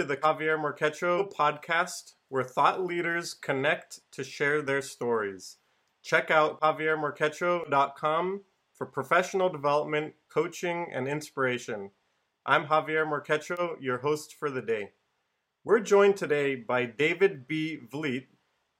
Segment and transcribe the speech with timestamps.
[0.00, 5.58] to the Javier Morquecho podcast, where thought leaders connect to share their stories.
[6.02, 8.40] Check out javiermorquecho.com
[8.72, 11.90] for professional development, coaching, and inspiration.
[12.46, 14.92] I'm Javier Morquecho, your host for the day.
[15.64, 17.76] We're joined today by David B.
[17.76, 18.28] Vliet,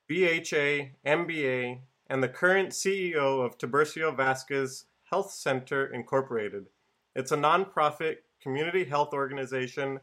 [0.09, 6.68] BHA, MBA, and the current CEO of Tiburcio Vasquez Health Center Incorporated.
[7.14, 10.00] It's a nonprofit community health organization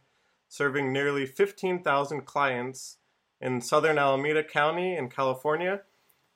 [0.48, 2.98] serving nearly 15,000 clients
[3.40, 5.82] in southern Alameda County in California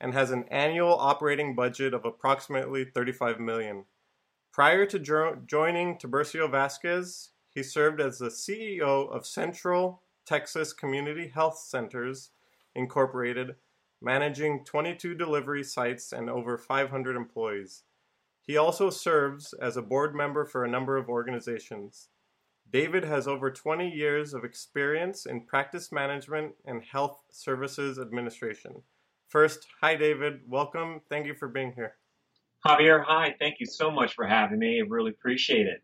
[0.00, 3.84] and has an annual operating budget of approximately 35 million.
[4.52, 11.28] Prior to jo- joining Tiburcio Vasquez, he served as the CEO of Central Texas Community
[11.28, 12.30] Health Centers
[12.74, 13.56] Incorporated,
[14.00, 17.84] managing 22 delivery sites and over 500 employees.
[18.40, 22.08] He also serves as a board member for a number of organizations.
[22.72, 28.82] David has over 20 years of experience in practice management and health services administration.
[29.28, 30.40] First, hi, David.
[30.48, 31.02] Welcome.
[31.10, 31.96] Thank you for being here.
[32.66, 33.34] Javier, hi.
[33.38, 34.80] Thank you so much for having me.
[34.80, 35.82] I really appreciate it.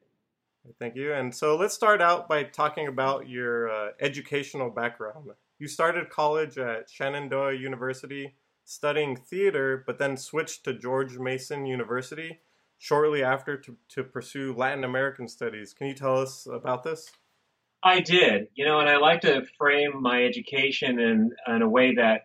[0.79, 1.13] Thank you.
[1.13, 5.31] And so let's start out by talking about your uh, educational background.
[5.59, 12.41] You started college at Shenandoah University studying theater, but then switched to George Mason University
[12.79, 15.75] shortly after to, to pursue Latin American studies.
[15.75, 17.11] Can you tell us about this?
[17.83, 21.95] I did, you know, and I like to frame my education in, in a way
[21.95, 22.23] that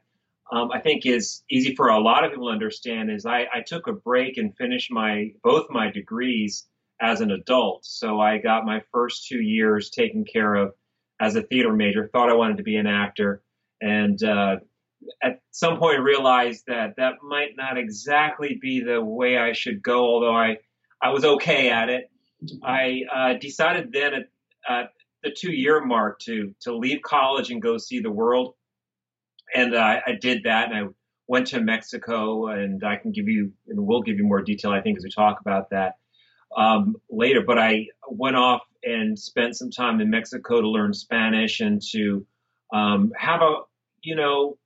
[0.52, 3.12] um, I think is easy for a lot of people to understand.
[3.12, 6.66] Is I, I took a break and finished my both my degrees
[7.00, 7.86] as an adult.
[7.86, 10.74] So I got my first two years taken care of
[11.20, 12.08] as a theater major.
[12.08, 13.42] Thought I wanted to be an actor,
[13.82, 14.58] and uh,
[15.22, 20.00] at some point realized that that might not exactly be the way I should go,
[20.00, 20.58] although I,
[21.02, 22.10] I was okay at it.
[22.64, 24.24] I uh, decided then at,
[24.68, 24.94] at
[25.24, 28.56] the two year mark to, to leave college and go see the world.
[29.54, 30.90] And uh, I did that and I
[31.28, 34.82] went to Mexico and I can give you, and we'll give you more detail, I
[34.82, 35.96] think, as we talk about that
[36.56, 37.42] um, later.
[37.46, 42.26] But I went off and spent some time in Mexico to learn Spanish and to
[42.74, 43.56] um, have a,
[44.02, 44.58] you know,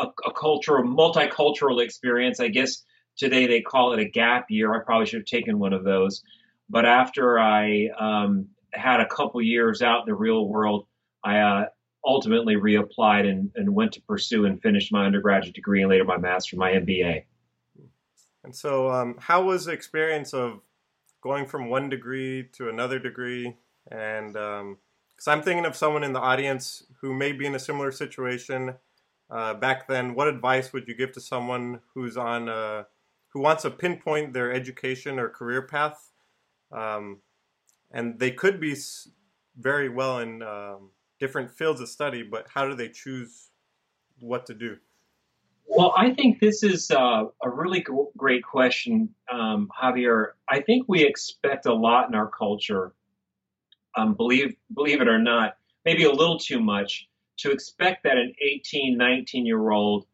[0.00, 2.40] a, a cultural, multicultural experience.
[2.40, 2.82] I guess
[3.16, 4.74] today they call it a gap year.
[4.74, 6.22] I probably should have taken one of those.
[6.68, 10.86] But after I um, had a couple years out in the real world,
[11.24, 11.64] I uh,
[12.04, 16.16] ultimately reapplied and, and went to pursue and finish my undergraduate degree and later my
[16.16, 17.24] master, my MBA.
[18.42, 20.60] And so, um, how was the experience of
[21.22, 23.56] going from one degree to another degree?
[23.90, 24.78] And because um,
[25.26, 28.76] I'm thinking of someone in the audience who may be in a similar situation
[29.30, 32.84] uh, back then, what advice would you give to someone who's on uh,
[33.28, 36.10] who wants to pinpoint their education or career path,
[36.72, 37.20] um,
[37.92, 38.76] and they could be
[39.56, 43.50] very well in um, different fields of study, but how do they choose
[44.18, 44.76] what to do?
[45.66, 47.84] Well, I think this is uh, a really
[48.16, 50.32] great question, um, Javier.
[50.48, 52.92] I think we expect a lot in our culture.
[53.96, 57.08] Um, believe believe it or not, maybe a little too much
[57.40, 60.06] to expect that an 18, 19 year old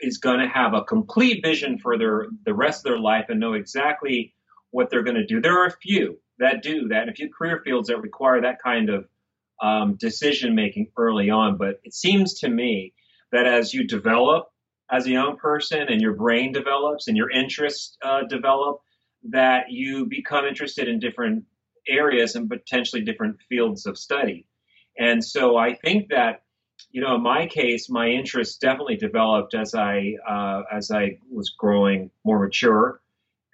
[0.00, 3.40] is going to have a complete vision for their the rest of their life and
[3.40, 4.34] know exactly
[4.70, 5.40] what they're going to do.
[5.40, 8.62] There are a few that do that, and a few career fields that require that
[8.62, 9.08] kind of
[9.60, 11.56] um, decision making early on.
[11.56, 12.94] But it seems to me
[13.32, 14.48] that as you develop
[14.90, 18.80] as a young person and your brain develops and your interests uh, develop,
[19.30, 21.44] that you become interested in different
[21.88, 24.46] areas and potentially different fields of study.
[24.98, 26.42] And so I think that,
[26.90, 31.50] you know, in my case, my interest definitely developed as I uh, as I was
[31.50, 33.00] growing more mature,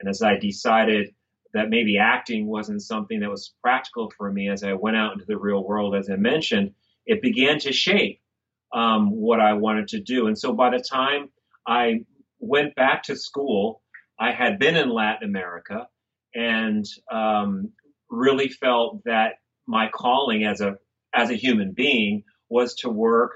[0.01, 1.15] and as I decided
[1.53, 5.25] that maybe acting wasn't something that was practical for me as I went out into
[5.25, 5.95] the real world.
[5.95, 6.73] As I mentioned,
[7.07, 8.21] it began to shape
[8.73, 10.27] um, what I wanted to do.
[10.27, 11.31] And so by the time
[11.67, 12.05] I
[12.41, 13.83] went back to school,
[14.19, 15.89] I had been in Latin America
[16.35, 17.71] and um,
[18.11, 19.35] really felt that
[19.67, 20.77] my calling as a
[21.15, 23.33] as a human being was to work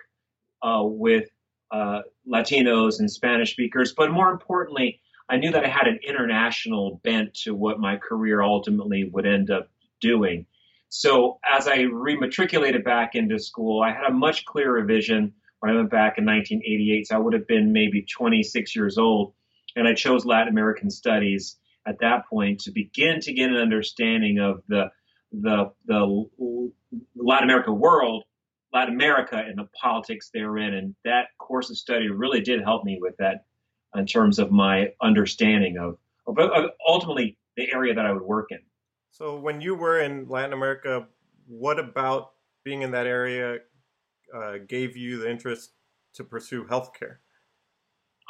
[0.62, 1.28] uh, with
[1.70, 7.00] uh, Latinos and Spanish speakers, but more importantly, I knew that I had an international
[7.04, 9.68] bent to what my career ultimately would end up
[10.00, 10.46] doing.
[10.88, 15.76] So as I rematriculated back into school, I had a much clearer vision when I
[15.76, 17.08] went back in 1988.
[17.08, 19.34] So I would have been maybe 26 years old,
[19.76, 24.38] and I chose Latin American studies at that point to begin to get an understanding
[24.38, 24.90] of the
[25.32, 26.26] the the
[27.16, 28.24] Latin America world,
[28.72, 32.98] Latin America and the politics therein, and that course of study really did help me
[33.00, 33.44] with that
[33.94, 35.96] in terms of my understanding of,
[36.26, 38.60] of, of ultimately the area that I would work in.
[39.10, 41.06] So when you were in Latin America,
[41.46, 42.32] what about
[42.64, 43.58] being in that area
[44.34, 45.72] uh, gave you the interest
[46.14, 47.16] to pursue healthcare?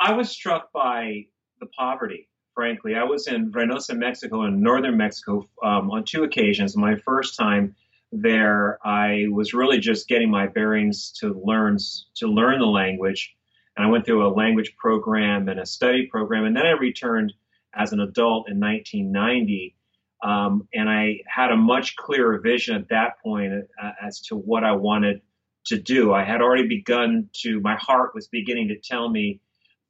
[0.00, 1.26] I was struck by
[1.60, 2.28] the poverty.
[2.58, 6.76] Frankly, I was in Reynosa, Mexico, in northern Mexico, um, on two occasions.
[6.76, 7.76] My first time
[8.10, 11.76] there, I was really just getting my bearings to learn
[12.16, 13.32] to learn the language,
[13.76, 17.32] and I went through a language program and a study program, and then I returned
[17.72, 19.76] as an adult in 1990.
[20.24, 24.64] Um, and I had a much clearer vision at that point uh, as to what
[24.64, 25.20] I wanted
[25.66, 26.12] to do.
[26.12, 29.42] I had already begun to, my heart was beginning to tell me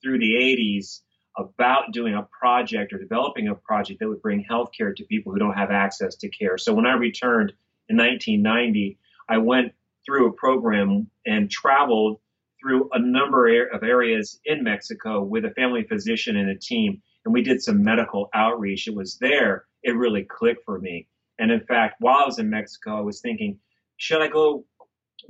[0.02, 1.00] through the 80s
[1.38, 5.38] about doing a project or developing a project that would bring healthcare to people who
[5.38, 6.58] don't have access to care.
[6.58, 7.52] So when I returned
[7.88, 8.98] in 1990,
[9.28, 9.72] I went
[10.04, 12.18] through a program and traveled
[12.60, 17.32] through a number of areas in Mexico with a family physician and a team, and
[17.32, 18.88] we did some medical outreach.
[18.88, 21.08] It was there it really clicked for me.
[21.38, 23.58] And in fact, while I was in Mexico, I was thinking,
[23.96, 24.64] should I go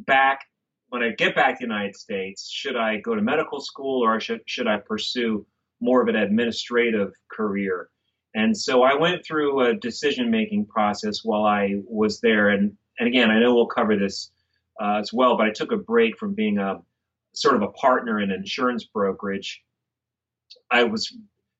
[0.00, 0.40] back
[0.88, 2.50] when I get back to the United States?
[2.50, 5.46] Should I go to medical school or should, should I pursue
[5.80, 7.90] more of an administrative career?
[8.34, 12.50] And so I went through a decision making process while I was there.
[12.50, 14.30] And, and again, I know we'll cover this
[14.80, 16.76] uh, as well, but I took a break from being a
[17.34, 19.62] sort of a partner in an insurance brokerage.
[20.70, 21.16] I was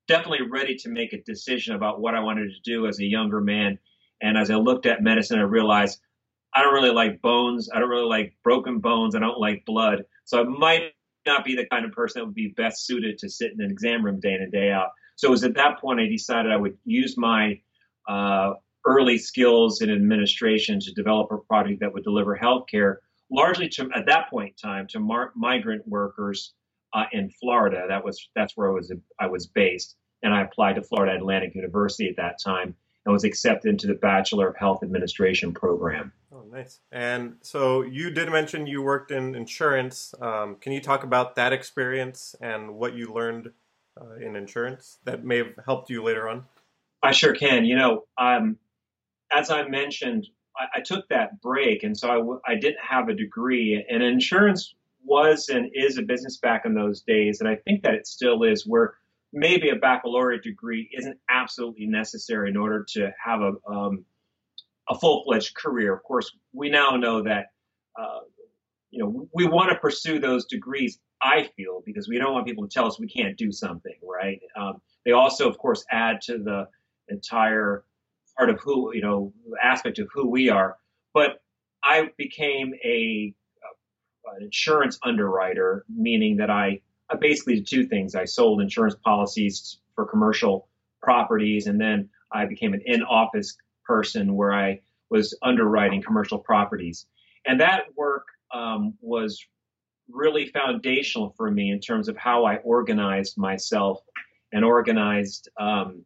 [0.08, 3.40] definitely ready to make a decision about what I wanted to do as a younger
[3.40, 3.78] man.
[4.20, 6.00] And as I looked at medicine, I realized
[6.54, 7.68] I don't really like bones.
[7.72, 9.14] I don't really like broken bones.
[9.14, 10.04] I don't like blood.
[10.24, 10.92] So I might
[11.28, 13.70] not be the kind of person that would be best suited to sit in an
[13.70, 14.88] exam room day in and day out.
[15.16, 17.60] So it was at that point I decided I would use my
[18.08, 18.54] uh,
[18.86, 23.88] early skills in administration to develop a product that would deliver health care largely to,
[23.94, 26.54] at that point in time, to mar- migrant workers
[26.94, 27.84] uh, in Florida.
[27.88, 31.54] That was that's where I was I was based, and I applied to Florida Atlantic
[31.54, 32.74] University at that time
[33.08, 36.12] and was accepted into the Bachelor of Health Administration program.
[36.30, 36.80] Oh, nice.
[36.92, 40.14] And so you did mention you worked in insurance.
[40.20, 43.50] Um, can you talk about that experience and what you learned
[43.98, 46.44] uh, in insurance that may have helped you later on?
[47.02, 47.64] I sure can.
[47.64, 48.58] You know, um,
[49.32, 53.08] as I mentioned, I, I, took that break, and so I w- I didn't have
[53.08, 53.86] a degree.
[53.88, 57.94] And insurance was and is a business back in those days, and I think that
[57.94, 58.96] it still is, where
[59.32, 64.04] maybe a baccalaureate degree isn't absolutely necessary in order to have a um,
[64.90, 65.92] a full fledged career.
[65.92, 67.46] Of course, we now know that
[67.98, 68.20] uh,
[68.90, 70.98] you know we want to pursue those degrees.
[71.20, 74.40] I feel because we don't want people to tell us we can't do something, right?
[74.56, 76.68] Um, they also, of course, add to the
[77.08, 77.84] entire
[78.36, 79.32] part of who you know
[79.62, 80.76] aspect of who we are.
[81.12, 81.42] But
[81.82, 83.34] I became a
[84.36, 86.80] an insurance underwriter, meaning that I, I
[87.16, 88.14] basically two things.
[88.14, 90.68] I sold insurance policies for commercial
[91.02, 97.06] properties, and then I became an in-office person where I was underwriting commercial properties.
[97.46, 99.42] And that work um, was
[100.10, 104.00] really foundational for me in terms of how I organized myself
[104.52, 106.04] and organized um,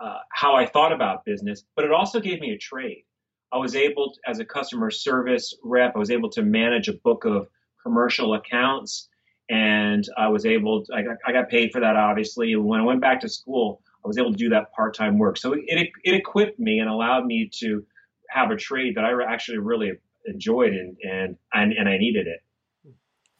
[0.00, 1.64] uh, how I thought about business.
[1.74, 3.04] But it also gave me a trade.
[3.52, 6.92] I was able, to, as a customer service rep, I was able to manage a
[6.92, 7.48] book of
[7.82, 9.08] commercial accounts.
[9.50, 12.54] And I was able, to, I, got, I got paid for that, obviously.
[12.56, 15.36] When I went back to school, I was able to do that part time work.
[15.38, 17.84] So it, it equipped me and allowed me to
[18.28, 19.92] have a trade that I actually really
[20.26, 22.42] enjoyed and, and, and, and I needed it.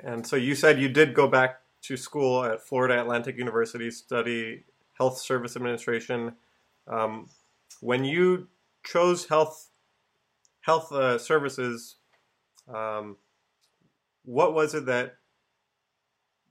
[0.01, 4.65] And so you said you did go back to school at Florida Atlantic University, study
[4.95, 6.35] health service administration.
[6.87, 7.29] Um,
[7.81, 8.49] when you
[8.85, 9.69] chose health
[10.63, 11.97] health uh, services,
[12.73, 13.17] um,
[14.25, 15.18] what was it that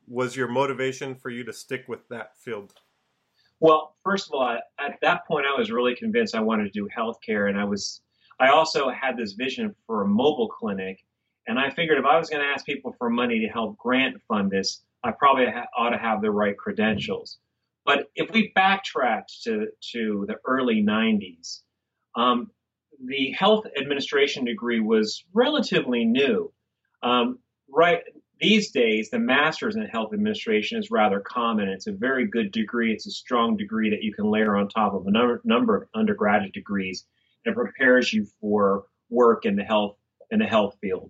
[0.08, 2.74] was your motivation for you to stick with that field?
[3.60, 6.88] Well, first of all, at that point, I was really convinced I wanted to do
[6.96, 8.02] healthcare, and I was.
[8.40, 11.00] I also had this vision for a mobile clinic,
[11.48, 14.22] and I figured if I was going to ask people for money to help grant
[14.28, 17.40] fund this, I probably ha- ought to have the right credentials.
[17.84, 21.62] But if we backtracked to to the early '90s,
[22.16, 22.52] um,
[23.04, 26.54] the health administration degree was relatively new.
[27.02, 28.04] Um, right
[28.40, 31.70] these days, the master's in health administration is rather common.
[31.70, 32.94] It's a very good degree.
[32.94, 35.90] It's a strong degree that you can layer on top of a number, number of
[35.96, 37.06] undergraduate degrees
[37.46, 39.98] and prepares you for work in the health
[40.30, 41.10] in the health field.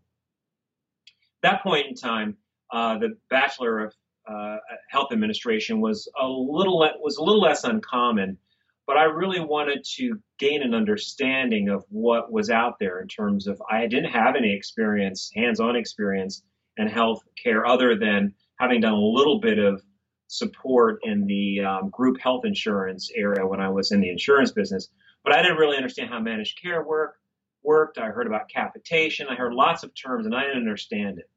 [1.43, 2.37] At that point in time,
[2.71, 3.93] uh, the Bachelor of
[4.27, 4.57] uh,
[4.89, 8.37] Health Administration was a little was a little less uncommon,
[8.85, 13.47] but I really wanted to gain an understanding of what was out there in terms
[13.47, 16.43] of I didn't have any experience, hands-on experience
[16.77, 19.81] in health care other than having done a little bit of
[20.27, 24.89] support in the um, group health insurance area when I was in the insurance business.
[25.23, 27.15] But I didn't really understand how managed care work,
[27.63, 27.97] worked.
[27.97, 29.27] I heard about capitation.
[29.29, 31.29] I heard lots of terms, and I didn't understand it.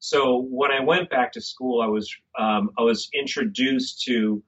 [0.00, 4.42] So when I went back to school, I was um, I was introduced to,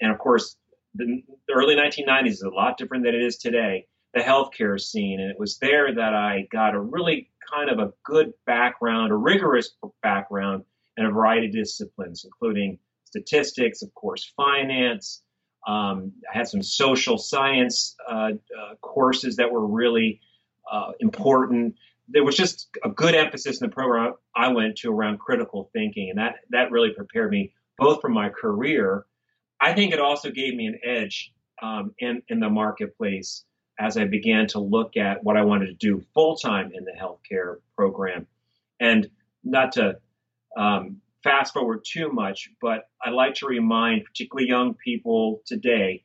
[0.00, 0.56] and of course,
[0.94, 3.86] the, the early 1990s is a lot different than it is today.
[4.14, 7.92] The healthcare scene, and it was there that I got a really kind of a
[8.04, 9.70] good background, a rigorous
[10.02, 10.64] background
[10.96, 15.22] in a variety of disciplines, including statistics, of course, finance.
[15.66, 20.20] Um, I had some social science uh, uh, courses that were really
[20.70, 21.76] uh, important.
[22.08, 26.10] There was just a good emphasis in the program I went to around critical thinking,
[26.10, 29.06] and that that really prepared me both for my career.
[29.60, 31.32] I think it also gave me an edge
[31.62, 33.44] um, in in the marketplace
[33.78, 36.92] as I began to look at what I wanted to do full time in the
[36.92, 38.26] healthcare program,
[38.80, 39.08] and
[39.42, 39.98] not to
[40.56, 46.04] um, fast forward too much, but I like to remind particularly young people today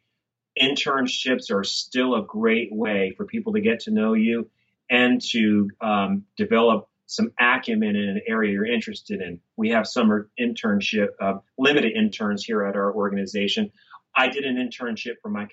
[0.59, 4.49] internships are still a great way for people to get to know you
[4.89, 9.39] and to um, develop some acumen in an area you're interested in.
[9.55, 13.71] We have summer internship, uh, limited interns here at our organization.
[14.19, 15.47] I did an internship for my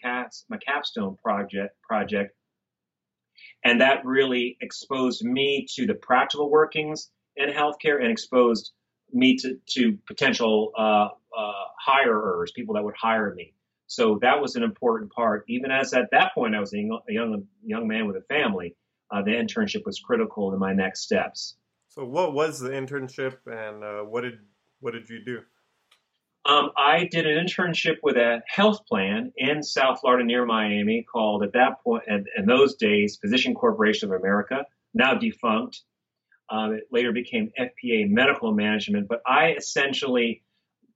[0.49, 2.35] my capstone project project,
[3.65, 8.73] and that really exposed me to the practical workings in healthcare and exposed
[9.13, 11.09] me to, to potential uh,
[11.39, 13.55] uh, hirers, people that would hire me.
[13.87, 15.45] So that was an important part.
[15.47, 18.75] Even as at that point I was a young, young man with a family,
[19.13, 21.55] uh, the internship was critical in my next steps.
[21.87, 24.41] So what was the internship, and uh, what did
[24.81, 25.43] what did you do?
[26.47, 31.43] Um, I did an internship with a health plan in South Florida near Miami called
[31.43, 35.81] at that point, in, in those days, Physician Corporation of America, now defunct.
[36.49, 40.45] Um, it later became FPA Medical Management, but I essentially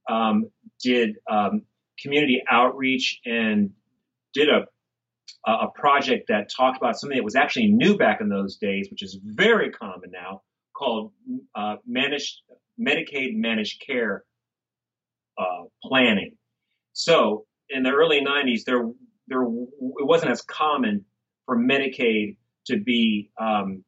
[0.09, 1.63] um, did um,
[2.01, 3.71] community outreach and
[4.33, 4.67] did a
[5.47, 9.03] a project that talked about something that was actually new back in those days, which
[9.03, 10.43] is very common now,
[10.75, 11.13] called
[11.55, 12.43] uh, managed
[12.79, 14.25] Medicaid managed care
[15.39, 16.37] uh, planning.
[16.93, 18.83] So in the early 90s, there
[19.29, 21.05] there it wasn't as common
[21.47, 23.85] for Medicaid to be um,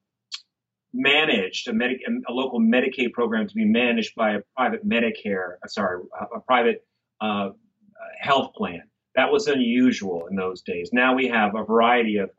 [0.93, 5.69] managed a, Medi- a local Medicaid program to be managed by a private Medicare, uh,
[5.69, 6.85] sorry, a, a private
[7.21, 7.51] uh,
[8.21, 8.83] health plan.
[9.15, 10.91] That was unusual in those days.
[10.93, 12.31] Now we have a variety of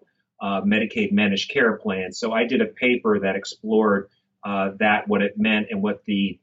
[0.42, 2.20] uh, Medicaid managed care plans.
[2.20, 4.10] So I did a paper that explored
[4.44, 6.40] uh, that, what it meant, and what the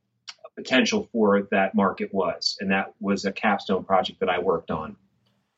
[0.56, 2.56] potential for that market was.
[2.60, 4.96] And that was a capstone project that I worked on.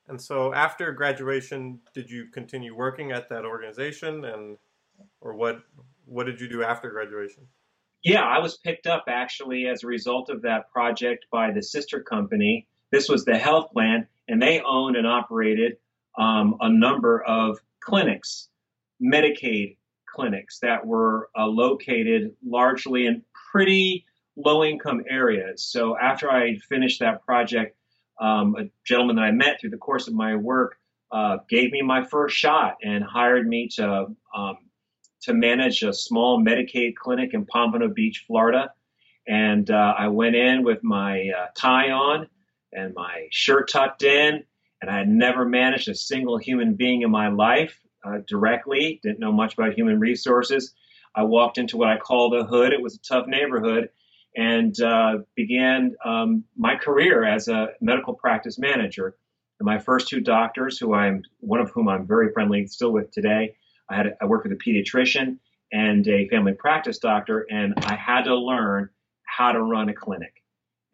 [0.09, 4.59] And so after graduation, did you continue working at that organization and
[5.21, 5.63] or what
[6.05, 7.47] what did you do after graduation?
[8.03, 12.01] Yeah, I was picked up actually as a result of that project by the sister
[12.01, 12.67] company.
[12.91, 15.77] This was the health plan, and they owned and operated
[16.19, 18.49] um, a number of clinics,
[19.01, 24.05] Medicaid clinics that were uh, located largely in pretty
[24.37, 25.65] low income areas.
[25.65, 27.77] So after I finished that project,
[28.21, 30.77] um, a gentleman that I met through the course of my work
[31.11, 34.59] uh, gave me my first shot and hired me to um,
[35.23, 38.73] to manage a small Medicaid clinic in Pompano Beach, Florida.
[39.27, 42.27] And uh, I went in with my uh, tie on
[42.73, 44.43] and my shirt tucked in,
[44.81, 48.99] and I had never managed a single human being in my life uh, directly.
[49.03, 50.75] Didn't know much about human resources.
[51.15, 52.73] I walked into what I call the hood.
[52.73, 53.91] It was a tough neighborhood,
[54.37, 59.17] and uh, began um, my career as a medical practice manager.
[59.61, 63.11] And my first two doctors, who I'm one of whom I'm very friendly still with
[63.11, 63.57] today,
[63.89, 65.39] I had I worked with a pediatrician
[65.73, 68.91] and a family practice doctor, and I had to learn
[69.25, 70.43] how to run a clinic,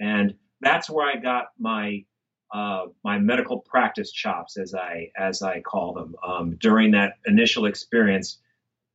[0.00, 2.04] and that's where I got my
[2.52, 6.14] uh, my medical practice chops, as I as I call them.
[6.26, 8.38] Um, during that initial experience,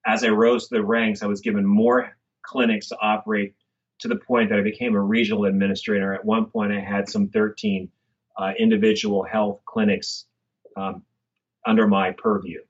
[0.05, 3.55] as I rose to the ranks, I was given more clinics to operate
[3.99, 6.13] to the point that I became a regional administrator.
[6.13, 7.89] At one point, I had some 13
[8.37, 10.25] uh, individual health clinics
[10.75, 11.03] um,
[11.65, 12.61] under my purview.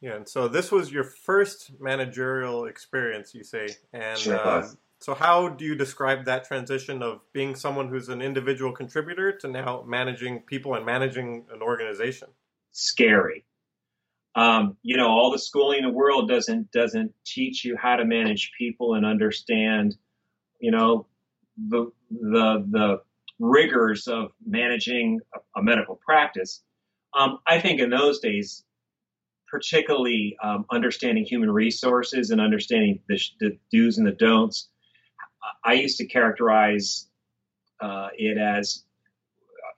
[0.00, 4.68] Yeah, and so this was your first managerial experience, you say, and sure uh,
[5.00, 9.48] so how do you describe that transition of being someone who's an individual contributor to
[9.48, 12.28] now managing people and managing an organization?
[12.72, 13.44] Scary.
[14.34, 18.04] Um, you know, all the schooling in the world doesn't doesn't teach you how to
[18.04, 19.96] manage people and understand,
[20.60, 21.06] you know,
[21.56, 23.00] the the the
[23.38, 26.62] rigors of managing a, a medical practice.
[27.18, 28.64] Um, I think in those days,
[29.48, 34.68] particularly um, understanding human resources and understanding the, the, do's and the don'ts.
[35.64, 37.08] I used to characterize
[37.80, 38.84] uh, it as,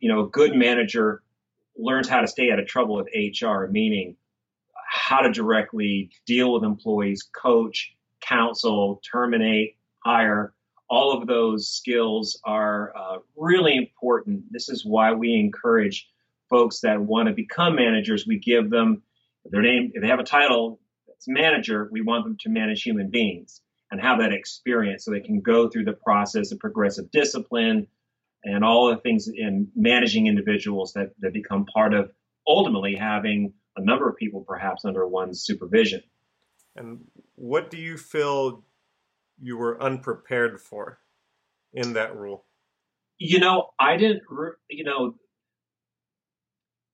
[0.00, 1.22] you know, a good manager
[1.76, 4.16] learns how to stay out of trouble with HR, meaning
[4.90, 10.54] how to directly deal with employees, coach, counsel, terminate, hire.
[10.90, 14.44] All of those skills are uh, really important.
[14.50, 16.08] This is why we encourage
[16.48, 18.26] folks that want to become managers.
[18.26, 19.02] We give them
[19.44, 23.10] their name, if they have a title, it's manager, we want them to manage human
[23.10, 27.86] beings and have that experience so they can go through the process of progressive discipline
[28.44, 32.10] and all the things in managing individuals that, that become part of
[32.46, 36.02] ultimately having a number of people perhaps under one's supervision.
[36.76, 37.00] And
[37.34, 38.64] what do you feel
[39.40, 40.98] you were unprepared for
[41.72, 42.44] in that role?
[43.18, 44.22] You know, I didn't,
[44.70, 45.14] you know,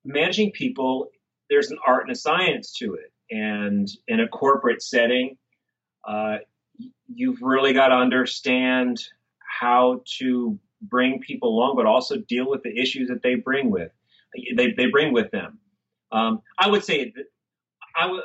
[0.04, 1.10] managing people,
[1.50, 3.12] there's an art and a science to it.
[3.30, 5.36] And in a corporate setting,
[6.06, 6.38] uh,
[7.06, 9.00] you've really got to understand
[9.60, 13.90] how to bring people along, but also deal with the issues that they bring with
[14.56, 15.58] they, they bring with them.
[16.12, 17.24] Um, I would say that
[17.96, 18.22] I, w-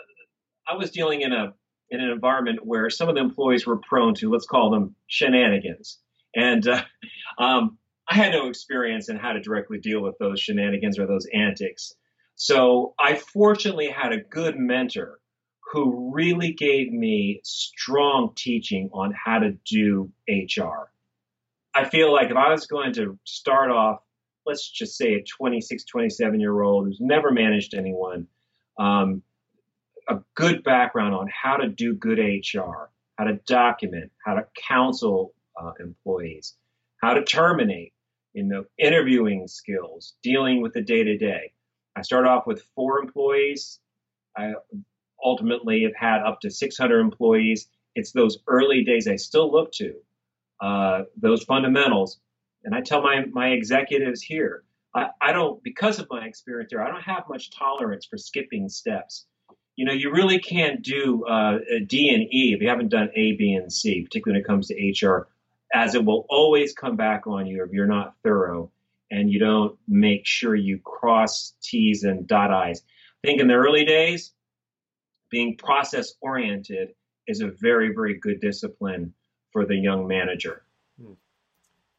[0.67, 1.53] I was dealing in a
[1.91, 5.99] in an environment where some of the employees were prone to let's call them shenanigans,
[6.35, 6.83] and uh,
[7.37, 7.77] um,
[8.07, 11.93] I had no experience in how to directly deal with those shenanigans or those antics.
[12.35, 15.19] So I fortunately had a good mentor
[15.71, 20.89] who really gave me strong teaching on how to do HR.
[21.75, 23.99] I feel like if I was going to start off,
[24.45, 28.27] let's just say a 26, 27 year old who's never managed anyone,
[28.79, 29.21] um,
[30.09, 35.33] a good background on how to do good HR, how to document, how to counsel
[35.59, 36.55] uh, employees,
[37.01, 37.93] how to terminate,
[38.33, 41.53] you know, interviewing skills, dealing with the day to day.
[41.95, 43.79] I started off with four employees.
[44.35, 44.53] I
[45.23, 47.67] ultimately have had up to 600 employees.
[47.95, 49.95] It's those early days I still look to,
[50.61, 52.19] uh, those fundamentals.
[52.63, 54.63] And I tell my, my executives here,
[54.95, 58.69] I, I don't, because of my experience there, I don't have much tolerance for skipping
[58.69, 59.25] steps.
[59.79, 63.31] You know, you really can't do uh, D and E if you haven't done A,
[63.37, 65.29] B, and C, particularly when it comes to HR,
[65.73, 68.69] as it will always come back on you if you're not thorough
[69.09, 72.81] and you don't make sure you cross T's and dot I's.
[73.23, 74.33] I think in the early days,
[75.29, 76.89] being process oriented
[77.25, 79.13] is a very, very good discipline
[79.53, 80.61] for the young manager.
[81.01, 81.13] Hmm.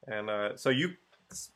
[0.07, 0.91] And uh, so you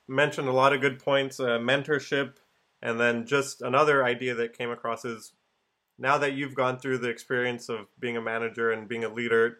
[0.08, 2.36] mentioned a lot of good points, uh, mentorship,
[2.80, 5.34] and then just another idea that came across is
[5.98, 9.58] now that you've gone through the experience of being a manager and being a leader,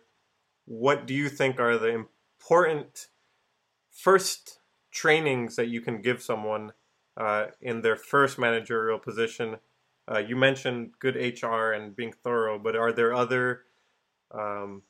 [0.65, 3.09] what do you think are the important
[3.91, 4.59] first
[4.91, 6.73] trainings that you can give someone
[7.17, 9.57] uh, in their first managerial position
[10.11, 13.63] uh, you mentioned good HR and being thorough, but are there other
[14.33, 14.83] um,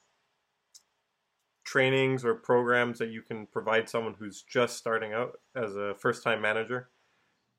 [1.64, 6.24] trainings or programs that you can provide someone who's just starting out as a first
[6.24, 6.90] time manager?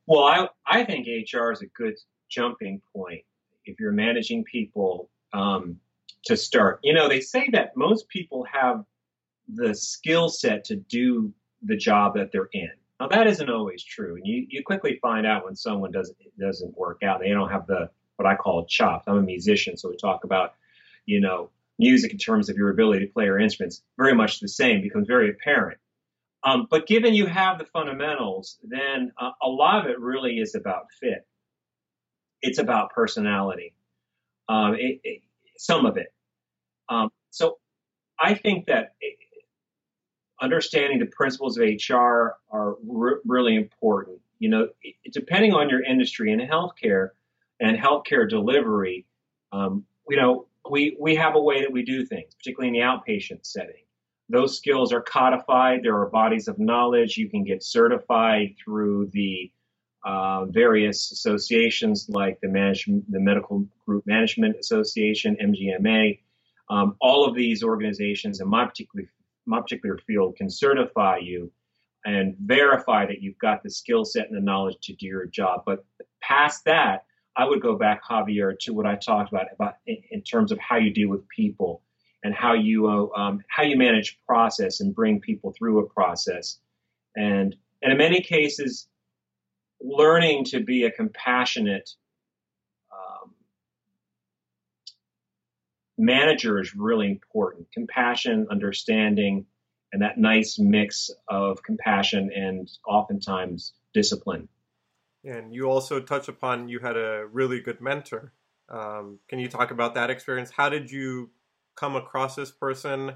[0.05, 1.95] Well, I, I think HR is a good
[2.29, 3.23] jumping point
[3.65, 5.79] if you're managing people um,
[6.25, 6.79] to start.
[6.83, 8.83] You know, they say that most people have
[9.47, 12.71] the skill set to do the job that they're in.
[12.99, 16.77] Now that isn't always true, and you, you quickly find out when someone doesn't doesn't
[16.77, 17.19] work out.
[17.19, 19.03] They don't have the what I call chops.
[19.07, 20.53] I'm a musician, so we talk about
[21.05, 23.81] you know music in terms of your ability to play your instruments.
[23.97, 25.77] Very much the same becomes very apparent.
[26.43, 30.55] Um, but given you have the fundamentals, then uh, a lot of it really is
[30.55, 31.27] about fit.
[32.45, 33.73] It's about personality.
[34.47, 35.21] Um, it, it,
[35.57, 36.13] some of it.
[36.89, 37.57] Um, so
[38.19, 38.93] I think that
[40.39, 44.19] understanding the principles of HR are re- really important.
[44.37, 44.67] You know,
[45.11, 47.09] depending on your industry in healthcare
[47.59, 49.05] and healthcare delivery,
[49.51, 52.79] um, you know, we, we have a way that we do things, particularly in the
[52.87, 53.83] outpatient setting.
[54.29, 55.81] Those skills are codified.
[55.83, 57.17] There are bodies of knowledge.
[57.17, 59.51] You can get certified through the
[60.05, 66.19] uh, various associations like the, management, the Medical Group Management Association, MGMA.
[66.69, 69.09] Um, all of these organizations, in my particular
[69.47, 71.51] my particular field can certify you
[72.03, 75.63] and verify that you've got the skill set and the knowledge to do your job.
[75.65, 75.85] But
[76.21, 77.05] past that,
[77.37, 80.59] I would go back, Javier, to what I talked about about in, in terms of
[80.59, 81.81] how you deal with people
[82.23, 86.59] and how you uh, um, how you manage process and bring people through a process,
[87.15, 88.87] and and in many cases,
[89.85, 91.89] learning to be a compassionate
[95.97, 97.71] manager is really important.
[97.71, 99.45] Compassion, understanding,
[99.91, 104.49] and that nice mix of compassion and oftentimes discipline.
[105.23, 108.33] And you also touch upon you had a really good mentor.
[108.69, 110.51] Um, can you talk about that experience?
[110.51, 111.29] How did you
[111.75, 113.13] come across this person,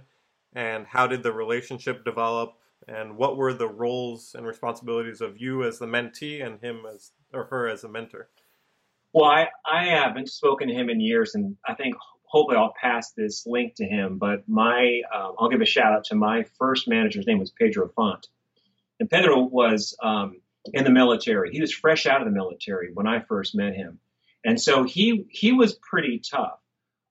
[0.53, 2.53] and how did the relationship develop?
[2.87, 7.11] And what were the roles and responsibilities of you as the mentee and him as
[7.33, 8.29] or her as a mentor?
[9.13, 13.11] Well, I, I haven't spoken to him in years, and I think hopefully I'll pass
[13.11, 14.17] this link to him.
[14.17, 17.89] But my, uh, I'll give a shout out to my first manager's name was Pedro
[17.89, 18.27] Font,
[18.99, 20.41] and Pedro was um,
[20.73, 21.51] in the military.
[21.51, 23.99] He was fresh out of the military when I first met him,
[24.45, 26.59] and so he he was pretty tough,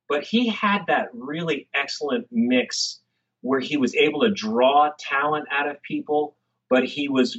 [0.08, 3.00] but he had that really excellent mix
[3.48, 6.36] where he was able to draw talent out of people,
[6.68, 7.38] but he was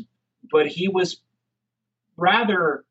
[0.51, 1.21] but he was
[2.17, 2.83] rather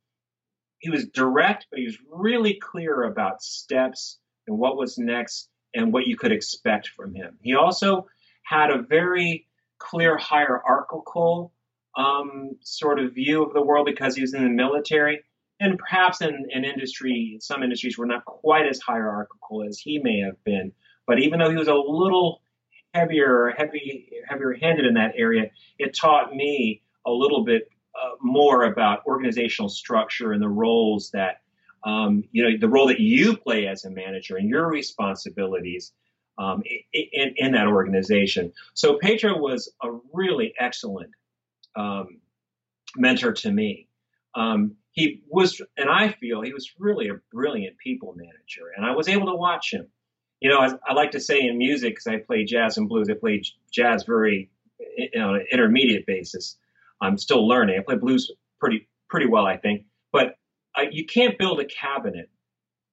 [0.78, 5.92] he was direct, but he was really clear about steps and what was next and
[5.92, 7.36] what you could expect from him.
[7.42, 8.06] He also
[8.44, 11.52] had a very clear hierarchical
[11.96, 15.24] um, sort of view of the world because he was in the military.
[15.58, 20.20] And perhaps in, in industry, some industries were not quite as hierarchical as he may
[20.20, 20.70] have been.
[21.04, 22.42] But even though he was a little
[22.94, 28.14] heavier, or heavy, heavier handed in that area, it taught me a little bit uh,
[28.20, 31.40] more about organizational structure and the roles that
[31.84, 35.92] um, you know the role that you play as a manager and your responsibilities
[36.38, 38.52] um, in, in, that organization.
[38.74, 41.10] So Pedro was a really excellent
[41.76, 42.20] um,
[42.96, 43.88] mentor to me.
[44.34, 48.94] Um, he was, and I feel he was really a brilliant people manager, and I
[48.94, 49.88] was able to watch him.
[50.40, 53.08] You know, I, I like to say in music because I play jazz and blues.
[53.10, 56.56] I play jazz very you know, on an intermediate basis.
[57.00, 57.78] I'm still learning.
[57.78, 59.86] I play blues pretty pretty well, I think.
[60.12, 60.36] But
[60.76, 62.30] uh, you can't build a cabinet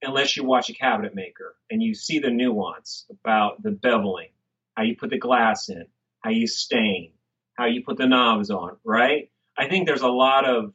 [0.02, 4.32] unless you watch a cabinet maker and you see the nuance about the beveling,
[4.76, 5.86] how you put the glass in,
[6.22, 7.12] how you stain,
[7.58, 9.30] how you put the knobs on, right?
[9.58, 10.74] I think there's a lot of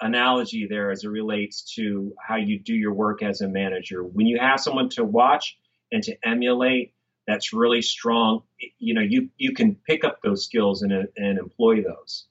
[0.00, 4.02] analogy there as it relates to how you do your work as a manager.
[4.02, 5.56] When you have someone to watch
[5.92, 6.94] and to emulate,
[7.26, 8.42] that's really strong.
[8.78, 12.26] You know, you you can pick up those skills and and employ those.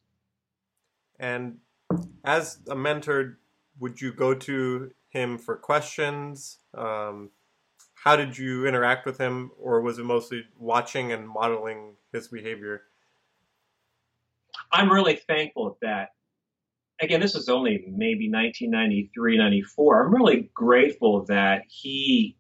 [1.20, 1.60] And
[2.26, 3.40] as a mentor,
[3.80, 6.58] would you go to him for questions?
[6.74, 7.30] Um,
[7.94, 12.82] how did you interact with him, or was it mostly watching and modeling his behavior?
[14.72, 16.10] I'm really thankful that.
[17.00, 20.06] Again, this is only maybe 1993, 94.
[20.06, 22.38] I'm really grateful that he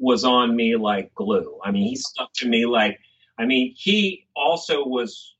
[0.00, 1.60] was on me like glue.
[1.62, 2.98] I mean, he stuck to me like,
[3.38, 5.34] I mean, he also was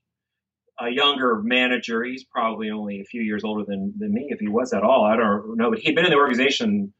[0.79, 2.05] a younger manager.
[2.05, 5.05] He's probably only a few years older than, than me, if he was at all.
[5.05, 6.92] I don't know, but he'd been in the organization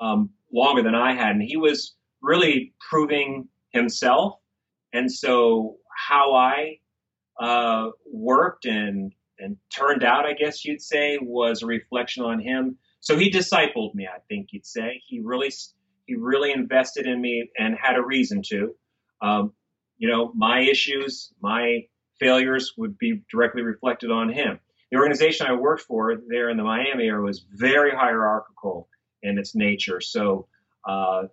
[0.00, 4.34] um, longer than I had, and he was really proving himself.
[4.92, 6.78] And so, how I
[7.40, 12.78] uh, worked and and turned out, I guess you'd say, was a reflection on him.
[13.00, 15.02] So he discipled me, I think you'd say.
[15.06, 15.50] He really
[16.06, 18.74] he really invested in me and had a reason to.
[19.20, 19.52] Um,
[19.98, 21.86] you know, my issues, my
[22.18, 24.58] failures would be directly reflected on him.
[24.90, 28.88] The organization I worked for there in the Miami area was very hierarchical
[29.22, 30.46] in its nature, so
[30.86, 31.24] uh,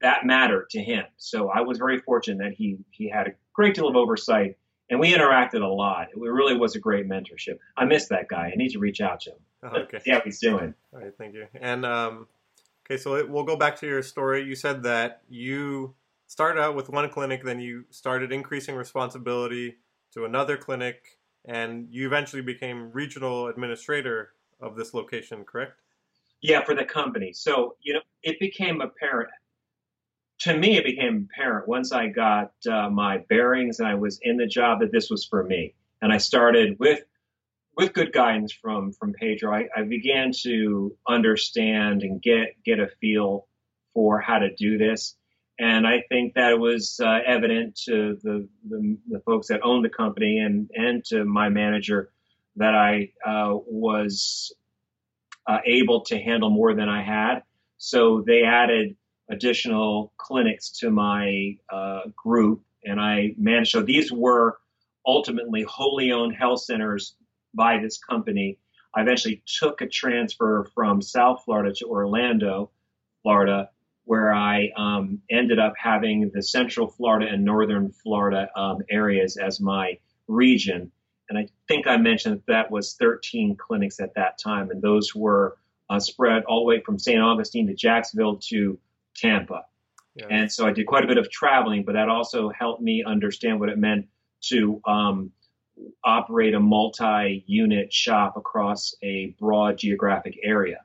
[0.00, 1.04] that mattered to him.
[1.16, 4.56] So I was very fortunate that he he had a great deal of oversight,
[4.90, 6.08] and we interacted a lot.
[6.14, 7.58] It really was a great mentorship.
[7.76, 8.50] I miss that guy.
[8.52, 9.38] I need to reach out to him.
[9.82, 9.98] Okay.
[10.02, 10.74] See how he's doing.
[10.92, 11.46] All right, thank you.
[11.60, 12.26] And um,
[12.84, 14.44] okay, so we'll go back to your story.
[14.44, 15.94] You said that you
[16.26, 19.76] started out with one clinic, then you started increasing responsibility
[20.12, 25.80] to another clinic, and you eventually became regional administrator of this location, correct?
[26.40, 27.32] Yeah, for the company.
[27.32, 29.30] So, you know, it became apparent.
[30.40, 34.36] To me, it became apparent once I got uh, my bearings and I was in
[34.36, 35.74] the job that this was for me.
[36.02, 37.00] And I started with
[37.76, 39.54] with good guidance from from Pedro.
[39.54, 43.46] I, I began to understand and get get a feel
[43.94, 45.16] for how to do this.
[45.58, 49.84] And I think that it was uh, evident to the, the, the, folks that owned
[49.84, 52.10] the company and, and to my manager
[52.56, 54.52] that I uh, was
[55.46, 57.42] uh, able to handle more than I had.
[57.78, 58.96] So they added
[59.30, 63.70] additional clinics to my uh, group, and I managed.
[63.70, 64.58] So these were
[65.06, 67.14] ultimately wholly owned health centers
[67.54, 68.58] by this company.
[68.94, 72.70] I eventually took a transfer from South Florida to Orlando,
[73.22, 73.70] Florida,
[74.04, 79.60] where I um, ended up having the Central Florida and Northern Florida um, areas as
[79.60, 80.92] my region.
[81.28, 85.14] And I think I mentioned that, that was 13 clinics at that time, and those
[85.14, 85.56] were
[85.88, 87.20] uh, spread all the way from St.
[87.20, 88.78] Augustine to Jacksonville to
[89.16, 89.64] Tampa.
[90.14, 90.26] Yeah.
[90.30, 93.58] And so I did quite a bit of traveling, but that also helped me understand
[93.58, 94.06] what it meant
[94.48, 95.32] to um,
[96.04, 100.84] operate a multi-unit shop across a broad geographic area.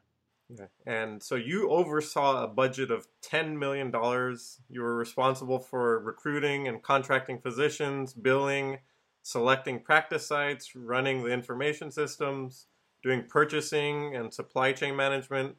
[0.86, 3.92] And so you oversaw a budget of $10 million.
[4.68, 8.80] You were responsible for recruiting and contracting physicians, billing,
[9.22, 12.66] selecting practice sites, running the information systems,
[13.04, 15.56] doing purchasing and supply chain management.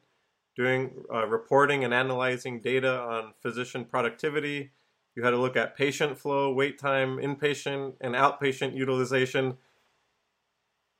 [0.57, 4.71] doing uh, reporting and analyzing data on physician productivity.
[5.15, 9.57] You had to look at patient flow, wait time, inpatient and outpatient utilization.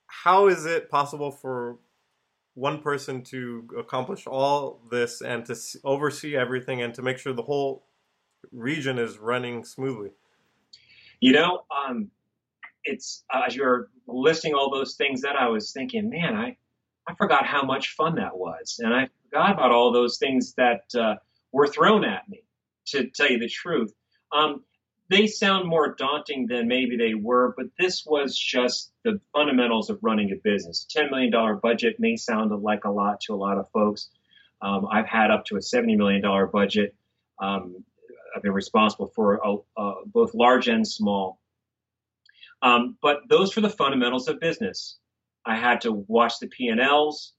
[0.07, 1.77] How is it possible for
[2.53, 7.41] one person to accomplish all this and to oversee everything and to make sure the
[7.41, 7.85] whole
[8.51, 10.09] region is running smoothly?
[11.21, 12.11] You know, um,
[12.83, 16.57] it's uh, as you're listing all those things that I was thinking, man, I
[17.07, 20.83] I forgot how much fun that was, and I forgot about all those things that
[20.99, 21.15] uh,
[21.51, 22.43] were thrown at me.
[22.87, 23.93] To tell you the truth,
[24.31, 24.63] um,
[25.11, 29.99] they sound more daunting than maybe they were, but this was just the fundamentals of
[30.01, 30.87] running a business.
[30.95, 34.09] $10 million budget may sound like a lot to a lot of folks.
[34.61, 36.95] Um, I've had up to a $70 million budget.
[37.39, 37.83] Um,
[38.33, 41.39] I've been responsible for uh, uh, both large and small.
[42.61, 44.97] Um, but those were the fundamentals of business.
[45.45, 47.33] I had to watch the P&Ls.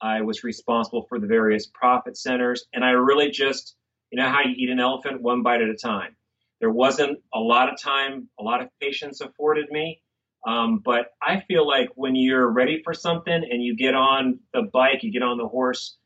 [0.00, 3.74] I was responsible for the various profit centers, and I really just,
[4.12, 6.14] you know, how you eat an elephant one bite at a time.
[6.60, 10.00] There wasn't a lot of time, a lot of patience afforded me.
[10.46, 14.62] Um, but I feel like when you're ready for something and you get on the
[14.62, 15.96] bike, you get on the horse,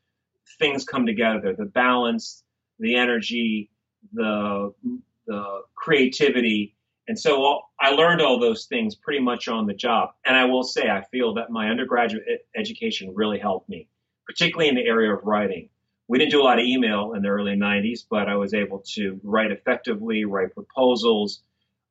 [0.59, 1.55] things come together.
[1.55, 2.43] The balance,
[2.79, 3.69] the energy,
[4.13, 4.73] the
[5.27, 6.75] the creativity,
[7.07, 10.11] and so I learned all those things pretty much on the job.
[10.25, 12.23] And I will say, I feel that my undergraduate
[12.55, 13.89] education really helped me,
[14.25, 15.69] particularly in the area of writing.
[16.07, 18.83] We didn't do a lot of email in the early 90s, but I was able
[18.93, 21.41] to write effectively, write proposals.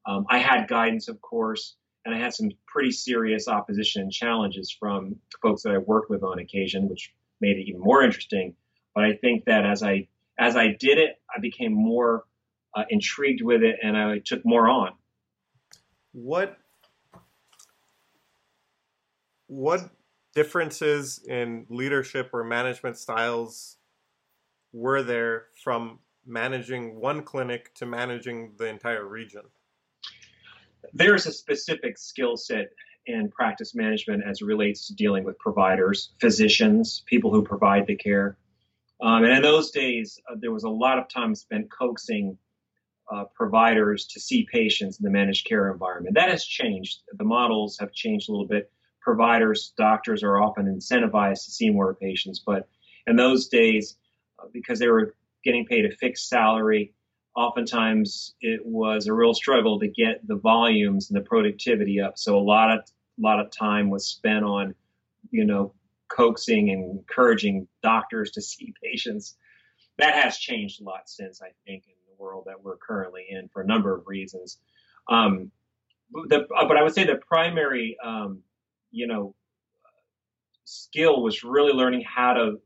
[0.06, 4.70] Um, I had guidance, of course, and I had some pretty serious opposition and challenges
[4.70, 8.54] from folks that I worked with on occasion, which made it even more interesting.
[8.94, 12.24] But I think that as I as I did it, I became more
[12.74, 14.92] uh, intrigued with it, and I took more on.
[16.12, 16.56] What
[19.46, 19.90] what
[20.34, 23.76] differences in leadership or management styles
[24.72, 29.42] were there from managing one clinic to managing the entire region?
[30.92, 32.68] There's a specific skill set
[33.06, 37.96] in practice management as it relates to dealing with providers, physicians, people who provide the
[37.96, 38.36] care.
[39.00, 42.36] Um, and in those days, uh, there was a lot of time spent coaxing
[43.10, 46.14] uh, providers to see patients in the managed care environment.
[46.14, 47.00] That has changed.
[47.12, 48.70] The models have changed a little bit.
[49.00, 52.68] Providers, doctors are often incentivized to see more patients, but
[53.06, 53.96] in those days,
[54.52, 56.92] because they were getting paid a fixed salary,
[57.36, 62.18] oftentimes it was a real struggle to get the volumes and the productivity up.
[62.18, 64.74] So a lot of a lot of time was spent on,
[65.30, 65.74] you know,
[66.08, 69.36] coaxing and encouraging doctors to see patients.
[69.98, 73.48] That has changed a lot since I think in the world that we're currently in
[73.48, 74.58] for a number of reasons.
[75.08, 75.50] Um,
[76.28, 78.42] the, uh, but I would say the primary, um,
[78.90, 79.34] you know,
[80.64, 82.60] skill was really learning how to,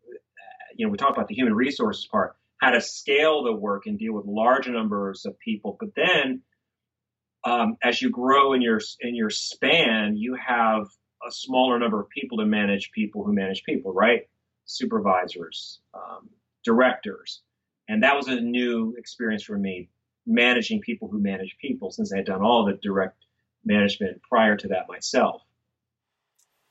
[0.76, 3.98] you know, we talked about the human resources part, how to scale the work and
[3.98, 5.76] deal with large numbers of people.
[5.78, 6.42] But then,
[7.44, 10.86] um, as you grow in your in your span, you have
[11.26, 14.28] a smaller number of people to manage people who manage people, right?
[14.66, 16.30] Supervisors, um,
[16.64, 17.42] directors.
[17.88, 19.90] And that was a new experience for me,
[20.26, 23.24] managing people who manage people, since I had done all the direct
[23.64, 25.42] management prior to that myself.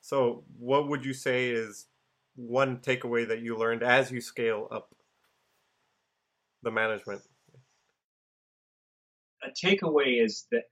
[0.01, 1.87] So, what would you say is
[2.35, 4.89] one takeaway that you learned as you scale up
[6.63, 7.21] the management?
[9.43, 10.63] A takeaway is that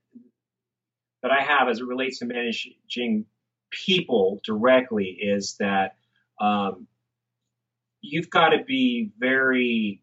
[1.22, 3.26] that I have as it relates to managing
[3.70, 5.96] people directly is that
[6.40, 6.88] um,
[8.00, 10.02] you've got to be very.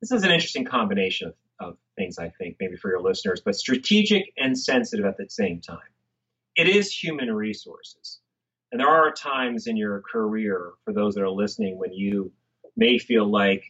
[0.00, 1.34] This is an interesting combination of,
[1.68, 5.60] of things, I think, maybe for your listeners, but strategic and sensitive at the same
[5.60, 5.78] time.
[6.56, 8.18] It is human resources.
[8.72, 12.32] And there are times in your career, for those that are listening, when you
[12.76, 13.64] may feel like,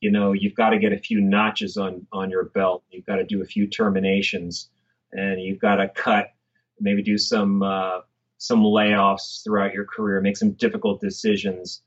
[0.00, 2.82] you know, you've got to get a few notches on, on your belt.
[2.90, 4.68] You've got to do a few terminations
[5.12, 6.32] and you've got to cut
[6.80, 8.00] maybe do some uh,
[8.38, 11.82] some layoffs throughout your career, make some difficult decisions.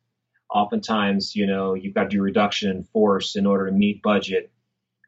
[0.49, 4.52] Oftentimes, you know, you've got to do reduction in force in order to meet budget.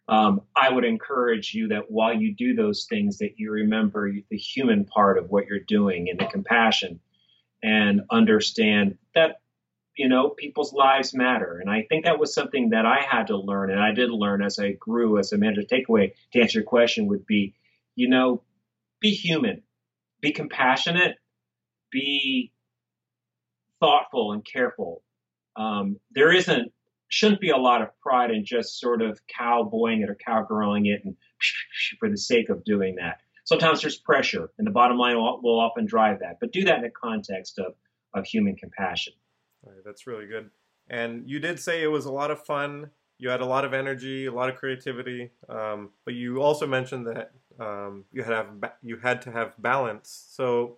[0.07, 4.37] Um, I would encourage you that while you do those things, that you remember the
[4.37, 6.99] human part of what you're doing and the compassion,
[7.65, 9.39] and understand that
[9.97, 11.59] you know people's lives matter.
[11.59, 14.43] And I think that was something that I had to learn, and I did learn
[14.43, 15.63] as I grew as a manager.
[15.63, 17.55] Takeaway to answer your question would be,
[17.95, 18.43] you know,
[18.99, 19.63] be human
[20.25, 21.17] be compassionate,
[21.91, 22.51] be
[23.79, 25.03] thoughtful and careful.
[25.55, 26.71] Um, there isn't
[27.09, 31.01] shouldn't be a lot of pride in just sort of cowboying it or cowgirling it
[31.05, 31.15] and
[31.99, 33.19] for the sake of doing that.
[33.45, 36.37] Sometimes there's pressure, and the bottom line will, will often drive that.
[36.41, 37.73] But do that in the context of
[38.15, 39.13] of human compassion.
[39.65, 40.49] All right, that's really good.
[40.89, 42.89] And you did say it was a lot of fun.
[43.17, 47.07] You had a lot of energy, a lot of creativity, um, but you also mentioned
[47.07, 48.47] that um, you had have
[48.81, 50.25] you had to have balance.
[50.29, 50.77] So,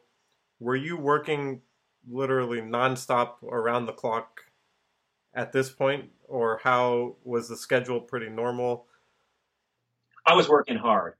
[0.59, 1.61] were you working
[2.09, 4.41] literally nonstop around the clock
[5.33, 8.85] at this point, or how was the schedule pretty normal?
[10.25, 11.15] I was working hard.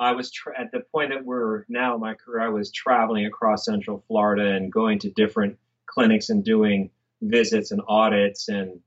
[0.00, 2.44] I was tra- at the point that we're now in my career.
[2.44, 7.82] I was traveling across Central Florida and going to different clinics and doing visits and
[7.86, 8.80] audits and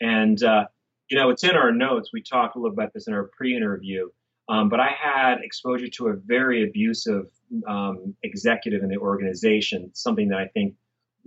[0.00, 0.64] and uh,
[1.10, 2.10] you know it's in our notes.
[2.12, 4.08] We talked a little about this in our pre-interview.
[4.48, 7.26] Um, but I had exposure to a very abusive
[7.66, 10.74] um, executive in the organization, something that I think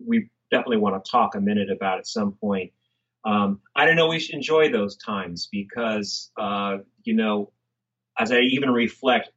[0.04, 2.72] we definitely want to talk a minute about at some point.
[3.26, 4.08] Um, I don't know.
[4.08, 7.52] We should enjoy those times because, uh, you know,
[8.20, 9.32] as I even reflect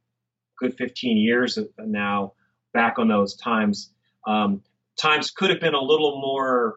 [0.59, 2.33] good 15 years now
[2.73, 3.91] back on those times,
[4.27, 4.61] um,
[4.99, 6.75] times could have been a little more,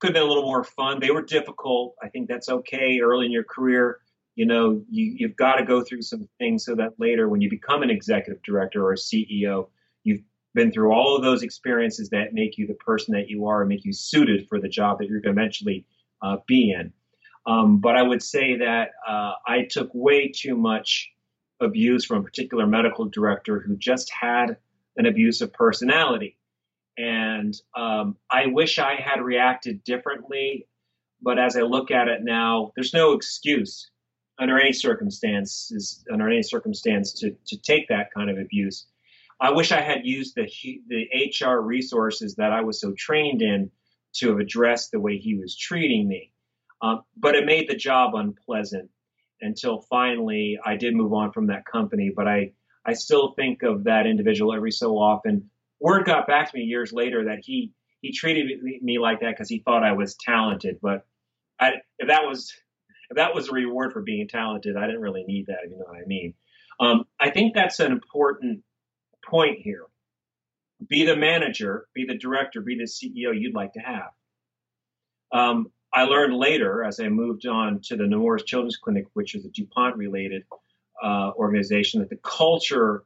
[0.00, 1.00] could have been a little more fun.
[1.00, 1.96] They were difficult.
[2.02, 3.98] I think that's okay early in your career.
[4.36, 7.50] You know, you, you've got to go through some things so that later when you
[7.50, 9.68] become an executive director or a CEO,
[10.04, 10.22] you've
[10.54, 13.68] been through all of those experiences that make you the person that you are and
[13.68, 15.84] make you suited for the job that you're going to eventually
[16.22, 16.92] uh, be in.
[17.46, 21.10] Um, but I would say that uh, I took way too much
[21.60, 24.56] abuse from a particular medical director who just had
[24.96, 26.36] an abusive personality.
[26.98, 30.66] And um, I wish I had reacted differently.
[31.20, 33.88] But as I look at it now, there's no excuse
[34.38, 38.86] under any circumstances, under any circumstance, to, to take that kind of abuse.
[39.40, 40.48] I wish I had used the
[40.88, 41.08] the
[41.40, 43.70] HR resources that I was so trained in
[44.14, 46.32] to have addressed the way he was treating me.
[46.82, 48.90] Um, but it made the job unpleasant
[49.40, 52.12] until finally I did move on from that company.
[52.14, 52.52] But I,
[52.84, 55.50] I still think of that individual every so often.
[55.80, 59.48] Word got back to me years later that he, he treated me like that because
[59.48, 60.78] he thought I was talented.
[60.82, 61.06] But
[61.58, 62.52] I, if that was,
[63.10, 65.84] if that was a reward for being talented, I didn't really need that, you know
[65.86, 66.34] what I mean.
[66.80, 68.62] Um, I think that's an important
[69.28, 69.86] point here.
[70.88, 74.10] Be the manager, be the director, be the CEO you'd like to have.
[75.32, 79.44] Um, I learned later as I moved on to the Nemours Children's Clinic, which is
[79.44, 80.44] a DuPont related
[81.02, 83.04] uh, organization, that the culture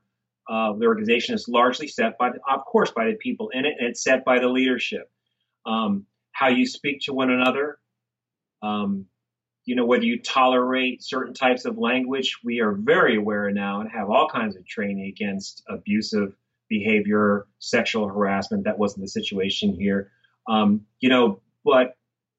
[0.48, 3.74] of the organization is largely set by, the, of course, by the people in it,
[3.78, 5.10] and it's set by the leadership.
[5.64, 7.78] Um, how you speak to one another,
[8.62, 9.06] um,
[9.64, 12.38] you know, whether you tolerate certain types of language.
[12.44, 16.36] We are very aware now and have all kinds of training against abusive
[16.68, 18.64] behavior, sexual harassment.
[18.64, 20.12] That wasn't the situation here.
[20.48, 21.96] Um, you know, but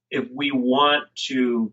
[0.09, 1.71] if we want to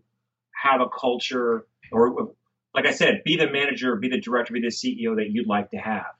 [0.51, 2.33] have a culture or
[2.73, 5.71] like I said, be the manager, be the director, be the CEO that you'd like
[5.71, 6.13] to have.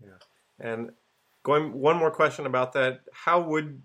[0.00, 0.10] Yeah.
[0.60, 0.90] And
[1.42, 3.82] going one more question about that, how would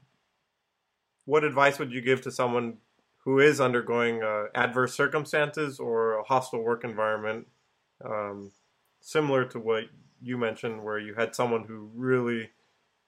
[1.26, 2.78] what advice would you give to someone
[3.24, 7.48] who is undergoing uh, adverse circumstances or a hostile work environment,
[8.04, 8.52] um,
[9.00, 9.86] similar to what
[10.22, 12.50] you mentioned, where you had someone who really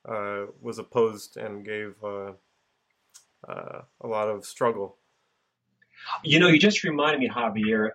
[0.08, 2.32] uh, was opposed and gave uh,
[3.48, 4.98] uh, a lot of struggle.
[6.24, 7.92] You know, you just reminded me, Javier.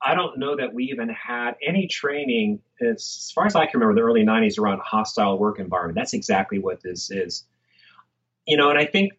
[0.00, 4.00] I don't know that we even had any training, as far as I can remember,
[4.00, 5.96] the early 90s around hostile work environment.
[5.96, 7.44] That's exactly what this is.
[8.46, 9.14] You know, and I think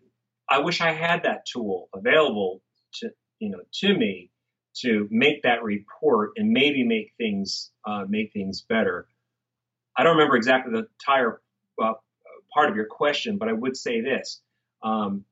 [0.49, 2.61] I wish I had that tool available
[2.95, 4.31] to, you know, to me
[4.77, 9.07] to make that report and maybe make things, uh, make things better.
[9.97, 11.41] I don't remember exactly the entire
[11.81, 11.93] uh,
[12.53, 14.41] part of your question, but I would say this.
[14.81, 15.25] Um,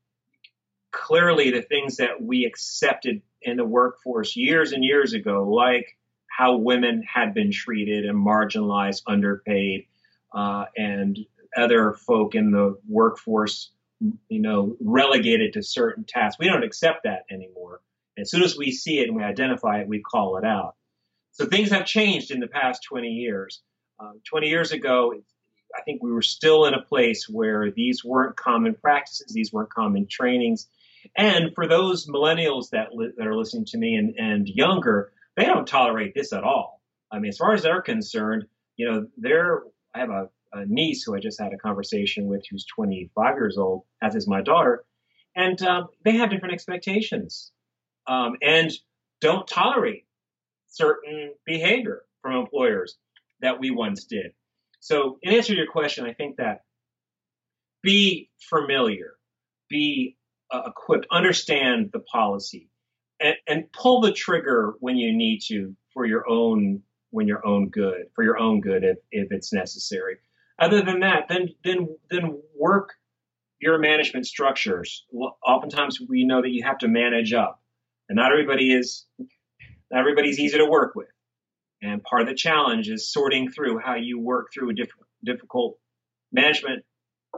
[0.97, 6.57] clearly the things that we accepted in the workforce years and years ago, like how
[6.57, 9.85] women had been treated and marginalized, underpaid,
[10.33, 11.17] uh, and
[11.55, 13.71] other folk in the workforce,
[14.27, 16.39] you know, relegated to certain tasks.
[16.39, 17.81] We don't accept that anymore.
[18.17, 20.75] As soon as we see it and we identify it, we call it out.
[21.33, 23.61] So things have changed in the past 20 years.
[23.99, 25.13] Uh, 20 years ago,
[25.75, 29.69] I think we were still in a place where these weren't common practices, these weren't
[29.69, 30.67] common trainings,
[31.15, 35.45] and for those millennials that li- that are listening to me and, and younger, they
[35.45, 36.81] don't tolerate this at all.
[37.11, 38.45] I mean, as far as they're concerned,
[38.75, 42.43] you know, they're I have a, a niece who I just had a conversation with
[42.49, 44.85] who's 25 years old, as is my daughter,
[45.35, 47.51] and um, they have different expectations
[48.07, 48.71] um, and
[49.21, 50.05] don't tolerate
[50.67, 52.97] certain behavior from employers
[53.41, 54.33] that we once did.
[54.79, 56.61] So, in answer to your question, I think that
[57.81, 59.13] be familiar,
[59.69, 60.16] be
[60.51, 62.69] uh, equipped, understand the policy,
[63.19, 66.81] and, and pull the trigger when you need to for your own
[67.11, 70.17] when your own good for your own good if, if it's necessary.
[70.59, 72.93] Other than that, then then then work
[73.59, 75.05] your management structures.
[75.45, 77.61] Oftentimes, we know that you have to manage up,
[78.09, 79.05] and not everybody is.
[79.89, 81.07] Not everybody's easy to work with,
[81.81, 84.89] and part of the challenge is sorting through how you work through a diff-
[85.23, 85.79] difficult
[86.31, 86.83] management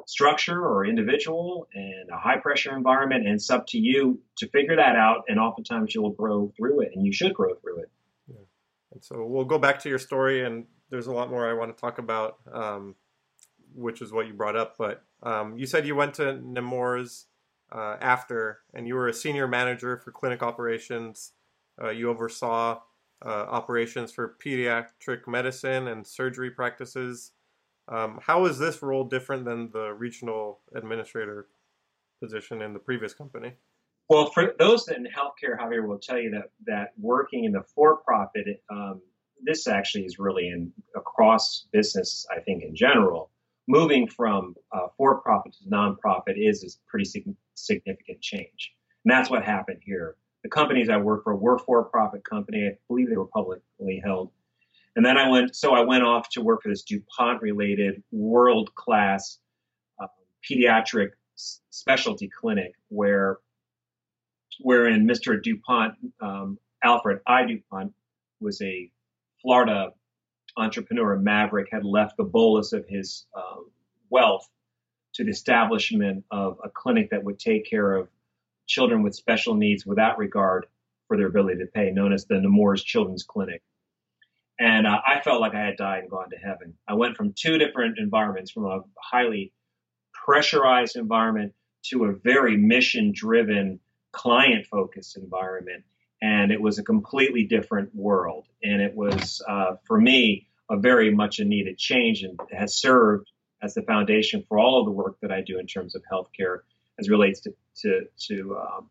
[0.07, 3.25] structure or individual and a high pressure environment.
[3.25, 5.23] And it's up to you to figure that out.
[5.27, 7.91] And oftentimes, you'll grow through it, and you should grow through it.
[8.27, 8.45] Yeah.
[8.93, 11.75] And so we'll go back to your story, and there's a lot more I want
[11.75, 12.37] to talk about.
[12.51, 12.95] Um,
[13.75, 14.75] which is what you brought up.
[14.77, 17.25] But um, you said you went to Nemours
[17.71, 21.33] uh, after, and you were a senior manager for clinic operations.
[21.81, 22.79] Uh, you oversaw
[23.25, 27.31] uh, operations for pediatric medicine and surgery practices.
[27.91, 31.47] Um, how is this role different than the regional administrator
[32.21, 33.53] position in the previous company?
[34.09, 38.63] Well, for those in healthcare, Javier will tell you that that working in the for-profit,
[38.71, 39.01] um,
[39.43, 42.25] this actually is really in across business.
[42.35, 43.31] I think in general,
[43.67, 48.73] moving from uh, for-profit to nonprofit is a pretty sig- significant change.
[49.05, 50.15] And that's what happened here.
[50.43, 52.67] The companies I worked for were for-profit company.
[52.67, 54.31] I believe they were publicly held.
[54.95, 59.39] And then I went, so I went off to work for this DuPont-related world-class
[60.01, 60.07] uh,
[60.49, 63.37] pediatric s- specialty clinic where,
[64.59, 65.41] wherein Mr.
[65.41, 67.45] DuPont, um, Alfred I.
[67.45, 67.93] DuPont,
[68.41, 68.89] was a
[69.41, 69.93] Florida
[70.57, 73.69] entrepreneur Maverick had left the bolus of his um,
[74.09, 74.47] wealth
[75.13, 78.07] to the establishment of a clinic that would take care of
[78.67, 80.67] children with special needs without regard
[81.07, 83.61] for their ability to pay, known as the Nemours Children's Clinic.
[84.59, 86.73] And uh, I felt like I had died and gone to heaven.
[86.87, 89.53] I went from two different environments, from a highly
[90.13, 91.53] pressurized environment
[91.85, 93.79] to a very mission driven,
[94.11, 95.83] client focused environment.
[96.21, 98.45] And it was a completely different world.
[98.61, 103.31] And it was, uh, for me, a very much a needed change and has served
[103.61, 106.59] as the foundation for all of the work that I do in terms of healthcare
[106.99, 108.89] as relates to to, to um,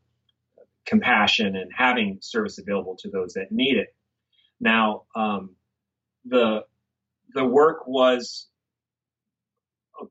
[0.87, 3.95] compassion and having service available to those that need it.
[4.61, 5.51] Now, um,
[6.29, 6.65] the
[7.35, 8.49] the work was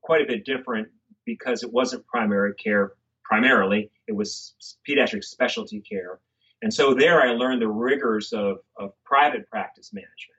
[0.02, 0.88] quite a bit different
[1.24, 2.92] because it wasn't primary care
[3.24, 4.54] primarily; it was
[4.88, 6.20] pediatric specialty care,
[6.62, 10.38] and so there I learned the rigors of, of private practice management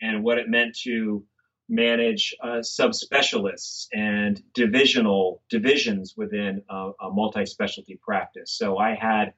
[0.00, 1.24] and what it meant to
[1.68, 8.52] manage uh, subspecialists and divisional divisions within a, a multi-specialty practice.
[8.52, 9.32] So I had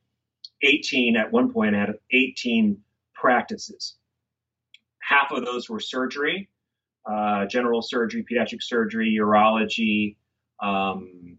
[0.62, 1.76] 18 at one point.
[1.76, 2.78] I had 18
[3.14, 3.95] practices.
[5.07, 6.48] Half of those were surgery,
[7.09, 10.16] uh, general surgery, pediatric surgery, urology,
[10.61, 11.38] um,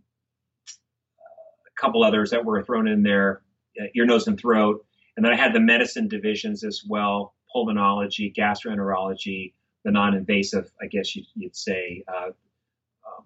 [0.70, 3.41] a couple others that were thrown in there,
[3.80, 4.86] uh, ear, nose, and throat.
[5.15, 9.53] And then I had the medicine divisions as well pulmonology, gastroenterology,
[9.84, 13.26] the non-invasive, I guess you'd, say, uh, um,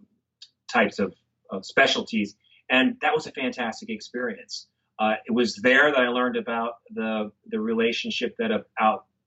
[0.72, 1.14] types of,
[1.50, 2.36] of, specialties.
[2.70, 4.68] And that was a fantastic experience.
[5.00, 8.64] Uh, it was there that I learned about the the relationship that an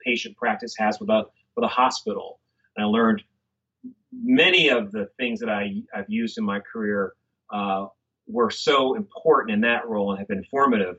[0.07, 1.25] outpatient practice has with a
[1.57, 2.41] with a hospital.
[2.77, 3.23] And I learned
[4.13, 7.15] many of the things that I, I've used in my career
[7.53, 7.87] uh,
[8.27, 10.97] were so important in that role and have been formative.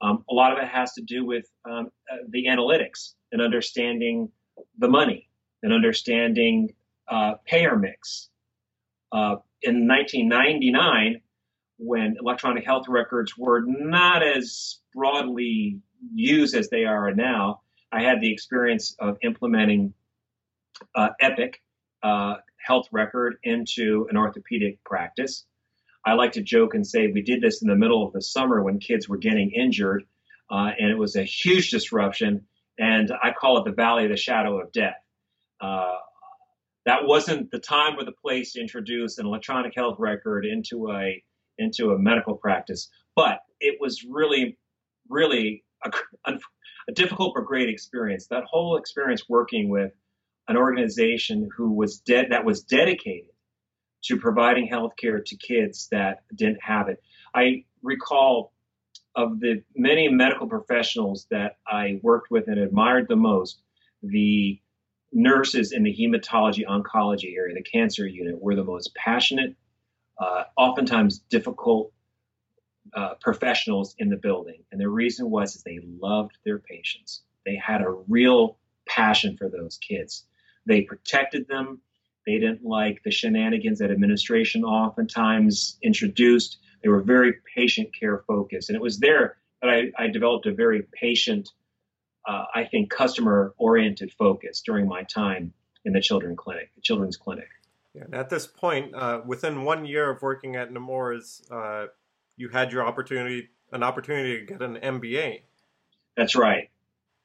[0.00, 4.30] Um, a lot of it has to do with um, uh, the analytics and understanding
[4.78, 5.28] the money
[5.62, 6.72] and understanding
[7.08, 8.28] uh, payer mix.
[9.10, 11.20] Uh, in 1999,
[11.78, 15.80] when electronic health records were not as broadly
[16.14, 17.60] used as they are now,
[17.90, 19.94] I had the experience of implementing
[20.94, 21.60] uh, Epic
[22.02, 22.34] uh,
[22.64, 25.44] health record into an orthopedic practice.
[26.04, 28.62] I like to joke and say we did this in the middle of the summer
[28.62, 30.04] when kids were getting injured,
[30.50, 32.46] uh, and it was a huge disruption
[32.78, 35.02] and I call it the Valley of the Shadow of Death.
[35.60, 35.96] Uh,
[36.86, 41.22] that wasn't the time or the place to introduce an electronic health record into a
[41.58, 44.56] into a medical practice, but it was really,
[45.08, 45.64] really
[46.88, 48.26] a, difficult but great experience.
[48.28, 49.92] That whole experience working with
[50.48, 53.30] an organization who was that was dedicated
[54.04, 57.02] to providing health care to kids that didn't have it.
[57.34, 58.52] I recall
[59.14, 63.58] of the many medical professionals that I worked with and admired the most,
[64.02, 64.60] the
[65.12, 69.56] nurses in the hematology oncology area, the cancer unit, were the most passionate,
[70.18, 71.92] uh, oftentimes difficult
[72.94, 74.62] uh, professionals in the building.
[74.72, 77.22] And the reason was is they loved their patients.
[77.44, 80.24] They had a real passion for those kids.
[80.66, 81.80] They protected them.
[82.26, 86.58] They didn't like the shenanigans that administration oftentimes introduced.
[86.82, 88.68] They were very patient care focused.
[88.68, 91.48] And it was there that I, I developed a very patient,
[92.26, 95.52] uh, I think, customer oriented focus during my time
[95.84, 97.48] in the children clinic, the children's clinic.
[97.94, 101.86] Yeah, and at this point, uh, within one year of working at Nemours, uh,
[102.38, 105.42] you had your opportunity, an opportunity to get an MBA.
[106.16, 106.70] That's right.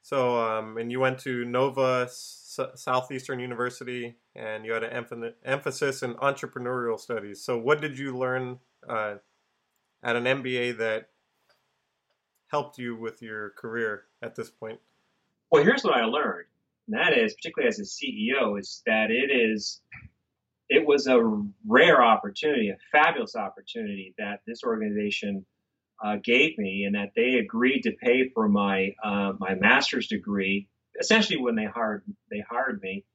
[0.02, 6.04] So, um, and you went to Nova S- Southeastern University, and you had an emphasis
[6.04, 7.42] in entrepreneurial studies.
[7.42, 9.16] So, what did you learn uh,
[10.04, 11.10] at an MBA that
[12.48, 14.80] helped you with your career at this point?
[15.52, 16.48] Well, here's what I learned.
[16.88, 19.80] And that is, particularly as a CEO, is that it is
[20.74, 21.22] it was a
[21.68, 25.46] rare opportunity, a fabulous opportunity that this organization
[26.04, 30.68] uh, gave me, and that they agreed to pay for my uh, my master's degree.
[31.00, 33.06] Essentially, when they hired they hired me,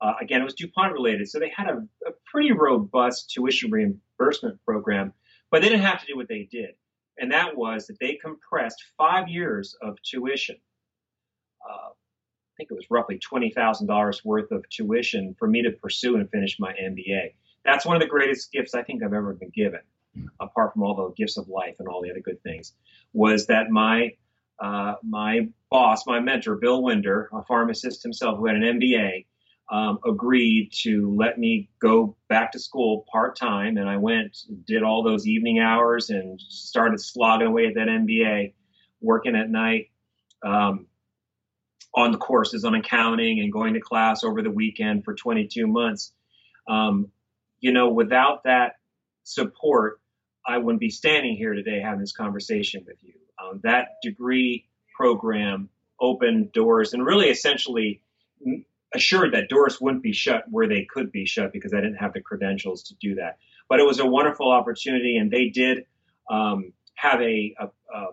[0.00, 4.58] uh, again it was DuPont related, so they had a, a, pretty robust tuition reimbursement
[4.64, 5.12] program,
[5.50, 6.70] but they didn't have to do what they did,
[7.18, 10.56] and that was that they compressed five years of tuition.
[11.70, 11.90] Uh,
[12.62, 16.30] think it was roughly twenty thousand dollars worth of tuition for me to pursue and
[16.30, 17.34] finish my MBA.
[17.64, 19.80] That's one of the greatest gifts I think I've ever been given
[20.40, 22.72] apart from all the gifts of life and all the other good things,
[23.12, 24.12] was that my
[24.60, 29.26] uh, my boss, my mentor, Bill Winder, a pharmacist himself who had an MBA,
[29.70, 34.36] um, agreed to let me go back to school part time, and I went,
[34.66, 38.52] did all those evening hours, and started slogging away at that MBA,
[39.00, 39.90] working at night.
[40.44, 40.86] Um,
[41.94, 46.12] on the courses on accounting and going to class over the weekend for 22 months.
[46.68, 47.08] Um,
[47.60, 48.76] you know, without that
[49.24, 50.00] support,
[50.46, 53.14] I wouldn't be standing here today having this conversation with you.
[53.42, 54.66] Um, that degree
[54.96, 55.68] program
[56.00, 58.00] opened doors and really essentially
[58.94, 62.12] assured that doors wouldn't be shut where they could be shut because I didn't have
[62.12, 63.38] the credentials to do that.
[63.68, 65.86] But it was a wonderful opportunity, and they did
[66.30, 68.06] um, have a, a, a,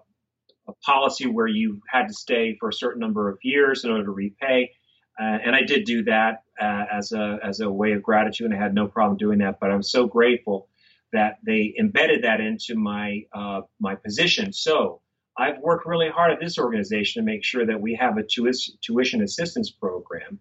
[0.70, 4.06] a, policy where you had to stay for a certain number of years in order
[4.06, 4.72] to repay.
[5.20, 8.56] Uh, and I did do that uh, as a as a way of gratitude, and
[8.56, 9.60] I had no problem doing that.
[9.60, 10.70] But I'm so grateful
[11.12, 14.54] that they embedded that into my uh, my position.
[14.54, 15.02] So
[15.38, 19.24] I've worked really hard at this organization to make sure that we have a tuition
[19.24, 20.40] assistance program.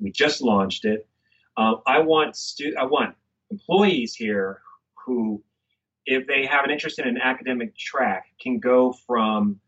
[0.00, 1.06] We just launched it.
[1.56, 3.14] Uh, I want stu- I want
[3.50, 4.60] employees here
[5.04, 5.42] who,
[6.06, 9.60] if they have an interest in an academic track, can go from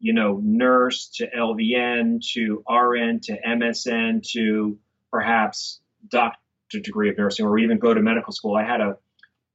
[0.00, 4.78] you know nurse to LVN to RN to MSN to
[5.10, 6.38] perhaps doctor
[6.70, 8.54] degree of nursing or even go to medical school.
[8.54, 8.96] I had a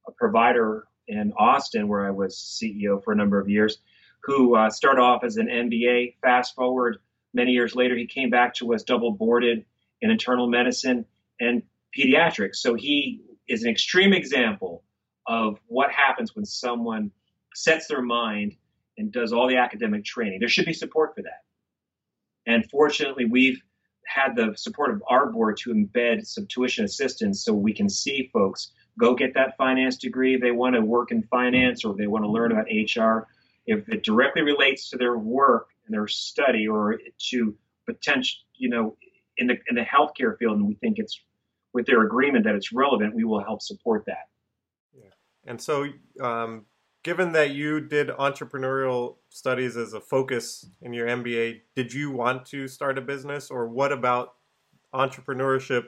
[0.07, 3.77] a provider in Austin, where I was CEO for a number of years,
[4.23, 6.15] who uh, started off as an MBA.
[6.21, 6.97] Fast forward
[7.33, 9.65] many years later, he came back to us double boarded
[10.01, 11.05] in internal medicine
[11.39, 11.63] and
[11.97, 12.55] pediatrics.
[12.55, 14.83] So he is an extreme example
[15.27, 17.11] of what happens when someone
[17.53, 18.55] sets their mind
[18.97, 20.39] and does all the academic training.
[20.39, 21.41] There should be support for that.
[22.45, 23.61] And fortunately, we've
[24.05, 28.29] had the support of our board to embed some tuition assistance so we can see
[28.33, 30.37] folks go get that finance degree.
[30.37, 33.27] They want to work in finance or they want to learn about HR.
[33.65, 38.97] If it directly relates to their work and their study or to potential, you know,
[39.37, 41.19] in the in the healthcare field, and we think it's
[41.73, 44.27] with their agreement that it's relevant, we will help support that.
[44.93, 45.09] Yeah.
[45.47, 45.87] And so,
[46.21, 46.65] um,
[47.03, 52.45] given that you did entrepreneurial studies as a focus in your MBA, did you want
[52.47, 54.35] to start a business, or what about
[54.93, 55.85] entrepreneurship?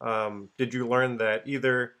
[0.00, 1.92] Um, did you learn that either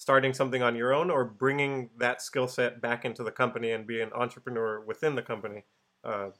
[0.00, 3.86] starting something on your own or bringing that skill set back into the company and
[3.86, 5.62] be an entrepreneur within the company.
[6.02, 6.30] Uh,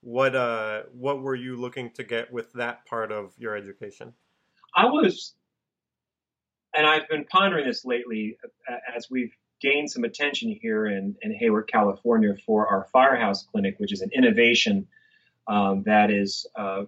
[0.00, 4.12] what uh, what were you looking to get with that part of your education?
[4.74, 5.34] I was,
[6.76, 8.36] and I've been pondering this lately
[8.68, 9.32] uh, as we've
[9.62, 14.10] gained some attention here in, in Hayward, California, for our Firehouse Clinic, which is an
[14.12, 14.86] innovation
[15.46, 16.84] um, that is uh,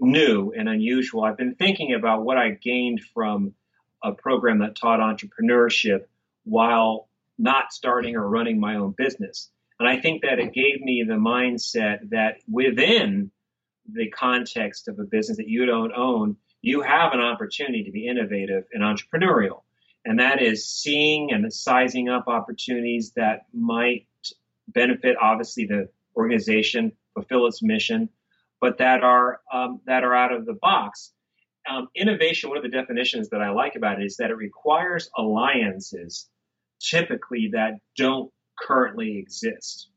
[0.00, 1.24] new and unusual.
[1.24, 3.54] I've been thinking about what I gained from
[4.02, 6.04] a program that taught entrepreneurship
[6.44, 7.08] while
[7.38, 9.50] not starting or running my own business.
[9.78, 13.30] And I think that it gave me the mindset that within
[13.90, 18.06] the context of a business that you don't own, you have an opportunity to be
[18.06, 19.62] innovative and entrepreneurial.
[20.08, 24.06] And that is seeing and sizing up opportunities that might
[24.66, 28.08] benefit, obviously, the organization, fulfill its mission,
[28.60, 31.12] but that are um, that are out of the box
[31.68, 35.10] um, innovation, one of the definitions that I like about it is that it requires
[35.16, 36.28] alliances
[36.80, 39.90] typically that don't currently exist.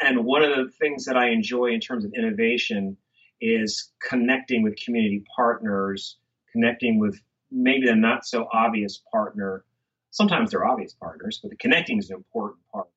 [0.00, 2.96] And one of the things that I enjoy in terms of innovation
[3.40, 6.18] is connecting with community partners,
[6.52, 7.20] connecting with
[7.50, 9.64] maybe the not so obvious partner.
[10.10, 12.88] Sometimes they're obvious partners, but the connecting is an important part.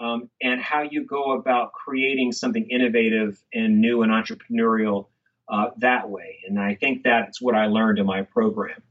[0.00, 5.06] Um, and how you go about creating something innovative and new and entrepreneurial
[5.48, 6.40] uh, that way.
[6.48, 8.82] And I think that's what I learned in my program.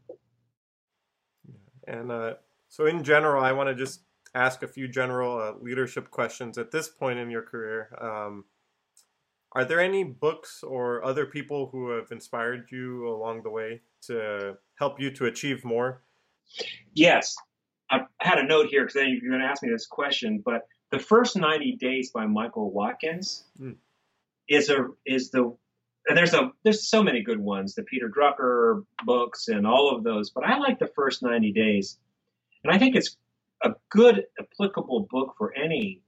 [1.86, 2.36] And uh,
[2.70, 4.02] so, in general, I want to just
[4.34, 7.90] ask a few general uh, leadership questions at this point in your career.
[8.00, 8.46] Um,
[9.52, 14.58] are there any books or other people who have inspired you along the way to
[14.76, 16.02] help you to achieve more?
[16.94, 17.36] Yes.
[17.90, 21.00] I had a note here because you're going to ask me this question, but the
[21.00, 23.76] first 90 days by Michael Watkins mm.
[24.48, 25.56] is a is the
[26.08, 30.04] and there's a there's so many good ones, the Peter Drucker books and all of
[30.04, 31.98] those, but I like the first 90 days.
[32.64, 33.18] And I think it's
[33.64, 36.02] a good applicable book for any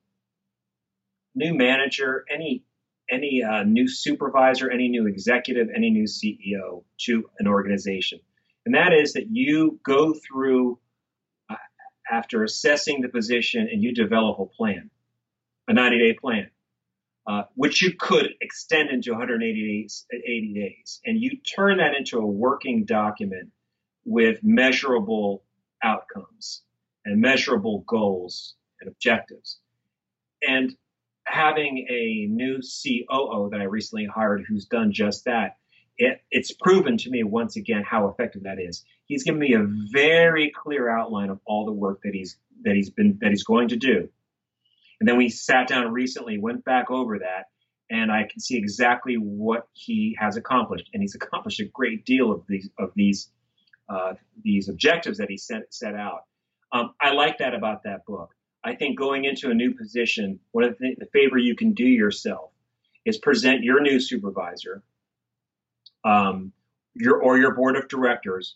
[1.33, 2.63] new manager, any
[3.11, 8.19] any uh, new supervisor, any new executive, any new CEO to an organization.
[8.65, 10.79] And that is that you go through
[11.49, 11.55] uh,
[12.11, 14.89] after assessing the position and you develop a plan,
[15.67, 16.49] a 90 day plan,
[17.27, 21.01] uh, which you could extend into 180 days, 80 days.
[21.05, 23.51] And you turn that into a working document
[24.03, 25.43] with measurable
[25.83, 26.61] outcomes
[27.05, 29.59] and measurable goals and objectives.
[30.47, 30.75] And
[31.25, 35.57] having a new COO that I recently hired who's done just that,
[35.97, 38.83] it, it's proven to me once again how effective that is.
[39.05, 42.89] He's given me a very clear outline of all the work that he's that he's
[42.89, 44.09] been that he's going to do.
[44.99, 47.49] And then we sat down recently, went back over that,
[47.89, 50.89] and I can see exactly what he has accomplished.
[50.93, 53.29] And he's accomplished a great deal of these of these
[53.87, 56.25] uh, these objectives that he set set out.
[56.71, 58.31] Um, I like that about that book.
[58.63, 61.85] I think going into a new position, one of the, the favor you can do
[61.85, 62.49] yourself
[63.05, 64.81] is present your new supervisor,
[66.05, 66.53] um,
[66.93, 68.55] your or your board of directors,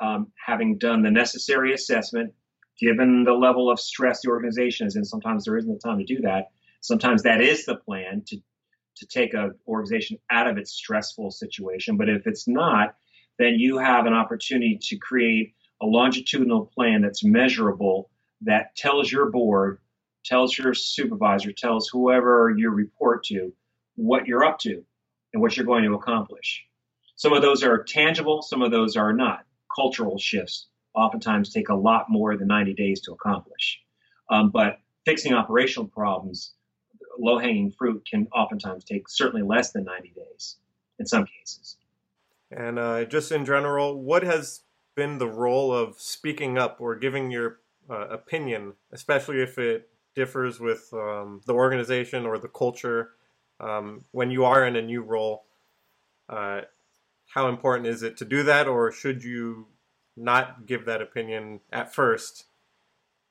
[0.00, 2.32] um, having done the necessary assessment,
[2.80, 5.04] given the level of stress the organization is in.
[5.04, 6.50] Sometimes there isn't the time to do that.
[6.80, 8.38] Sometimes that is the plan to
[8.96, 11.96] to take an organization out of its stressful situation.
[11.96, 12.94] But if it's not,
[13.38, 18.10] then you have an opportunity to create a longitudinal plan that's measurable
[18.42, 19.78] that tells your board,
[20.24, 23.52] tells your supervisor, tells whoever you report to
[23.96, 24.84] what you're up to
[25.32, 26.64] and what you're going to accomplish.
[27.16, 29.44] Some of those are tangible, some of those are not.
[29.74, 33.80] Cultural shifts oftentimes take a lot more than 90 days to accomplish.
[34.30, 36.54] Um, but fixing operational problems,
[37.18, 40.56] low hanging fruit, can oftentimes take certainly less than 90 days
[40.98, 41.76] in some cases.
[42.50, 44.62] And uh, just in general, what has
[44.94, 47.58] been the role of speaking up or giving your
[47.90, 53.10] uh, opinion, especially if it differs with um, the organization or the culture
[53.58, 55.44] um, when you are in a new role?
[56.28, 56.62] Uh,
[57.34, 59.66] how important is it to do that, or should you
[60.16, 62.44] not give that opinion at first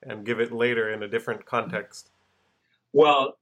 [0.02, 2.10] and give it later in a different context?
[2.92, 3.38] Well,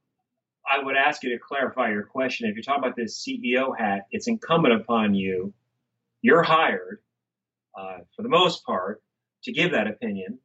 [0.65, 2.49] I would ask you to clarify your question.
[2.49, 5.53] If you're talking about this CEO hat, it's incumbent upon you.
[6.21, 6.99] You're hired
[7.75, 9.01] uh, for the most part,
[9.43, 10.39] to give that opinion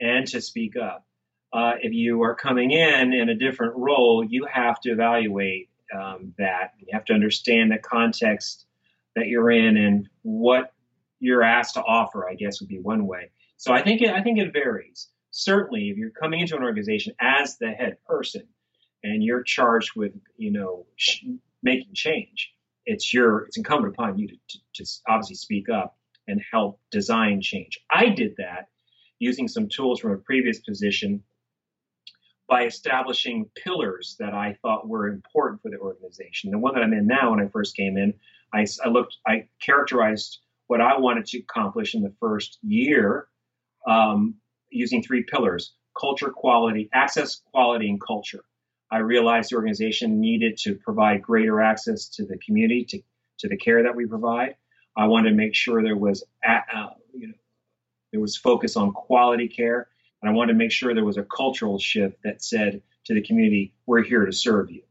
[0.00, 1.06] and to speak up.
[1.52, 6.34] Uh, if you are coming in in a different role, you have to evaluate um,
[6.38, 6.72] that.
[6.78, 8.66] You have to understand the context
[9.16, 10.72] that you're in and what
[11.18, 12.28] you're asked to offer.
[12.28, 13.30] I guess would be one way.
[13.56, 15.08] So I think it, I think it varies.
[15.32, 18.42] Certainly, if you're coming into an organization as the head person
[19.02, 21.24] and you're charged with you know sh-
[21.62, 22.52] making change,
[22.86, 25.96] it's your it's incumbent upon you to, to, to obviously speak up
[26.26, 27.78] and help design change.
[27.90, 28.68] I did that
[29.18, 31.22] using some tools from a previous position
[32.50, 36.50] by establishing pillars that I thought were important for the organization.
[36.50, 38.12] The one that I'm in now, when I first came in,
[38.52, 43.28] I, I looked, I characterized what I wanted to accomplish in the first year
[43.86, 44.34] um,
[44.68, 48.42] using three pillars: culture, quality, access, quality, and culture.
[48.90, 53.00] I realized the organization needed to provide greater access to the community, to,
[53.38, 54.56] to the care that we provide.
[54.96, 56.58] I wanted to make sure there was, uh,
[57.14, 57.34] you know,
[58.10, 59.86] there was focus on quality care,
[60.22, 63.22] and I wanted to make sure there was a cultural shift that said to the
[63.22, 64.82] community, "We're here to serve you."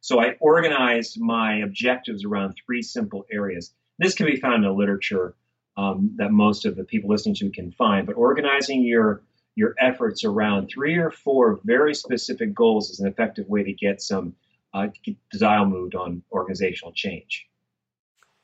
[0.00, 3.72] So I organized my objectives around three simple areas.
[3.98, 5.34] This can be found in the literature
[5.76, 9.22] um, that most of the people listening to can find, but organizing your
[9.54, 14.00] your efforts around three or four very specific goals is an effective way to get
[14.00, 14.34] some
[14.72, 17.48] uh, get the dial moved on organizational change.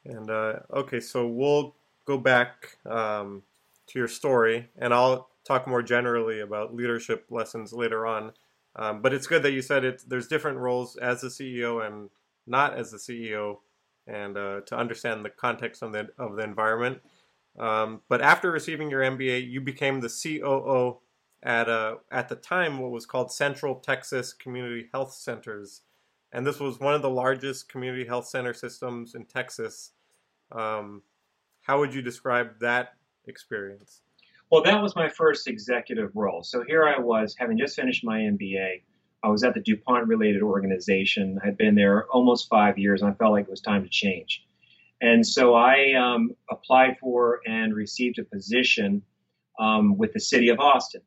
[0.05, 3.43] And uh, okay, so we'll go back um,
[3.89, 8.33] to your story, and I'll talk more generally about leadership lessons later on.
[8.77, 10.03] Um, but it's good that you said it.
[10.07, 12.11] There's different roles as a CEO and
[12.47, 13.59] not as a CEO,
[14.07, 16.99] and uh, to understand the context of the of the environment.
[17.59, 20.99] Um, but after receiving your MBA, you became the COO
[21.43, 25.83] at a, uh, at the time what was called Central Texas Community Health Centers,
[26.33, 29.93] and this was one of the largest community health center systems in Texas.
[30.51, 31.03] Um,
[31.63, 32.95] how would you describe that
[33.27, 34.01] experience?
[34.51, 36.43] Well, that was my first executive role.
[36.43, 38.83] So here I was, having just finished my MBA.
[39.23, 41.39] I was at the DuPont related organization.
[41.43, 44.45] I'd been there almost five years, and I felt like it was time to change.
[45.01, 49.03] And so I um, applied for and received a position
[49.59, 51.01] um, with the city of Austin,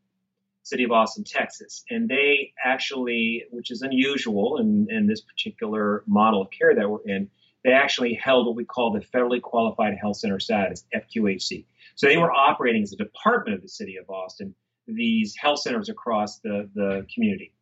[0.64, 1.84] city of Austin, Texas.
[1.90, 7.04] And they actually, which is unusual in, in this particular model of care that we're
[7.06, 7.30] in,
[7.64, 11.66] they actually held what we call the Federally Qualified Health Center status, FQHC.
[11.98, 14.54] So they were operating as a department of the city of Austin,
[14.88, 17.54] these health centers across the, the community.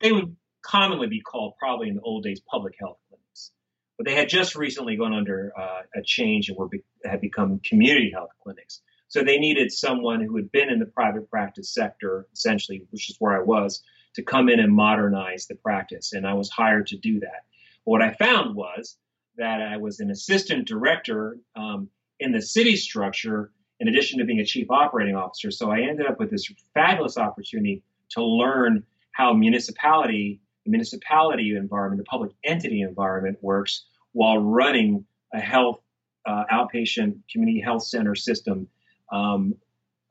[0.00, 3.52] They would commonly be called, probably in the old days, public health clinics.
[3.96, 7.60] But they had just recently gone under uh, a change and were be- had become
[7.60, 8.82] community health clinics.
[9.06, 13.16] So they needed someone who had been in the private practice sector, essentially, which is
[13.20, 13.80] where I was,
[14.16, 16.12] to come in and modernize the practice.
[16.12, 17.46] And I was hired to do that.
[17.84, 18.96] But what I found was
[19.36, 24.40] that I was an assistant director um, in the city structure in addition to being
[24.40, 25.50] a chief operating officer.
[25.50, 32.00] So I ended up with this fabulous opportunity to learn how municipality, the municipality environment,
[32.00, 35.80] the public entity environment works while running a health
[36.26, 38.68] uh, outpatient community health center system
[39.12, 39.54] um,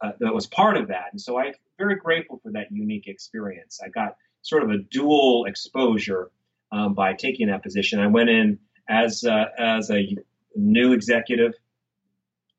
[0.02, 1.06] uh, that was part of that.
[1.12, 3.80] And so I'm very grateful for that unique experience.
[3.84, 6.32] I got sort of a dual exposure
[6.72, 8.00] um, by taking that position.
[8.00, 8.60] I went in
[8.90, 10.16] as uh, as a
[10.56, 11.54] new executive.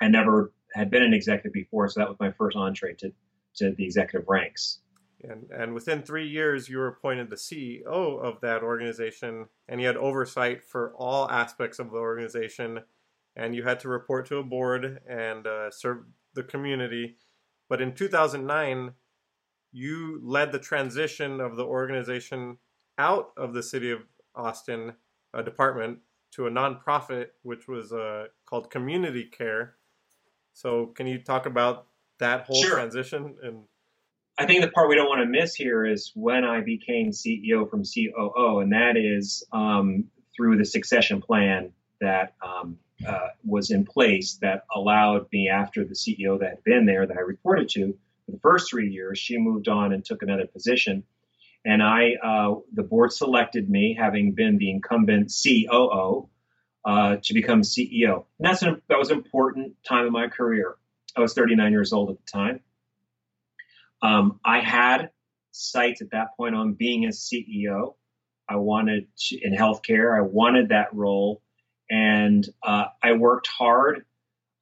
[0.00, 3.12] I never had been an executive before, so that was my first entree to,
[3.56, 4.80] to the executive ranks.
[5.22, 9.86] And, and within three years, you were appointed the CEO of that organization, and you
[9.86, 12.80] had oversight for all aspects of the organization,
[13.34, 16.04] and you had to report to a board and uh, serve
[16.34, 17.16] the community.
[17.68, 18.92] But in 2009,
[19.72, 22.58] you led the transition of the organization
[22.96, 24.00] out of the city of
[24.34, 24.94] Austin
[25.34, 25.98] a department
[26.32, 29.74] to a nonprofit, which was uh, called Community Care.
[30.58, 31.86] So, can you talk about
[32.18, 32.74] that whole sure.
[32.74, 33.36] transition?
[33.44, 33.62] And
[34.36, 37.70] I think the part we don't want to miss here is when I became CEO
[37.70, 40.06] from COO, and that is um,
[40.36, 45.94] through the succession plan that um, uh, was in place that allowed me, after the
[45.94, 47.96] CEO that had been there that I reported to
[48.26, 51.04] for the first three years, she moved on and took another position.
[51.64, 56.28] And I, uh, the board selected me, having been the incumbent COO,
[56.88, 58.24] uh, to become CEO.
[58.38, 60.76] And that's an, that was an important time in my career.
[61.14, 62.60] I was 39 years old at the time.
[64.00, 65.10] Um, I had
[65.52, 67.96] sights at that point on being a CEO.
[68.48, 70.16] I wanted to, in healthcare.
[70.16, 71.42] I wanted that role,
[71.90, 74.06] and uh, I worked hard.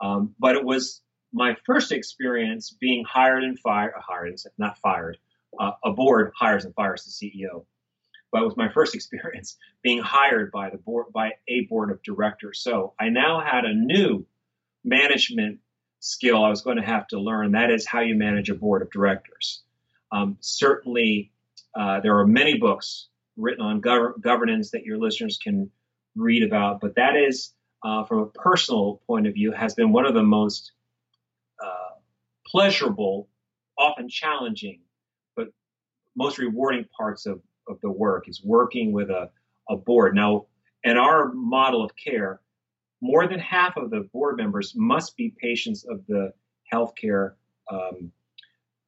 [0.00, 1.02] Um, but it was
[1.32, 5.18] my first experience being hired and fired, hired, not fired,
[5.60, 7.66] uh, a board hires and fires the CEO.
[8.32, 12.02] But it was my first experience being hired by the board by a board of
[12.02, 12.60] directors.
[12.60, 14.26] So I now had a new
[14.84, 15.58] management
[16.00, 17.52] skill I was going to have to learn.
[17.52, 19.62] That is how you manage a board of directors.
[20.12, 21.32] Um, certainly,
[21.74, 25.70] uh, there are many books written on gov- governance that your listeners can
[26.14, 27.52] read about, but that is,
[27.84, 30.72] uh, from a personal point of view, has been one of the most
[31.62, 31.96] uh,
[32.46, 33.28] pleasurable,
[33.76, 34.80] often challenging
[35.36, 35.48] but
[36.16, 39.30] most rewarding parts of, of the work is working with a,
[39.68, 40.14] a board.
[40.14, 40.46] Now,
[40.84, 42.40] in our model of care,
[43.00, 46.32] more than half of the board members must be patients of the
[46.72, 47.32] healthcare
[47.70, 48.12] um,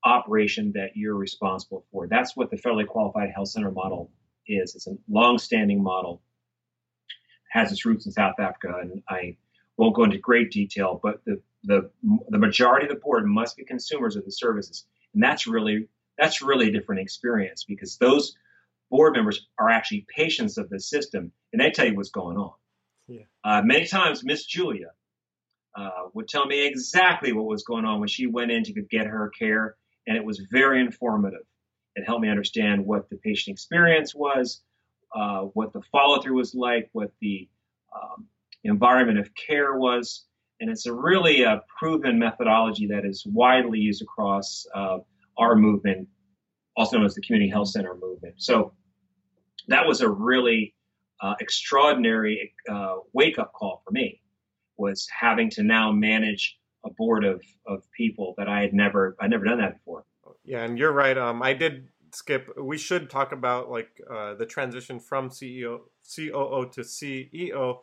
[0.05, 2.07] operation that you're responsible for.
[2.07, 4.11] That's what the federally qualified health center model
[4.47, 4.74] is.
[4.74, 6.22] It's a long-standing model,
[7.09, 9.37] it has its roots in South Africa, and I
[9.76, 11.91] won't go into great detail, but the the
[12.29, 16.43] the majority of the board must be consumers of the services, and that's really that's
[16.43, 18.37] really a different experience because those
[18.91, 22.53] board members are actually patients of the system and they tell you what's going on.
[23.07, 23.22] Yeah.
[23.43, 24.91] Uh, many times, Miss Julia
[25.76, 29.07] uh, would tell me exactly what was going on when she went in to get
[29.07, 29.76] her care,
[30.07, 31.47] and it was very informative.
[31.95, 34.62] It helped me understand what the patient experience was,
[35.14, 37.49] uh, what the follow through was like, what the
[37.95, 38.26] um,
[38.64, 40.24] environment of care was.
[40.61, 44.99] And it's a really a proven methodology that is widely used across uh,
[45.39, 46.09] our movement,
[46.79, 48.37] also known as the Community Health Center movement.
[48.39, 48.72] So
[49.66, 50.74] that was a really
[51.20, 54.22] uh, extraordinary uh, wake up call for me
[54.76, 56.57] was having to now manage
[56.87, 60.05] a board of, of people that I had never I'd never done that before.
[60.45, 61.18] Yeah, and you're right.
[61.18, 62.49] Um, I did skip.
[62.57, 65.81] We should talk about like uh, the transition from CEO
[66.14, 67.79] COO to CEO.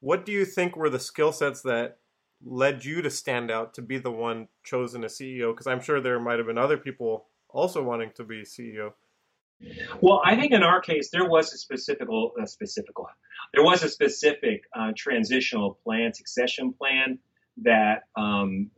[0.00, 1.98] What do you think were the skill sets that
[2.44, 5.52] led you to stand out to be the one chosen as CEO?
[5.52, 8.92] Because I'm sure there might have been other people also wanting to be CEO.
[10.00, 12.08] Well, I think in our case there was a specific,
[12.46, 12.94] specific,
[13.54, 17.18] there was a specific uh, transitional plan, succession plan
[17.62, 18.70] that um,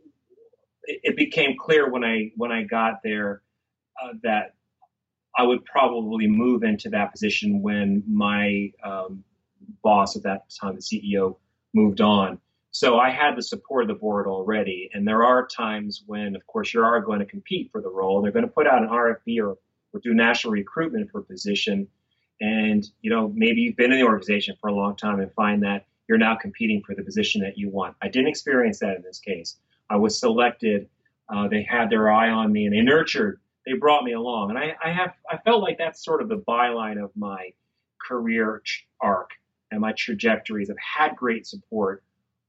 [0.83, 3.41] it, it became clear when I when I got there
[4.01, 4.53] uh, that
[5.35, 9.23] I would probably move into that position when my um,
[9.83, 11.37] boss at that time, the CEO,
[11.73, 12.39] moved on.
[12.71, 14.89] So I had the support of the board already.
[14.93, 18.21] And there are times when, of course, you are going to compete for the role.
[18.21, 19.57] They're going to put out an RFP or,
[19.93, 21.87] or do national recruitment for a position.
[22.39, 25.63] And, you know, maybe you've been in the organization for a long time and find
[25.63, 27.95] that you're now competing for the position that you want.
[28.01, 29.57] I didn't experience that in this case.
[29.89, 30.87] I was selected.
[31.29, 34.51] Uh, they had their eye on me and they nurtured, they brought me along.
[34.51, 37.49] And I, I have, I felt like that's sort of the byline of my
[38.07, 38.61] career
[39.01, 39.31] arc
[39.71, 40.69] and my trajectories.
[40.69, 42.03] I've had great support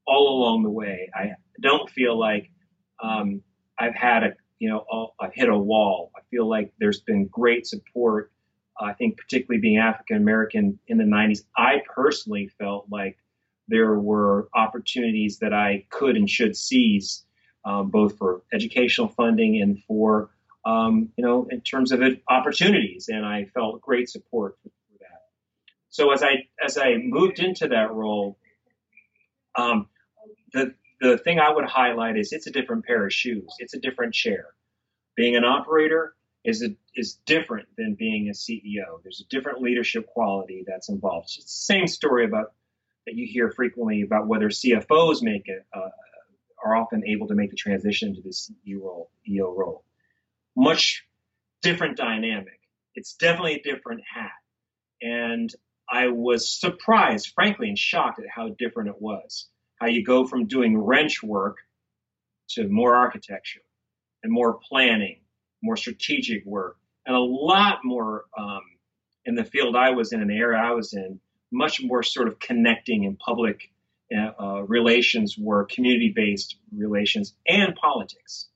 [0.09, 1.11] all along the way.
[1.14, 2.50] I don't feel like
[3.02, 3.42] um,
[3.78, 6.11] I've had a, you know, I've hit a wall.
[6.16, 8.32] I feel like there's been great support.
[8.80, 13.18] I think particularly being African American in the 90s, I personally felt like
[13.68, 17.24] there were opportunities that I could and should seize,
[17.64, 20.30] um, both for educational funding and for,
[20.64, 23.09] um, you know, in terms of it, opportunities.
[23.09, 25.22] And I felt great support for, that.
[25.90, 28.38] So as I as I moved into that role,
[29.56, 29.88] um,
[30.53, 33.55] the the thing I would highlight is it's a different pair of shoes.
[33.59, 34.46] It's a different chair.
[35.16, 39.03] Being an operator is a, is different than being a CEO.
[39.03, 41.26] There's a different leadership quality that's involved.
[41.36, 42.53] It's the same story about
[43.07, 45.88] that you hear frequently about whether CFOs make it uh,
[46.64, 49.11] are often able to make the transition to the CEO role.
[49.28, 49.84] EO role.
[50.57, 51.07] Much
[51.62, 52.61] different dynamic.
[52.94, 54.32] It's definitely a different hat,
[55.01, 55.55] and
[55.90, 59.49] I was surprised, frankly, and shocked at how different it was.
[59.81, 61.59] How you go from doing wrench work
[62.51, 63.61] to more architecture
[64.22, 65.20] and more planning,
[65.62, 66.76] more strategic work,
[67.07, 68.62] and a lot more um,
[69.24, 71.20] in the field I was in, in the area I was in,
[71.51, 73.70] much more sort of connecting in public
[74.14, 78.49] uh, uh, relations were community-based relations and politics.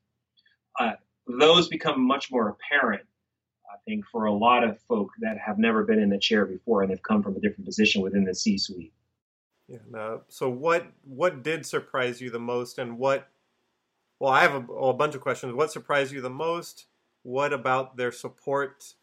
[0.79, 0.93] Uh,
[1.27, 3.03] those become much more apparent,
[3.71, 6.83] I think, for a lot of folk that have never been in the chair before
[6.83, 8.93] and have come from a different position within the C-suite.
[9.73, 9.79] Yeah.
[9.91, 13.29] No, so what what did surprise you the most, and what?
[14.19, 15.55] Well, I have a, a bunch of questions.
[15.55, 16.87] What surprised you the most?
[17.23, 18.95] What about their support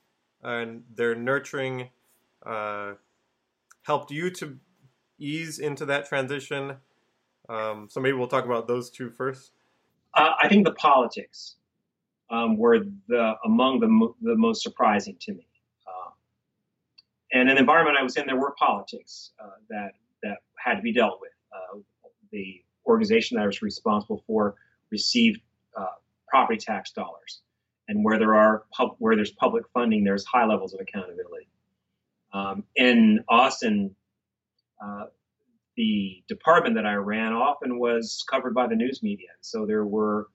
[0.44, 1.90] and their nurturing?
[2.46, 2.94] Uh,
[3.82, 4.60] helped you to
[5.18, 6.76] ease into that transition?
[7.50, 9.52] Um, so maybe we'll talk about those two first.
[10.14, 11.56] Uh, I think the politics
[12.30, 15.48] um, were the among the, the most surprising to me.
[15.88, 16.12] Uh,
[17.34, 19.94] and an environment I was in, there were politics uh, that
[20.24, 21.32] that had to be dealt with.
[21.54, 21.80] Uh,
[22.32, 24.56] the organization that I was responsible for
[24.92, 25.42] received
[25.78, 25.86] uh,
[26.28, 27.42] property tax dollars,
[27.88, 31.48] and where there are pub- where there's public funding, there's high levels of accountability.
[32.34, 33.96] Um, in Austin,
[34.84, 35.06] uh,
[35.76, 39.30] the department that I ran often was covered by the news media.
[39.42, 40.28] So there were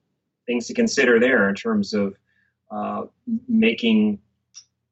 [0.45, 2.15] things to consider there in terms of
[2.71, 3.03] uh,
[3.47, 4.19] making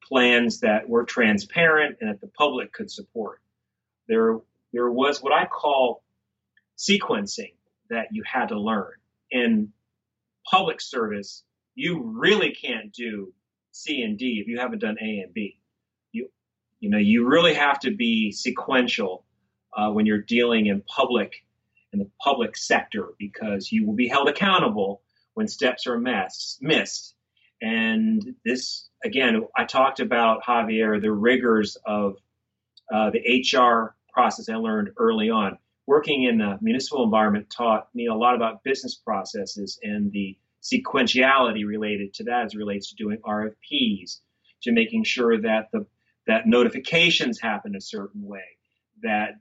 [0.02, 3.40] plans that were transparent and that the public could support.
[4.06, 4.38] There,
[4.74, 6.02] there was what I call
[6.76, 7.54] sequencing
[7.90, 8.92] that you had to learn.
[9.30, 9.72] In
[10.50, 11.42] public service,
[11.74, 13.32] you really can't do
[13.72, 15.58] C and D if you haven't done A and B.
[16.12, 16.30] You
[16.80, 19.24] you know, you really have to be sequential
[19.76, 21.44] uh, when you're dealing in public
[21.92, 25.00] in the public sector because you will be held accountable
[25.34, 27.14] when steps are mess, missed.
[27.62, 32.16] And this, again, I talked about Javier, the rigors of
[32.92, 35.58] uh, the HR process I learned early on.
[35.86, 41.66] Working in the municipal environment taught me a lot about business processes and the sequentiality
[41.66, 44.20] related to that as it relates to doing RFPs,
[44.62, 45.86] to making sure that the
[46.26, 48.56] that notifications happen a certain way,
[49.02, 49.34] that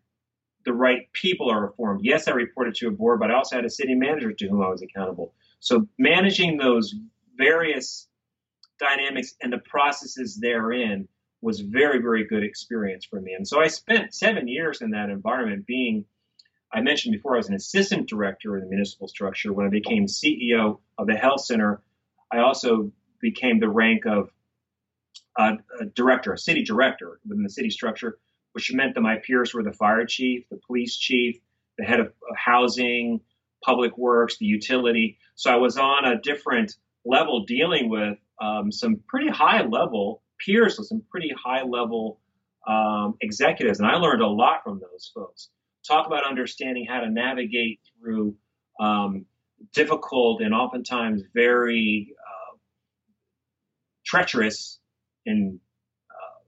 [0.66, 2.02] the right people are informed.
[2.04, 4.62] Yes, I reported to a board, but I also had a city manager to whom
[4.62, 5.34] I was accountable.
[5.60, 6.94] So managing those
[7.38, 8.08] various
[8.80, 11.08] dynamics and the processes therein
[11.44, 13.34] was very, very good experience for me.
[13.34, 16.06] And so I spent seven years in that environment being,
[16.72, 19.52] I mentioned before, I was an assistant director in the municipal structure.
[19.52, 21.82] When I became CEO of the health center,
[22.32, 24.32] I also became the rank of
[25.38, 28.20] a, a director, a city director within the city structure,
[28.54, 31.38] which meant that my peers were the fire chief, the police chief,
[31.78, 33.20] the head of housing,
[33.62, 35.18] public works, the utility.
[35.36, 36.76] So I was on a different
[37.06, 42.20] level dealing with um, some pretty high level peers with some pretty high level
[42.68, 43.80] um, executives.
[43.80, 45.50] And I learned a lot from those folks.
[45.88, 48.36] Talk about understanding how to navigate through
[48.80, 49.26] um,
[49.74, 52.58] difficult and oftentimes very uh,
[54.06, 54.80] treacherous
[55.26, 55.60] and
[56.10, 56.40] uh,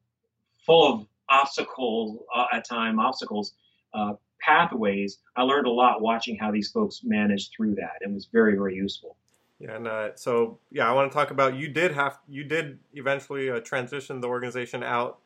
[0.65, 3.53] full of obstacles uh, at time obstacles
[3.93, 8.27] uh, pathways i learned a lot watching how these folks managed through that it was
[8.31, 9.17] very very useful
[9.59, 13.49] and uh, so yeah, I want to talk about you did have you did eventually
[13.49, 15.19] uh, transition the organization out,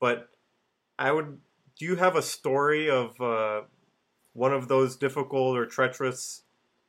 [0.00, 0.30] but
[0.98, 1.38] I would.
[1.78, 3.62] Do you have a story of uh,
[4.32, 6.42] one of those difficult or treacherous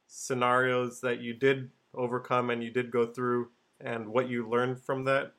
[0.07, 3.49] scenarios that you did overcome and you did go through,
[3.79, 5.33] and what you learned from that?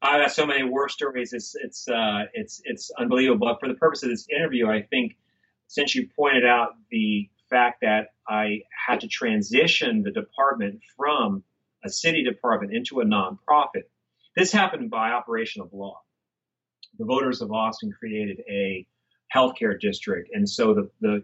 [0.00, 1.32] I got so many war stories.
[1.32, 3.48] It's it's uh, it's it's unbelievable.
[3.48, 5.16] But for the purpose of this interview, I think
[5.66, 11.42] since you pointed out the fact that I had to transition the department from
[11.84, 13.84] a city department into a nonprofit,
[14.36, 16.00] this happened by operation of law.
[16.98, 18.86] The voters of Austin created a
[19.34, 21.22] healthcare district, and so the the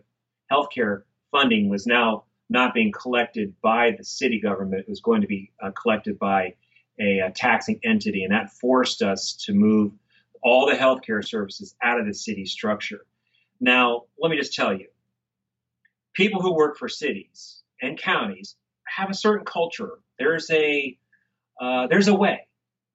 [0.51, 4.83] healthcare funding was now not being collected by the city government.
[4.83, 6.55] It was going to be uh, collected by
[7.01, 9.93] a, a, taxing entity, and that forced us to move
[10.43, 13.07] all the healthcare services out of the city structure.
[13.61, 14.87] Now, let me just tell you,
[16.15, 18.57] people who work for cities and counties
[18.87, 19.99] have a certain culture.
[20.19, 20.97] There's a
[21.61, 22.47] uh, there's a way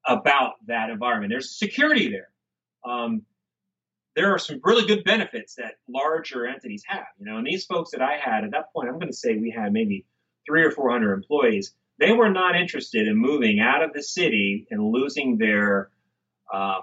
[0.08, 1.32] about that environment.
[1.32, 2.30] There's security there.
[2.84, 3.24] Um,
[4.16, 7.92] there are some really good benefits that larger entities have, you know, and these folks
[7.92, 10.06] that I had at that point, I'm going to say we had maybe
[10.46, 11.74] three or 400 employees.
[12.00, 15.90] They were not interested in moving out of the city and losing their,
[16.54, 16.82] um,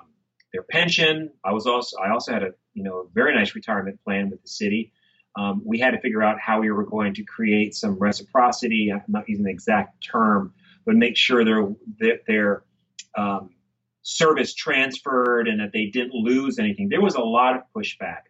[0.53, 1.31] their pension.
[1.45, 4.43] I was also, I also had a, you know, a very nice retirement plan with
[4.43, 4.93] the city.
[5.37, 8.91] Um, we had to figure out how we were going to create some reciprocity.
[8.93, 11.69] I'm not using the exact term, but make sure their,
[12.01, 12.65] that their,
[13.17, 13.51] um,
[14.07, 16.89] service transferred and that they didn't lose anything.
[16.89, 18.23] There was a lot of pushback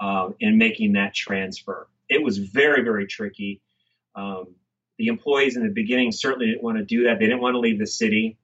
[0.00, 1.88] uh, in making that transfer.
[2.10, 3.62] It was very, very tricky.
[4.14, 4.54] Um,
[4.98, 7.18] the employees in the beginning certainly didn't want to do that.
[7.18, 8.36] They didn't want to leave the city.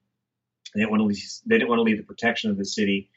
[0.75, 3.11] They didn't want to leave, they didn't want to leave the protection of the city.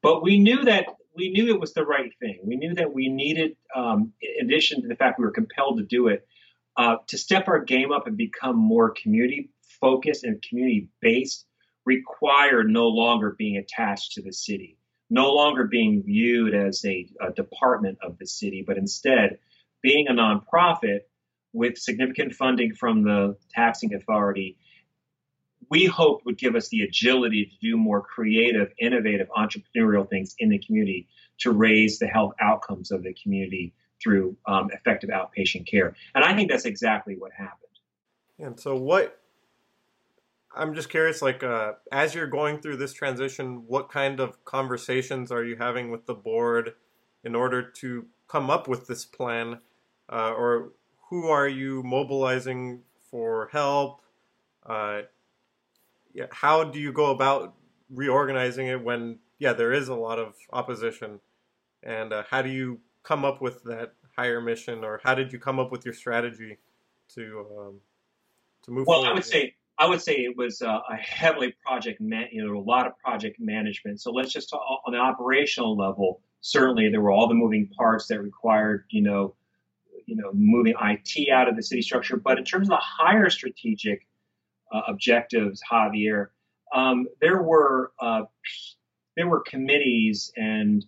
[0.00, 0.86] But we knew that
[1.16, 2.40] we knew it was the right thing.
[2.44, 5.84] We knew that we needed, um, in addition to the fact we were compelled to
[5.84, 6.26] do it,
[6.76, 9.50] uh, to step our game up and become more community
[9.80, 11.46] focused and community based
[11.84, 14.78] required no longer being attached to the city,
[15.10, 19.38] no longer being viewed as a, a department of the city, but instead
[19.82, 21.00] being a nonprofit
[21.52, 24.56] with significant funding from the taxing authority,
[25.70, 30.48] we hoped would give us the agility to do more creative, innovative, entrepreneurial things in
[30.48, 31.08] the community
[31.38, 35.94] to raise the health outcomes of the community through um, effective outpatient care.
[36.14, 37.60] And I think that's exactly what happened.
[38.38, 39.20] And so, what
[40.56, 45.32] I'm just curious, like, uh, as you're going through this transition, what kind of conversations
[45.32, 46.74] are you having with the board
[47.24, 49.60] in order to come up with this plan?
[50.08, 50.72] Uh, or
[51.08, 54.00] who are you mobilizing for help?
[54.64, 55.02] Uh,
[56.30, 57.54] how do you go about
[57.90, 61.20] reorganizing it when, yeah, there is a lot of opposition?
[61.82, 65.38] And uh, how do you come up with that higher mission, or how did you
[65.38, 66.58] come up with your strategy
[67.14, 67.80] to um,
[68.62, 68.86] to move?
[68.86, 69.12] Well, forward?
[69.12, 72.56] I would say I would say it was uh, a heavily project, man, you know,
[72.56, 74.00] a lot of project management.
[74.00, 76.20] So let's just talk on the operational level.
[76.40, 79.34] Certainly, there were all the moving parts that required, you know,
[80.06, 82.16] you know, moving IT out of the city structure.
[82.16, 84.06] But in terms of the higher strategic
[84.72, 86.28] uh, objectives, Javier,
[86.74, 88.22] um, there were uh,
[89.16, 90.84] there were committees and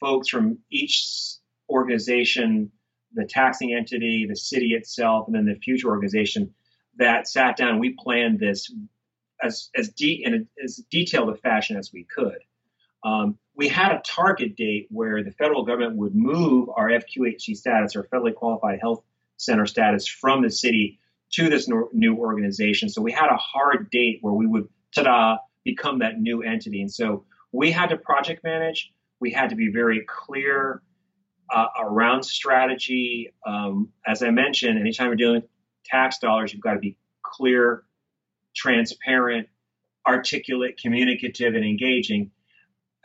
[0.00, 1.34] folks from each
[1.68, 2.72] organization,
[3.14, 6.54] the taxing entity, the city itself, and then the future organization
[6.96, 7.78] that sat down.
[7.78, 8.72] We planned this
[9.42, 12.38] as as de- in a, as detailed a fashion as we could.
[13.02, 17.96] Um, we had a target date where the federal government would move our FQHC status,
[17.96, 19.02] or federally qualified health
[19.36, 20.99] center status, from the city
[21.32, 22.88] to this new organization.
[22.88, 26.80] So we had a hard date where we would, ta-da, become that new entity.
[26.80, 28.92] And so we had to project manage.
[29.20, 30.82] We had to be very clear
[31.52, 33.32] uh, around strategy.
[33.46, 35.50] Um, as I mentioned, anytime you're dealing with
[35.84, 37.84] tax dollars, you've got to be clear,
[38.54, 39.48] transparent,
[40.06, 42.30] articulate, communicative, and engaging.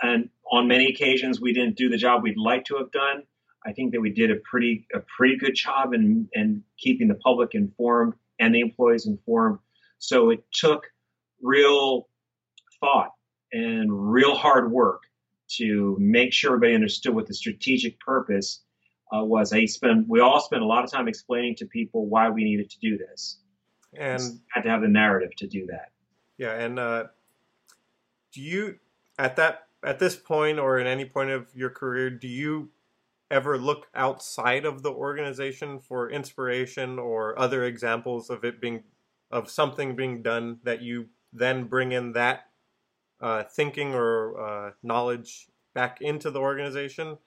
[0.01, 3.23] And on many occasions, we didn't do the job we'd like to have done.
[3.65, 7.15] I think that we did a pretty a pretty good job in, in keeping the
[7.15, 9.59] public informed and the employees informed.
[9.97, 10.85] So it took
[11.41, 12.07] real
[12.79, 13.11] thought
[13.51, 15.03] and real hard work
[15.47, 18.61] to make sure everybody understood what the strategic purpose
[19.15, 22.29] uh, was I spent we all spent a lot of time explaining to people why
[22.29, 23.37] we needed to do this,
[23.93, 25.91] and had to have the narrative to do that.
[26.37, 27.05] Yeah, and uh,
[28.33, 28.79] do you
[29.17, 32.69] at that at this point or in any point of your career do you
[33.31, 38.83] ever look outside of the organization for inspiration or other examples of it being
[39.31, 42.45] of something being done that you then bring in that
[43.19, 47.17] uh, thinking or uh, knowledge back into the organization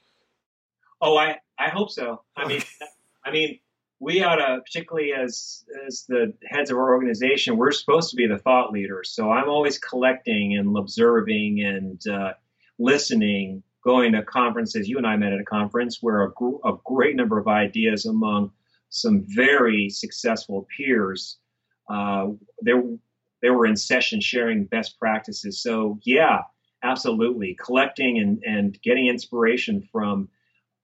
[1.00, 2.22] Oh, I I hope so.
[2.36, 2.62] I mean,
[3.24, 3.58] I mean,
[4.00, 8.26] we ought to, particularly as as the heads of our organization, we're supposed to be
[8.26, 9.10] the thought leaders.
[9.10, 12.32] So I'm always collecting and observing and uh,
[12.78, 14.86] listening, going to conferences.
[14.86, 18.04] You and I met at a conference where a, gr- a great number of ideas
[18.04, 18.52] among
[18.90, 21.38] some very successful peers.
[21.88, 22.26] Uh,
[22.60, 22.82] there,
[23.40, 25.62] they were in session sharing best practices.
[25.62, 26.40] So yeah,
[26.82, 30.28] absolutely, collecting and and getting inspiration from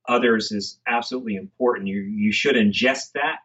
[0.08, 1.88] others is absolutely important.
[1.88, 3.40] You you should ingest that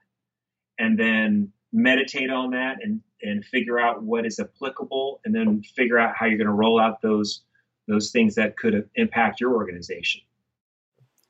[0.78, 5.99] and then meditate on that and and figure out what is applicable and then figure
[5.99, 7.43] out how you're going to roll out those
[7.89, 10.21] those things that could impact your organization.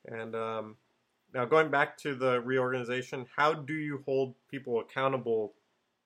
[0.05, 0.75] And um,
[1.33, 5.53] now going back to the reorganization, how do you hold people accountable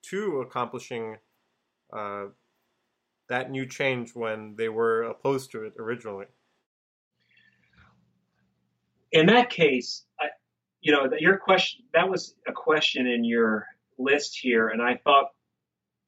[0.03, 1.17] to accomplishing
[1.91, 2.25] uh,
[3.29, 6.25] that new change when they were opposed to it originally?
[9.13, 10.25] in that case, I,
[10.81, 15.29] you know, your question, that was a question in your list here, and I thought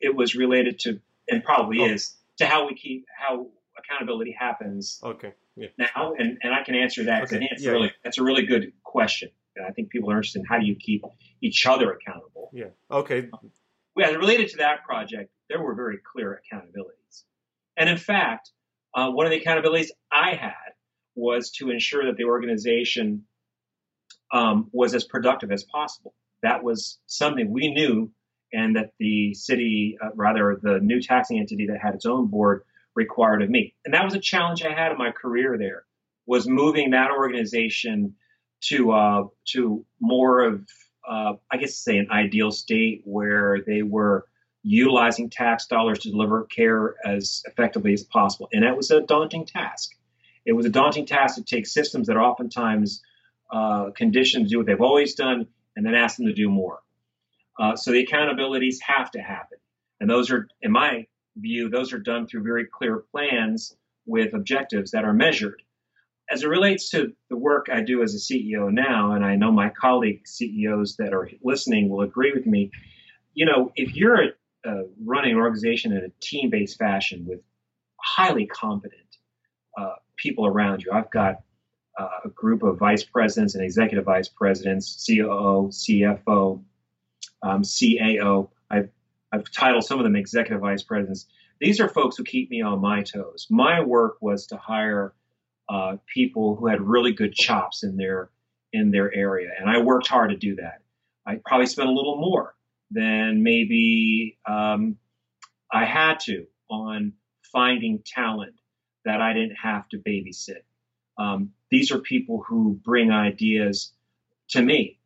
[0.01, 1.93] it was related to, and probably oh.
[1.93, 3.47] is, to how we keep, how
[3.89, 5.33] accountability happens okay.
[5.55, 5.67] yeah.
[5.77, 7.23] now, and, and I can answer that.
[7.23, 7.47] Okay.
[7.51, 7.93] It's yeah, really, yeah.
[8.03, 9.29] that's a really good question.
[9.55, 11.03] and I think people are interested in how do you keep
[11.41, 12.49] each other accountable.
[12.53, 12.65] Yeah.
[12.91, 13.29] Okay.
[13.97, 17.23] Yeah, related to that project, there were very clear accountabilities.
[17.77, 18.51] And in fact,
[18.93, 20.73] uh, one of the accountabilities I had
[21.15, 23.25] was to ensure that the organization
[24.33, 26.13] um, was as productive as possible.
[26.43, 28.11] That was something we knew,
[28.51, 32.63] and that the city, uh, rather the new taxing entity that had its own board,
[32.95, 33.75] required of me.
[33.85, 35.57] And that was a challenge I had in my career.
[35.57, 35.85] There
[36.25, 38.15] was moving that organization
[38.61, 40.67] to uh, to more of,
[41.07, 44.25] uh, I guess, say an ideal state where they were
[44.63, 48.49] utilizing tax dollars to deliver care as effectively as possible.
[48.51, 49.91] And that was a daunting task.
[50.45, 53.01] It was a daunting task to take systems that are oftentimes
[53.51, 56.79] uh, conditioned to do what they've always done and then ask them to do more.
[57.59, 59.59] Uh, so the accountabilities have to happen.
[59.99, 61.05] And those are, in my
[61.35, 63.75] view, those are done through very clear plans
[64.05, 65.61] with objectives that are measured.
[66.29, 69.51] As it relates to the work I do as a CEO now, and I know
[69.51, 72.71] my colleague CEOs that are listening will agree with me,
[73.33, 74.31] you know, if you're
[75.03, 77.39] running an organization in a team-based fashion with
[77.97, 79.01] highly competent
[79.77, 80.91] uh, people around you.
[80.91, 81.41] I've got
[81.97, 86.63] uh, a group of vice presidents and executive vice presidents, COO, CFO,
[87.43, 88.49] um, CAO.
[89.35, 91.25] I've, titled some of them executive vice presidents.
[91.59, 93.47] These are folks who keep me on my toes.
[93.49, 95.13] My work was to hire
[95.69, 98.29] uh, people who had really good chops in their
[98.73, 100.81] in their area, and I worked hard to do that.
[101.25, 102.55] I probably spent a little more
[102.91, 104.97] than maybe um,
[105.71, 107.13] I had to on
[107.51, 108.55] finding talent
[109.05, 110.63] that I didn't have to babysit.
[111.17, 113.93] Um, these are people who bring ideas
[114.49, 114.99] to me.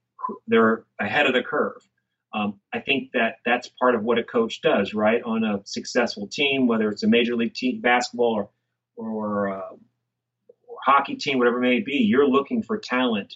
[0.48, 1.88] They're ahead of the curve.
[2.34, 5.22] Um, I think that that's part of what a coach does, right?
[5.24, 8.50] On a successful team, whether it's a major league team, basketball or
[8.96, 9.76] or, uh,
[10.68, 13.36] or hockey team, whatever it may be, you're looking for talent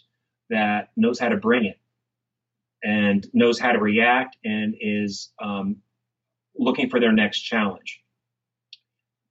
[0.50, 1.80] that knows how to bring it
[2.84, 5.78] and knows how to react and is um,
[6.58, 8.04] looking for their next challenge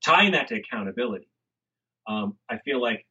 [0.05, 1.29] tying that to accountability,
[2.07, 3.07] um, I feel like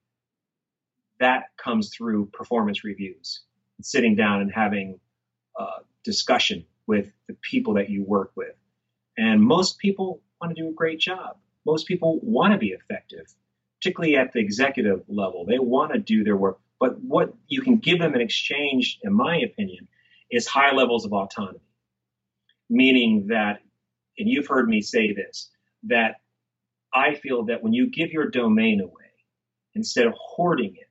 [1.20, 3.44] that comes through performance reviews,
[3.82, 5.00] sitting down and having
[5.58, 5.64] a
[6.04, 8.56] discussion with the people that you work with.
[9.18, 11.38] And most people want to do a great job.
[11.66, 13.26] Most people want to be effective,
[13.80, 15.46] particularly at the executive level.
[15.46, 16.60] They want to do their work.
[16.80, 19.88] But what you can give them in exchange, in my opinion,
[20.32, 21.60] is high levels of autonomy.
[22.70, 23.62] Meaning that,
[24.18, 25.50] and you've heard me say this,
[25.84, 26.22] that
[26.94, 29.12] I feel that when you give your domain away,
[29.76, 30.88] instead of hoarding it,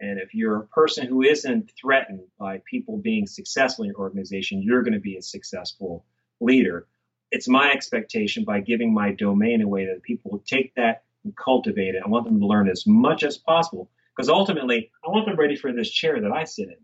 [0.00, 4.62] and if you're a person who isn't threatened by people being successful in your organization,
[4.62, 6.06] you're going to be a successful
[6.40, 6.86] leader.
[7.30, 11.94] It's my expectation by giving my domain away that people will take that and cultivate
[11.94, 12.02] it.
[12.04, 15.54] I want them to learn as much as possible because ultimately I want them ready
[15.54, 16.76] for this chair that I sit in.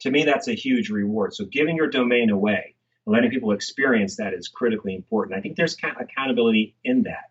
[0.00, 1.34] To me, that's a huge reward.
[1.34, 2.74] So giving your domain away
[3.06, 5.38] and letting people experience that is critically important.
[5.38, 7.30] I think there's accountability in that.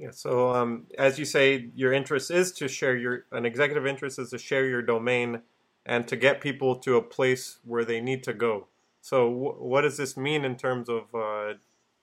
[0.00, 0.12] Yeah.
[0.12, 4.30] So, um, as you say, your interest is to share your an executive interest is
[4.30, 5.42] to share your domain
[5.84, 8.68] and to get people to a place where they need to go.
[9.02, 11.52] So, w- what does this mean in terms of uh,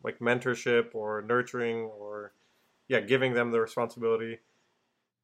[0.03, 2.33] like mentorship or nurturing or
[2.87, 4.37] yeah, giving them the responsibility?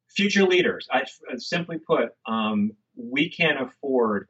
[0.08, 0.88] Future leaders.
[0.90, 1.04] I,
[1.36, 4.26] simply put, um, we can't afford,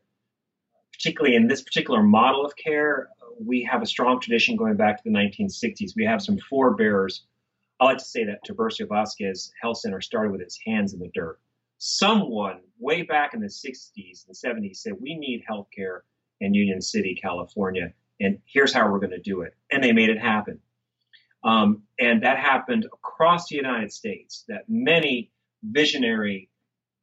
[0.92, 3.08] particularly in this particular model of care,
[3.40, 5.96] we have a strong tradition going back to the 1960s.
[5.96, 7.22] We have some forebears
[7.80, 11.10] I like to say that Tiburcio Vasquez Health Center started with its hands in the
[11.12, 11.38] dirt.
[11.78, 16.00] Someone way back in the 60s and 70s said we need healthcare
[16.40, 17.92] in Union City, California.
[18.20, 19.54] And here's how we're going to do it.
[19.72, 20.60] And they made it happen.
[21.42, 25.30] Um, and that happened across the United States, that many
[25.62, 26.48] visionary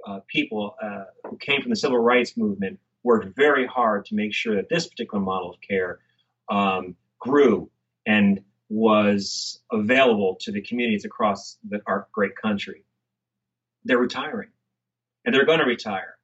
[0.08, 4.34] uh, people uh, who came from the civil rights movement worked very hard to make
[4.34, 6.00] sure that this particular model of care
[6.50, 7.70] um, grew
[8.06, 8.42] and
[8.72, 12.86] was available to the communities across the, our great country.
[13.84, 14.48] They're retiring,
[15.26, 16.16] and they're going to retire.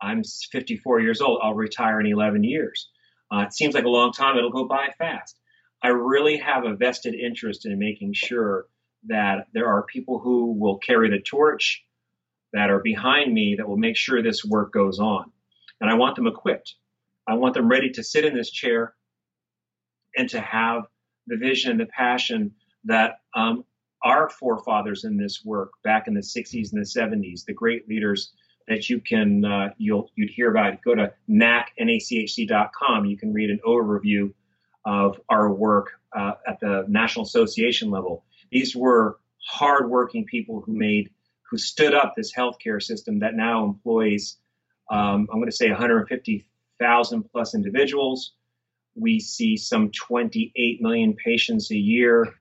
[0.00, 1.38] I'm 54 years old.
[1.44, 2.88] I'll retire in 11 years.
[3.32, 4.36] Uh, it seems like a long time.
[4.36, 5.38] It'll go by fast.
[5.80, 8.66] I really have a vested interest in making sure
[9.06, 11.84] that there are people who will carry the torch
[12.52, 15.30] that are behind me that will make sure this work goes on.
[15.80, 16.74] And I want them equipped.
[17.28, 18.92] I want them ready to sit in this chair
[20.16, 20.82] and to have
[21.32, 22.52] the vision the passion
[22.84, 23.64] that um,
[24.02, 28.32] our forefathers in this work back in the 60s and the 70s, the great leaders
[28.68, 30.82] that you can uh, you'll you'd hear about.
[30.82, 33.06] Go to nacnachc.com.
[33.06, 34.32] You can read an overview
[34.84, 38.24] of our work uh, at the National Association level.
[38.50, 39.18] These were
[39.48, 41.10] hardworking people who made
[41.50, 44.36] who stood up this healthcare system that now employs
[44.90, 48.32] um, I'm going to say 150,000 plus individuals.
[48.94, 52.34] We see some 28 million patients a year.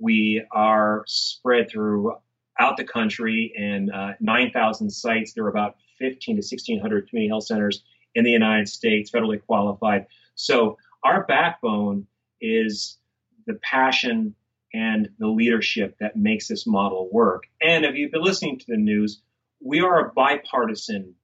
[0.00, 5.32] We are spread throughout the country in uh, 9,000 sites.
[5.32, 7.84] There are about 15 to 1,600 community health centers
[8.14, 10.06] in the United States, federally qualified.
[10.34, 12.06] So our backbone
[12.40, 12.98] is
[13.46, 14.34] the passion
[14.72, 17.44] and the leadership that makes this model work.
[17.62, 19.22] And if you've been listening to the news,
[19.60, 21.14] we are a bipartisan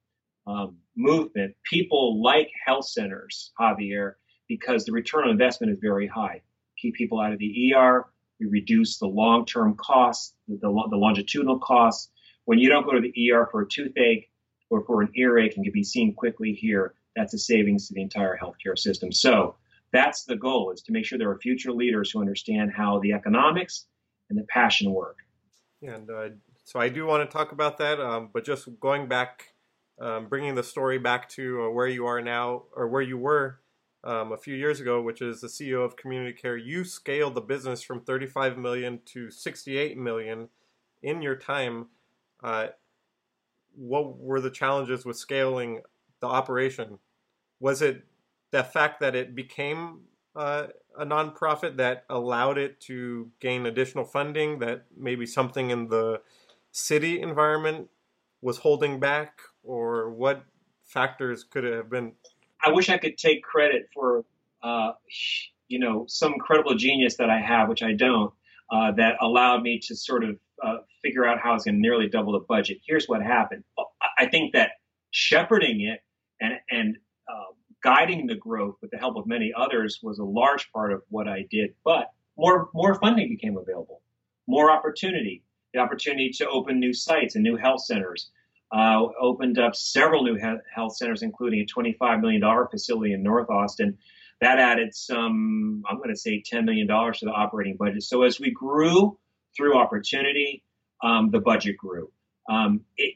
[0.47, 1.55] um, movement.
[1.63, 4.13] People like health centers, Javier,
[4.51, 6.41] because the return on investment is very high.
[6.77, 8.05] Keep people out of the ER.
[8.37, 12.09] We reduce the long-term costs, the, the longitudinal costs.
[12.43, 14.29] When you don't go to the ER for a toothache
[14.69, 18.01] or for an earache and can be seen quickly here, that's a savings to the
[18.01, 19.13] entire healthcare system.
[19.13, 19.55] So
[19.93, 23.13] that's the goal is to make sure there are future leaders who understand how the
[23.13, 23.85] economics
[24.29, 25.19] and the passion work.
[25.81, 26.29] And uh,
[26.65, 29.53] so I do want to talk about that, um, but just going back
[30.01, 33.61] um, bringing the story back to uh, where you are now or where you were
[34.03, 36.57] um, a few years ago, which is the CEO of Community Care.
[36.57, 40.49] You scaled the business from 35 million to 68 million
[41.03, 41.87] in your time.
[42.43, 42.67] Uh,
[43.75, 45.81] what were the challenges with scaling
[46.19, 46.99] the operation?
[47.59, 48.03] Was it
[48.51, 50.01] the fact that it became
[50.35, 50.67] uh,
[50.97, 54.59] a nonprofit that allowed it to gain additional funding?
[54.59, 56.21] That maybe something in the
[56.71, 57.89] city environment
[58.41, 60.43] was holding back, or what
[60.83, 62.13] factors could it have been?
[62.63, 64.23] I wish I could take credit for,
[64.63, 64.91] uh,
[65.67, 68.33] you know, some incredible genius that I have, which I don't,
[68.71, 71.81] uh, that allowed me to sort of uh, figure out how I was going to
[71.81, 72.79] nearly double the budget.
[72.85, 73.63] Here's what happened.
[74.17, 74.71] I think that
[75.11, 76.01] shepherding it
[76.39, 76.97] and and
[77.27, 81.01] uh, guiding the growth with the help of many others was a large part of
[81.09, 81.73] what I did.
[81.83, 84.01] But more more funding became available,
[84.47, 85.43] more opportunity,
[85.73, 88.31] the opportunity to open new sites and new health centers,
[88.71, 93.49] uh, opened up several new he- health centers, including a $25 million facility in North
[93.49, 93.97] Austin.
[94.39, 98.03] That added some, I'm going to say $10 million to the operating budget.
[98.03, 99.19] So as we grew
[99.55, 100.63] through opportunity,
[101.03, 102.11] um, the budget grew.
[102.49, 103.15] Um, it,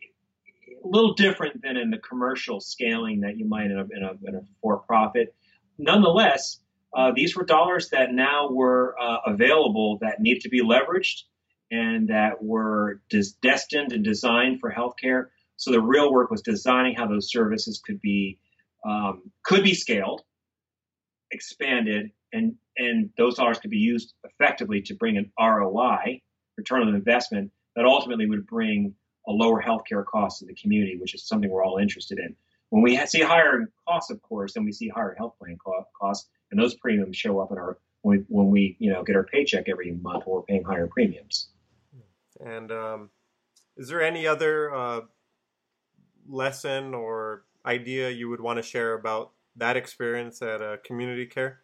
[0.84, 4.30] a little different than in the commercial scaling that you might in a, in a,
[4.30, 5.34] in a for-profit.
[5.78, 6.60] Nonetheless,
[6.96, 11.24] uh, these were dollars that now were uh, available that needed to be leveraged
[11.72, 15.28] and that were des- destined and designed for healthcare.
[15.58, 18.40] So the real work was designing how those services could be
[18.86, 20.22] um, could be scaled,
[21.32, 26.22] expanded, and and those dollars could be used effectively to bring an ROI,
[26.58, 28.94] return on investment, that ultimately would bring
[29.28, 32.36] a lower healthcare cost to the community, which is something we're all interested in.
[32.70, 35.58] When we see higher costs, of course, then we see higher health plan
[36.00, 39.16] costs, and those premiums show up in our when we, when we you know get
[39.16, 41.50] our paycheck every month, we're paying higher premiums.
[42.44, 43.10] And um,
[43.78, 45.02] is there any other uh,
[46.28, 51.62] lesson or idea you would want to share about that experience at uh, community care?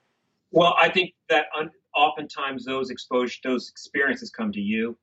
[0.51, 4.97] Well, I think that un- oftentimes those exposure, those experiences come to you.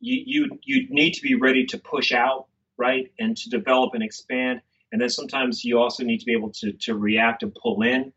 [0.00, 0.58] You, you.
[0.64, 2.46] you need to be ready to push out,
[2.76, 4.60] right, and to develop and expand.
[4.90, 8.12] And then sometimes you also need to be able to to react and pull in,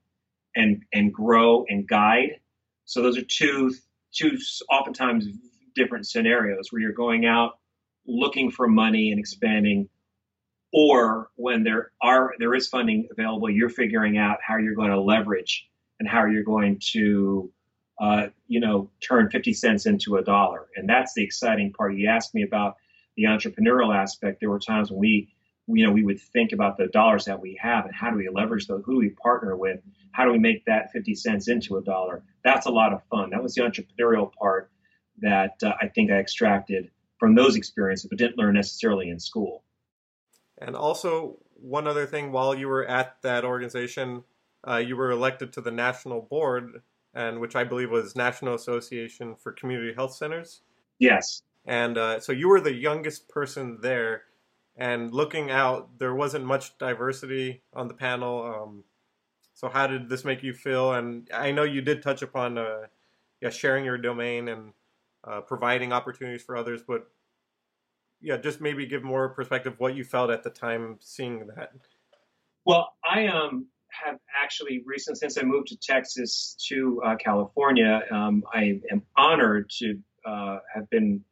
[0.55, 2.39] and and grow and guide.
[2.85, 3.73] So those are two
[4.13, 4.37] two
[4.71, 5.27] oftentimes
[5.75, 7.59] different scenarios where you're going out
[8.07, 9.89] looking for money and expanding
[10.75, 14.99] or when there are there is funding available, you're figuring out how you're going to
[14.99, 15.69] leverage
[15.99, 17.49] and how you're going to
[18.01, 21.95] uh, you know turn 50 cents into a dollar, and that's the exciting part.
[21.95, 22.75] You asked me about
[23.15, 24.41] the entrepreneurial aspect.
[24.41, 25.29] There were times when we
[25.67, 28.29] you know, we would think about the dollars that we have and how do we
[28.29, 28.83] leverage those?
[28.85, 29.79] Who do we partner with?
[30.11, 32.23] How do we make that 50 cents into a dollar?
[32.43, 33.31] That's a lot of fun.
[33.31, 34.69] That was the entrepreneurial part
[35.21, 39.63] that uh, I think I extracted from those experiences, but didn't learn necessarily in school.
[40.57, 44.23] And also, one other thing while you were at that organization,
[44.67, 46.81] uh, you were elected to the national board,
[47.13, 50.61] and which I believe was National Association for Community Health Centers.
[50.99, 51.43] Yes.
[51.65, 54.23] And uh, so you were the youngest person there
[54.77, 58.43] and looking out, there wasn't much diversity on the panel.
[58.43, 58.83] Um,
[59.53, 60.93] so how did this make you feel?
[60.93, 62.87] And I know you did touch upon uh,
[63.41, 64.73] yeah, sharing your domain and
[65.23, 67.09] uh, providing opportunities for others, but
[68.21, 71.71] yeah, just maybe give more perspective what you felt at the time seeing that.
[72.65, 73.67] Well, I um,
[74.03, 79.69] have actually recently, since I moved to Texas to uh, California, um, I am honored
[79.79, 81.23] to uh, have been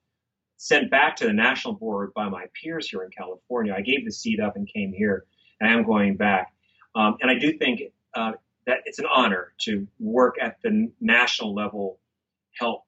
[0.57, 3.73] sent back to the national board by my peers here in California.
[3.75, 5.25] I gave the seat up and came here,
[5.59, 6.53] and I am going back.
[6.95, 7.81] Um, and I do think
[8.15, 8.33] uh,
[8.67, 11.99] that it's an honor to work at the national level,
[12.57, 12.83] help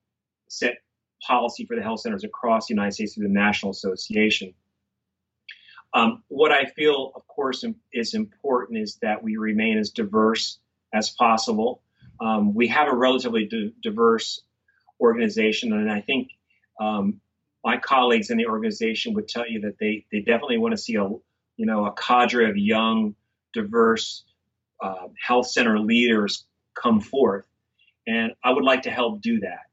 [0.48, 0.78] set
[1.22, 4.54] policy for the health centers across the United States through the National Association.
[5.94, 7.64] Um, what I feel, of course,
[7.94, 10.60] is important is that we remain as diverse
[10.94, 11.82] as possible.
[12.20, 14.42] Um, we have a relatively d- diverse
[15.00, 16.32] organization, and I think
[16.80, 17.22] um,
[17.64, 20.96] my colleagues in the organization would tell you that they, they definitely want to see
[20.96, 21.08] a
[21.58, 23.16] you know a cadre of young,
[23.54, 24.24] diverse
[24.82, 27.46] uh, health center leaders come forth,
[28.06, 29.65] and I would like to help do that.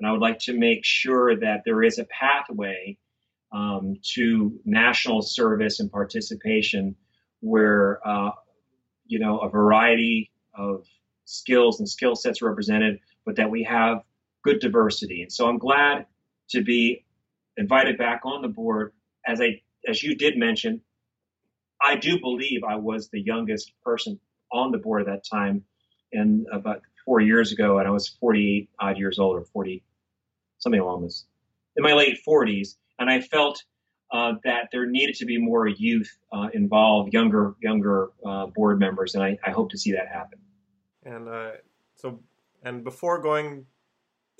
[0.00, 2.96] And I would like to make sure that there is a pathway
[3.52, 6.96] um, to national service and participation
[7.40, 8.30] where uh,
[9.06, 10.86] you know a variety of
[11.26, 14.02] skills and skill sets represented, but that we have
[14.42, 15.22] good diversity.
[15.22, 16.06] And so I'm glad
[16.50, 17.04] to be
[17.56, 18.92] invited back on the board.
[19.26, 20.80] As I, as you did mention,
[21.80, 24.18] I do believe I was the youngest person
[24.50, 25.64] on the board at that time,
[26.12, 29.82] and about four years ago, and I was 48 odd years old or 40,
[30.60, 31.26] something along this,
[31.76, 33.62] in my late 40s, and I felt
[34.12, 39.14] uh, that there needed to be more youth uh, involved, younger younger uh, board members,
[39.14, 40.38] and I, I, hope to see that happen.
[41.04, 41.50] And uh,
[41.94, 42.20] so,
[42.64, 43.66] and before going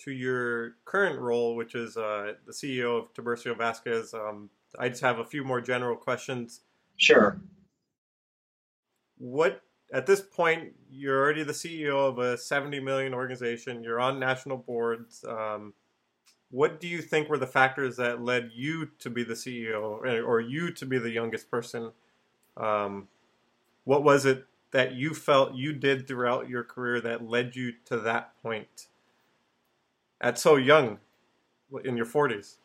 [0.00, 5.02] to your current role, which is uh, the CEO of Tiburcio Vasquez, um, I just
[5.02, 6.62] have a few more general questions.
[6.96, 7.40] Sure.
[9.18, 13.82] What at this point you're already the CEO of a 70 million organization.
[13.82, 15.24] You're on national boards.
[15.28, 15.74] Um,
[16.50, 20.06] what do you think were the factors that led you to be the CEO or,
[20.22, 21.92] or you to be the youngest person?
[22.56, 23.08] Um,
[23.84, 27.98] what was it that you felt you did throughout your career that led you to
[27.98, 28.88] that point?
[30.20, 30.98] at so young,
[31.84, 32.58] in your forties?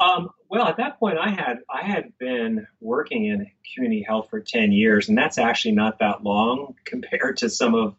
[0.00, 4.40] Um, well, at that point, I had I had been working in community health for
[4.40, 7.96] ten years, and that's actually not that long compared to some of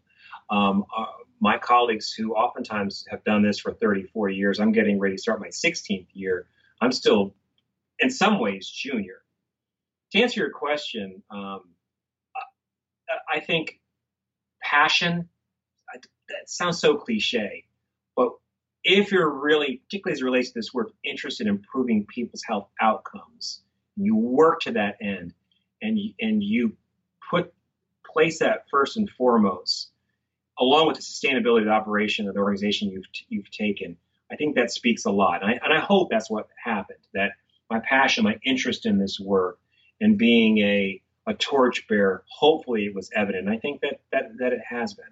[0.49, 1.05] um, uh,
[1.39, 4.59] my colleagues who oftentimes have done this for 30, 40 years.
[4.59, 6.47] I'm getting ready to start my 16th year.
[6.81, 7.33] I'm still,
[7.99, 9.21] in some ways, junior.
[10.11, 11.61] To answer your question, um,
[13.31, 13.79] I, think
[14.61, 15.29] passion.
[15.93, 17.65] That sounds so cliche,
[18.15, 18.29] but
[18.83, 22.69] if you're really, particularly as it relates to this work, interested in improving people's health
[22.81, 23.61] outcomes,
[23.95, 25.33] you work to that end,
[25.81, 26.75] and you, and you
[27.29, 27.53] put
[28.05, 29.89] place that first and foremost,
[30.59, 33.97] along with the sustainability of the operation of the organization you've you've taken.
[34.31, 36.99] I think that speaks a lot, and I, and I hope that's what happened.
[37.13, 37.31] That
[37.69, 39.59] my passion, my interest in this work,
[40.01, 43.49] and being a a torchbearer, hopefully it was evident.
[43.49, 45.05] I think that that that it has been.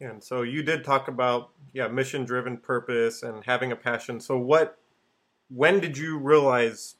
[0.00, 4.20] And so you did talk about yeah, mission driven purpose and having a passion.
[4.20, 4.78] So what
[5.48, 6.96] when did you realize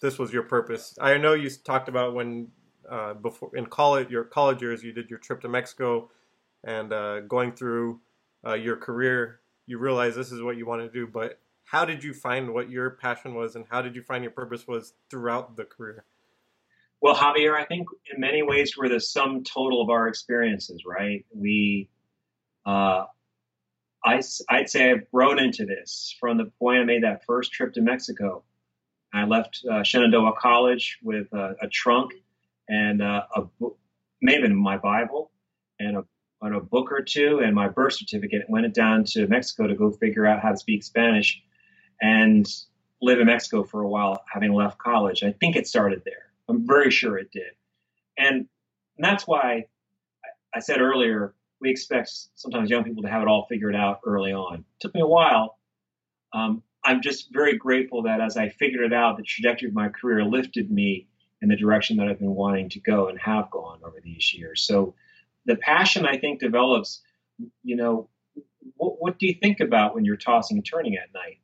[0.00, 0.96] this was your purpose?
[1.00, 2.48] I know you talked about when
[2.88, 6.10] uh, before in college your college years you did your trip to Mexico
[6.66, 8.00] and uh, going through
[8.46, 12.04] uh, your career you realize this is what you want to do but how did
[12.04, 15.56] you find what your passion was and how did you find your purpose was throughout
[15.56, 16.04] the career
[17.00, 21.24] well javier i think in many ways we're the sum total of our experiences right
[21.34, 21.88] we
[22.66, 23.04] uh,
[24.04, 27.74] I, I'd say I've grown into this from the point I made that first trip
[27.74, 28.44] to Mexico.
[29.12, 32.12] I left uh, Shenandoah College with a, a trunk
[32.68, 33.78] and uh, a book,
[34.22, 35.30] maybe my Bible
[35.80, 36.04] and a,
[36.46, 38.42] and a book or two and my birth certificate.
[38.42, 41.42] And went down to Mexico to go figure out how to speak Spanish
[42.00, 42.46] and
[43.02, 45.22] live in Mexico for a while, having left college.
[45.22, 46.30] I think it started there.
[46.48, 47.52] I'm very sure it did.
[48.18, 48.46] And,
[48.96, 49.66] and that's why
[50.54, 54.32] I said earlier we expect sometimes young people to have it all figured out early
[54.32, 54.58] on.
[54.58, 55.58] It took me a while.
[56.32, 59.88] Um, I'm just very grateful that as I figured it out, the trajectory of my
[59.88, 61.08] career lifted me
[61.42, 64.62] in the direction that I've been wanting to go and have gone over these years.
[64.62, 64.94] So
[65.46, 67.00] the passion I think develops,
[67.62, 68.08] you know,
[68.76, 71.38] what, what do you think about when you're tossing and turning at night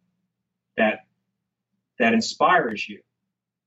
[0.77, 1.01] that
[1.99, 3.01] that inspires you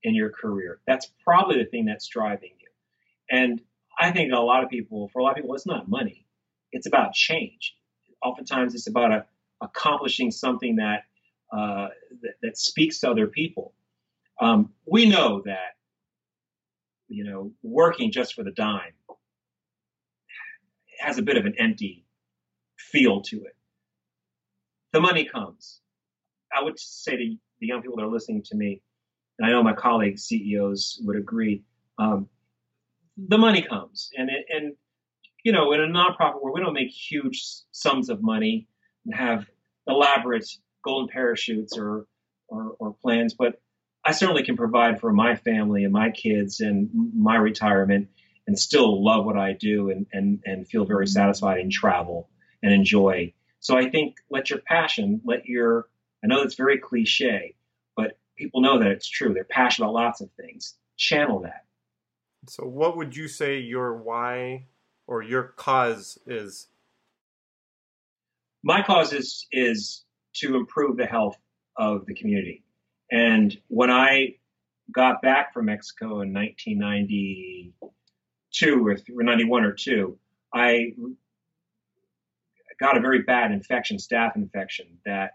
[0.03, 0.79] in your career?
[0.85, 2.67] That's probably the thing that's driving you.
[3.29, 3.61] And
[3.97, 6.25] I think a lot of people, for a lot of people, it's not money.
[6.71, 7.75] It's about change.
[8.23, 9.25] Oftentimes, it's about a,
[9.61, 11.03] accomplishing something that,
[11.51, 11.87] uh,
[12.21, 13.73] that, that speaks to other people.
[14.41, 15.75] Um, we know that
[17.07, 18.94] you know working just for the dime
[20.99, 22.05] has a bit of an empty
[22.77, 23.55] feel to it.
[24.93, 25.79] The money comes.
[26.55, 28.81] I would say to the young people that are listening to me,
[29.37, 31.63] and I know my colleagues, CEOs, would agree.
[31.97, 32.29] Um,
[33.17, 34.75] the money comes, and and
[35.45, 38.67] you know, in a nonprofit where we don't make huge sums of money
[39.05, 39.45] and have
[39.87, 40.49] elaborate
[40.83, 42.07] golden parachutes or,
[42.47, 43.61] or, or plans, but
[44.03, 48.09] I certainly can provide for my family and my kids and my retirement
[48.47, 51.11] and still love what I do and, and, and feel very mm-hmm.
[51.11, 52.29] satisfied and travel
[52.61, 53.33] and enjoy.
[53.59, 55.87] So I think let your passion, let your,
[56.23, 57.55] I know it's very cliche,
[57.95, 59.33] but people know that it's true.
[59.33, 60.75] They're passionate about lots of things.
[60.97, 61.65] Channel that.
[62.47, 64.67] So, what would you say your why
[65.07, 66.67] or your cause is?
[68.63, 70.03] My cause is is
[70.35, 71.37] to improve the health
[71.75, 72.63] of the community.
[73.11, 74.35] And when I
[74.91, 76.31] got back from Mexico in
[78.61, 80.17] 1992 or 91 or two,
[80.53, 80.93] I
[82.79, 85.31] got a very bad infection, staph infection that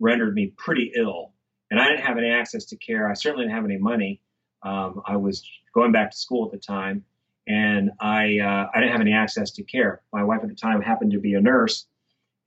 [0.00, 1.32] rendered me pretty ill.
[1.70, 3.08] And I didn't have any access to care.
[3.08, 4.20] I certainly didn't have any money.
[4.62, 7.04] Um, I was going back to school at the time,
[7.46, 10.00] and I uh, I didn't have any access to care.
[10.12, 11.86] My wife at the time happened to be a nurse,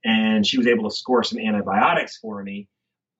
[0.04, 2.68] and she was able to score some antibiotics for me.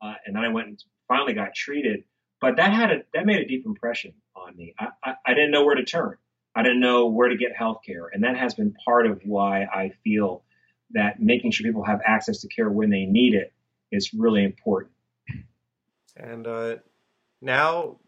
[0.03, 2.05] Uh, and then I went and finally got treated.
[2.41, 4.75] But that had a that made a deep impression on me.
[4.79, 6.17] I, I, I didn't know where to turn.
[6.59, 9.63] I didn't know where to get health care, and that has been part of why
[9.63, 10.43] I feel
[10.91, 13.53] that making sure people have access to care when they need it
[13.93, 14.91] is really important.
[16.17, 16.77] And uh,
[17.41, 17.99] now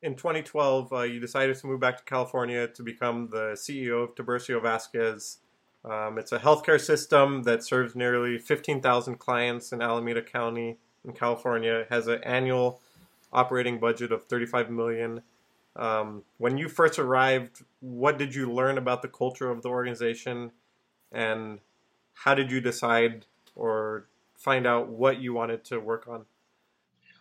[0.00, 4.14] in 2012, uh, you decided to move back to California to become the CEO of
[4.14, 5.38] Tiburcio Vasquez.
[5.84, 11.78] Um, it's a healthcare system that serves nearly 15,000 clients in Alameda County in California.
[11.78, 12.80] It has an annual
[13.32, 15.22] operating budget of 35 million.
[15.76, 20.52] Um, when you first arrived, what did you learn about the culture of the organization,
[21.10, 21.60] and
[22.12, 26.26] how did you decide or find out what you wanted to work on?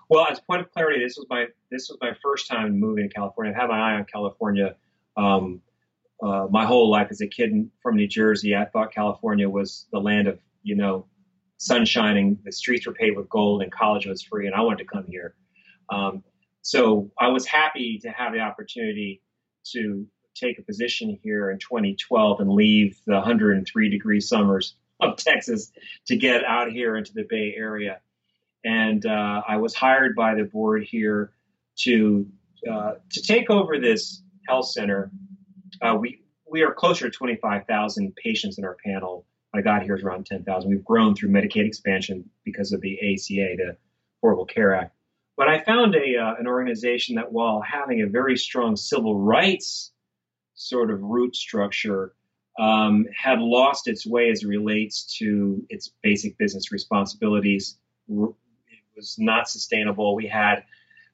[0.10, 3.14] Well, as point of clarity, this was my this was my first time moving to
[3.14, 3.53] California.
[3.53, 4.76] I've had my eye on California
[5.15, 5.61] um,
[6.22, 8.56] uh, my whole life as a kid from New Jersey.
[8.56, 11.06] I thought California was the land of you know
[11.57, 14.80] sun shining, the streets were paved with gold, and college was free, and I wanted
[14.80, 15.36] to come here.
[15.90, 16.23] Um,
[16.61, 19.21] so I was happy to have the opportunity
[19.73, 20.05] to
[20.35, 25.71] take a position here in 2012 and leave the 103 degree summers of Texas
[26.07, 27.99] to get out here into the Bay Area
[28.63, 31.31] and uh, I was hired by the board here
[31.79, 32.27] to
[32.69, 35.11] uh, to take over this health center.
[35.81, 39.25] Uh, we we are closer to 25,000 patients in our panel.
[39.53, 40.69] I got here is around 10,000.
[40.69, 43.77] We've grown through Medicaid expansion because of the ACA, the
[44.21, 44.95] Affordable Care Act.
[45.38, 49.91] But I found a uh, an organization that, while having a very strong civil rights
[50.56, 52.14] sort of root structure,
[52.60, 57.78] um, had lost its way as it relates to its basic business responsibilities,
[58.08, 58.36] It
[58.95, 60.16] was not sustainable.
[60.16, 60.66] We had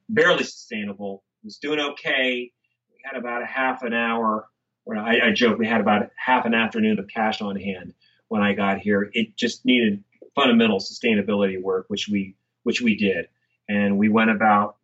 [0.08, 1.22] barely sustainable.
[1.42, 2.52] It was doing okay.
[2.90, 4.48] We had about a half an hour,
[4.96, 7.94] I, I joke, we had about half an afternoon of cash on hand
[8.28, 9.10] when I got here.
[9.12, 10.02] It just needed
[10.34, 13.28] fundamental sustainability work, which we which we did,
[13.68, 14.76] and we went about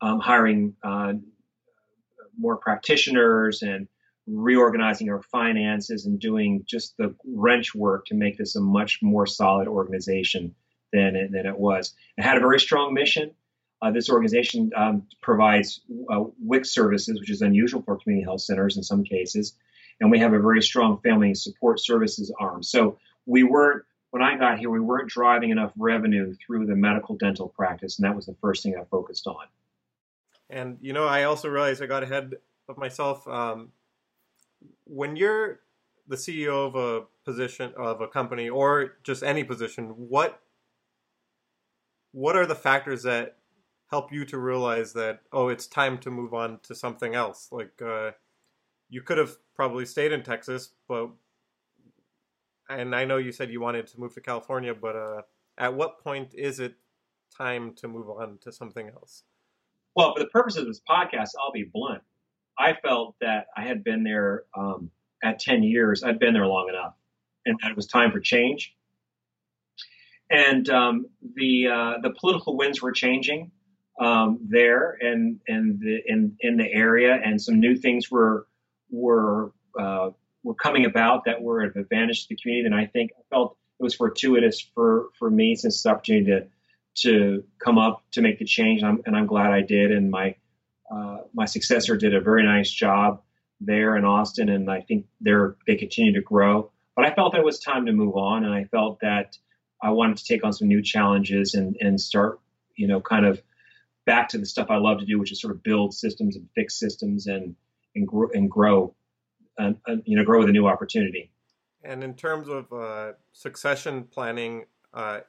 [0.00, 1.14] um, hiring uh,
[2.38, 3.86] more practitioners and
[4.26, 9.26] reorganizing our finances and doing just the wrench work to make this a much more
[9.26, 10.54] solid organization
[10.92, 11.94] than it, than it was.
[12.16, 13.32] It had a very strong mission.
[13.82, 15.80] Uh, this organization um, provides
[16.12, 19.54] uh, WIC services, which is unusual for community health centers in some cases,
[20.00, 22.62] and we have a very strong family support services arm.
[22.62, 27.16] So we weren't when I got here, we weren't driving enough revenue through the medical
[27.16, 29.46] dental practice, and that was the first thing I focused on.
[30.48, 32.34] And you know, I also realized I got ahead
[32.68, 33.26] of myself.
[33.28, 33.70] Um,
[34.84, 35.60] when you're
[36.08, 40.40] the CEO of a position of a company or just any position, what
[42.12, 43.36] what are the factors that
[43.90, 47.80] help you to realize that oh it's time to move on to something else like
[47.82, 48.10] uh,
[48.88, 51.10] you could have probably stayed in texas but
[52.70, 55.22] and i know you said you wanted to move to california but uh,
[55.58, 56.74] at what point is it
[57.36, 59.24] time to move on to something else
[59.96, 62.02] Well, for the purpose of this podcast, I'll be blunt.
[62.58, 64.90] I felt that I had been there um,
[65.22, 66.02] at 10 years.
[66.02, 66.94] I'd been there long enough,
[67.46, 68.74] and that it was time for change.
[70.30, 73.50] And um, the uh, the political winds were changing
[73.98, 78.46] um, there and and the, in in the area, and some new things were
[78.90, 80.10] were uh,
[80.42, 82.66] were coming about that were of advantage to the community.
[82.66, 86.46] And I think I felt it was fortuitous for for me since this opportunity to
[87.02, 89.92] to come up to make the change, and I'm, and I'm glad I did.
[89.92, 90.34] And my
[90.90, 93.22] uh, my successor did a very nice job
[93.60, 96.70] there in Austin, and I think they're they continue to grow.
[96.96, 99.36] But I felt that it was time to move on, and I felt that
[99.82, 102.40] I wanted to take on some new challenges and and start,
[102.74, 103.40] you know, kind of
[104.04, 106.48] back to the stuff I love to do, which is sort of build systems and
[106.54, 107.54] fix systems and
[107.94, 108.94] and grow and grow,
[109.86, 111.30] and, you know, grow with a new opportunity.
[111.82, 115.20] And in terms of uh, succession planning, uh,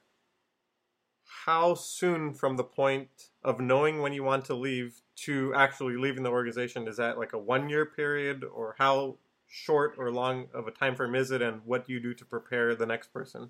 [1.46, 6.24] how soon from the point of knowing when you want to leave to actually leaving
[6.24, 9.18] the organization is that like a one year period or how
[9.48, 12.26] short or long of a time frame is it and what do you do to
[12.26, 13.50] prepare the next person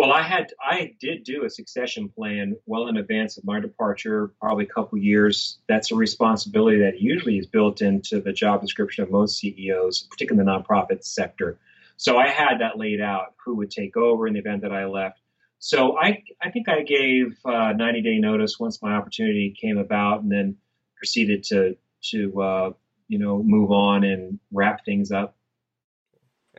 [0.00, 4.32] well i had i did do a succession plan well in advance of my departure
[4.40, 5.58] probably a couple years.
[5.68, 10.40] That's a responsibility that usually is built into the job description of most ceos particularly
[10.40, 11.58] in the nonprofit sector.
[11.98, 14.86] So i had that laid out who would take over in the event that i
[14.86, 15.20] left.
[15.60, 20.22] So I, I think I gave uh, 90 day notice once my opportunity came about,
[20.22, 20.56] and then
[20.96, 21.76] proceeded to
[22.10, 22.70] to uh,
[23.08, 25.36] you know move on and wrap things up.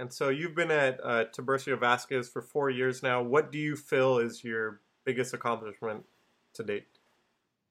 [0.02, 3.22] And so you've been at uh, Tiburcio Vasquez for four years now.
[3.22, 6.04] What do you feel is your biggest accomplishment
[6.56, 6.88] to date?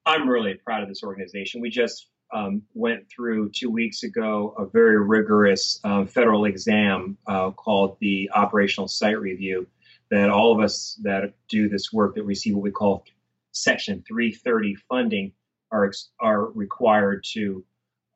[0.05, 1.59] I'm really proud of this organization.
[1.59, 7.51] We just um, went through two weeks ago a very rigorous uh, federal exam uh,
[7.51, 9.67] called the Operational Site Review
[10.09, 13.03] that all of us that do this work that receive what we call
[13.51, 15.33] Section 330 funding
[15.69, 15.91] are
[16.21, 17.65] are required to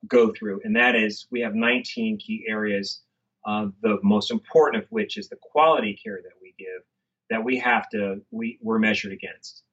[0.07, 3.01] go through, and that is we have 19 key areas.
[3.45, 6.81] Uh, the most important of which is the quality care that we give
[7.29, 9.63] that we have to we we're measured against,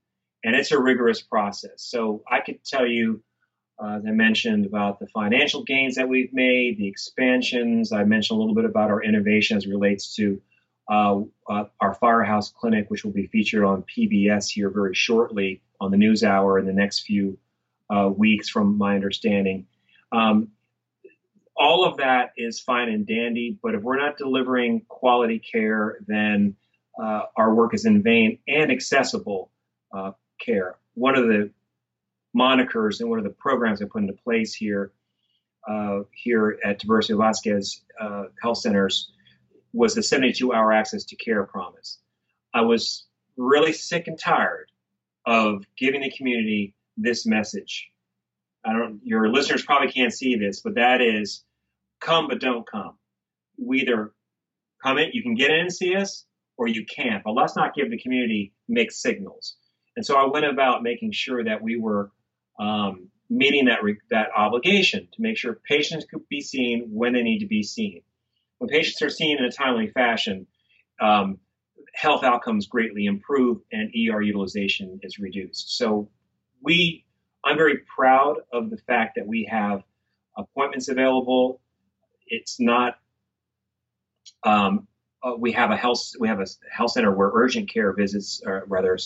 [0.44, 1.74] and it's a rigorous process.
[1.76, 3.22] So I could tell you.
[3.82, 7.90] Uh, as I mentioned about the financial gains that we've made, the expansions.
[7.90, 10.40] I mentioned a little bit about our innovation as relates to
[10.88, 15.90] uh, uh, our Firehouse Clinic, which will be featured on PBS here very shortly on
[15.90, 17.38] the News Hour in the next few
[17.88, 19.66] uh, weeks, from my understanding.
[20.10, 20.48] Um,
[21.56, 26.56] all of that is fine and dandy, but if we're not delivering quality care, then
[27.02, 29.50] uh, our work is in vain and accessible
[29.94, 30.76] uh, care.
[30.94, 31.50] One of the
[32.36, 34.92] monikers and one of the programs I put into place here
[35.68, 37.82] uh, here at Tiburcio Vasquez
[38.42, 39.12] Health Centers
[39.72, 41.98] was the 72 hour access to care promise.
[42.54, 43.06] I was
[43.36, 44.70] really sick and tired
[45.24, 47.90] of giving the community this message.
[48.64, 51.44] I don't, your listeners probably can't see this, but that is
[52.00, 52.96] come, but don't come.
[53.58, 54.12] We either
[54.82, 56.24] come in, you can get in and see us,
[56.56, 59.56] or you can't, but let's not give the community mixed signals.
[59.96, 62.10] And so I went about making sure that we were
[62.58, 67.22] um, meeting that re- that obligation to make sure patients could be seen when they
[67.22, 68.02] need to be seen
[68.62, 70.46] when patients are seen in a timely fashion,
[71.00, 71.40] um,
[71.94, 75.76] health outcomes greatly improve and ER utilization is reduced.
[75.76, 76.08] So
[76.62, 77.04] we,
[77.44, 79.82] I'm very proud of the fact that we have
[80.36, 81.60] appointments available.
[82.26, 82.98] It's not,
[84.44, 84.86] um,
[85.22, 88.64] uh, we have a health, we have a health center where urgent care visits, or
[88.66, 88.96] rather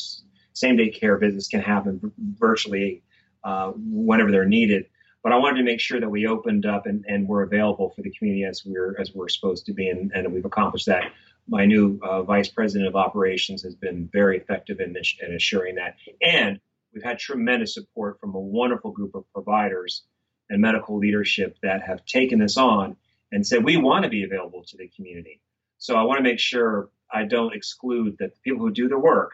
[0.53, 3.03] same day care visits can happen virtually
[3.45, 4.87] uh, whenever they're needed
[5.27, 8.03] but I wanted to make sure that we opened up and, and were available for
[8.03, 11.03] the community as we're as we're supposed to be, and, and we've accomplished that.
[11.49, 15.75] My new uh, vice president of operations has been very effective in, this, in assuring
[15.75, 16.61] that, and
[16.97, 20.05] we've had tremendous support from a wonderful group of providers
[20.49, 22.97] and medical leadership that have taken this on
[23.33, 25.39] and said we want to be available to the community.
[25.77, 28.99] So I want to make sure I don't exclude that the people who do the
[28.99, 29.33] work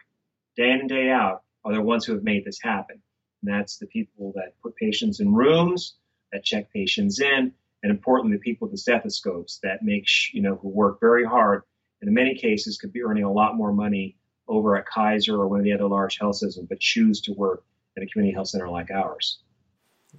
[0.57, 3.01] day in and day out are the ones who have made this happen.
[3.41, 5.95] And that's the people that put patients in rooms,
[6.33, 10.55] that check patients in, and importantly, the people with the stethoscopes that make, you know,
[10.55, 11.63] who work very hard
[12.01, 15.47] and in many cases could be earning a lot more money over at Kaiser or
[15.47, 17.63] one of the other large health systems, but choose to work
[17.97, 19.39] at a community health center like ours.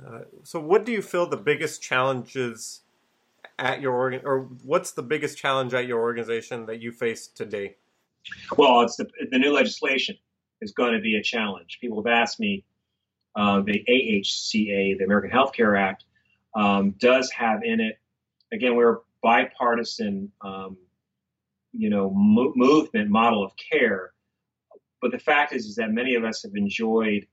[0.05, 2.81] Uh, so, what do you feel the biggest challenges
[3.59, 7.77] at your organ, or what's the biggest challenge at your organization that you face today?
[8.57, 10.17] Well, it's the, the new legislation
[10.61, 11.79] is going to be a challenge.
[11.81, 12.65] People have asked me,
[13.37, 16.05] uh, the AHCA, the American Health Care Act,
[16.55, 17.99] um, does have in it.
[18.53, 20.77] Again, we're a bipartisan, um,
[21.73, 24.13] you know, mo- movement model of care.
[25.05, 27.27] But the fact is, is that many of us have enjoyed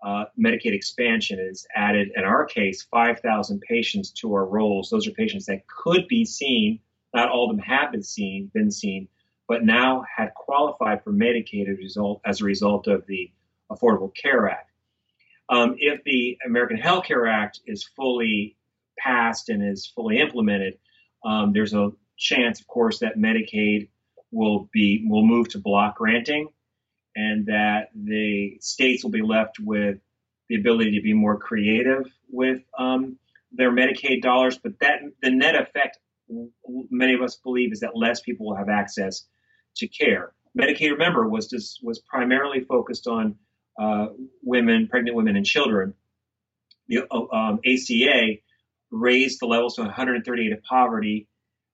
[0.00, 4.90] uh, Medicaid expansion It's added, in our case, 5,000 patients to our rolls.
[4.90, 6.78] Those are patients that could be seen.
[7.12, 9.08] Not all of them have been seen, been seen,
[9.48, 13.32] but now had qualified for Medicaid as a result, as a result of the
[13.72, 14.70] Affordable Care Act.
[15.48, 18.56] Um, if the American Health Care Act is fully
[19.00, 20.78] passed and is fully implemented,
[21.24, 23.88] um, there's a chance, of course, that Medicaid
[24.30, 26.50] will be will move to block granting,
[27.16, 29.98] and that the states will be left with
[30.48, 33.18] the ability to be more creative with um,
[33.52, 34.58] their Medicaid dollars.
[34.58, 35.98] But that the net effect,
[36.90, 39.24] many of us believe, is that less people will have access
[39.76, 40.32] to care.
[40.56, 43.36] Medicaid, remember, was just, was primarily focused on
[43.80, 44.08] uh,
[44.42, 45.94] women, pregnant women, and children.
[46.88, 48.36] The um, ACA
[48.90, 51.28] raised the levels to 138 of poverty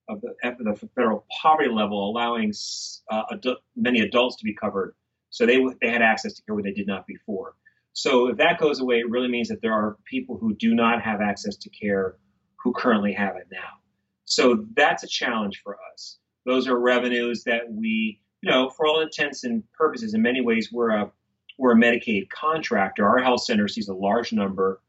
[0.09, 2.53] of the, the federal poverty level, allowing
[3.09, 4.95] uh, adu- many adults to be covered.
[5.33, 7.55] So they they had access to care where they did not before.
[7.93, 11.01] So if that goes away, it really means that there are people who do not
[11.01, 12.17] have access to care
[12.57, 13.79] who currently have it now.
[14.25, 16.19] So that's a challenge for us.
[16.45, 20.69] Those are revenues that we, you know, for all intents and purposes, in many ways,
[20.71, 21.11] we're a
[21.57, 23.03] we're a Medicaid contractor.
[23.03, 24.81] Our health center sees a large number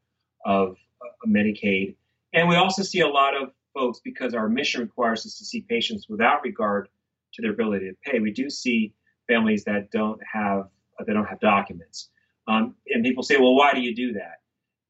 [0.45, 1.97] of uh, Medicaid,
[2.35, 5.63] and we also see a lot of folks because our mission requires us to see
[5.63, 6.91] patients without regard
[7.33, 8.21] to their ability to pay.
[8.21, 8.93] We do see
[9.27, 10.69] families that don't have
[11.07, 12.11] they don't have documents,
[12.47, 14.41] um, and people say, "Well, why do you do that?"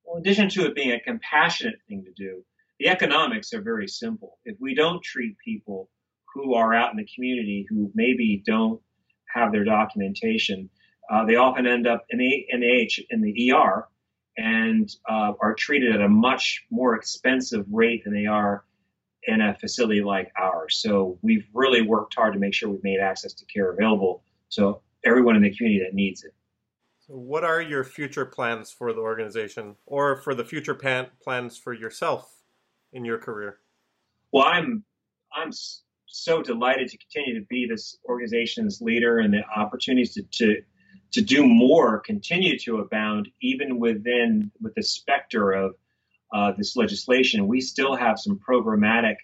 [0.04, 2.44] Well, in addition to it being a compassionate thing to do,
[2.78, 4.38] the economics are very simple.
[4.44, 5.88] If we don't treat people
[6.34, 8.80] who are out in the community who maybe don't
[9.32, 10.68] have their documentation,
[11.10, 12.62] uh, they often end up in the, in
[13.10, 13.88] in the ER
[14.36, 18.64] and uh, are treated at a much more expensive rate than they are
[19.26, 20.76] in a facility like ours.
[20.76, 24.82] So we've really worked hard to make sure we've made access to care available so
[25.04, 26.34] everyone in the community that needs it.
[27.06, 31.58] So what are your future plans for the organization or for the future pan- plans
[31.58, 32.42] for yourself
[32.92, 33.58] in your career?
[34.32, 34.84] Well, I'm
[35.34, 35.50] I'm
[36.06, 40.62] so delighted to continue to be this organization's leader and the opportunities to, to
[41.12, 45.74] to do more continue to abound even within with the specter of
[46.34, 47.46] uh, this legislation.
[47.46, 49.16] We still have some programmatic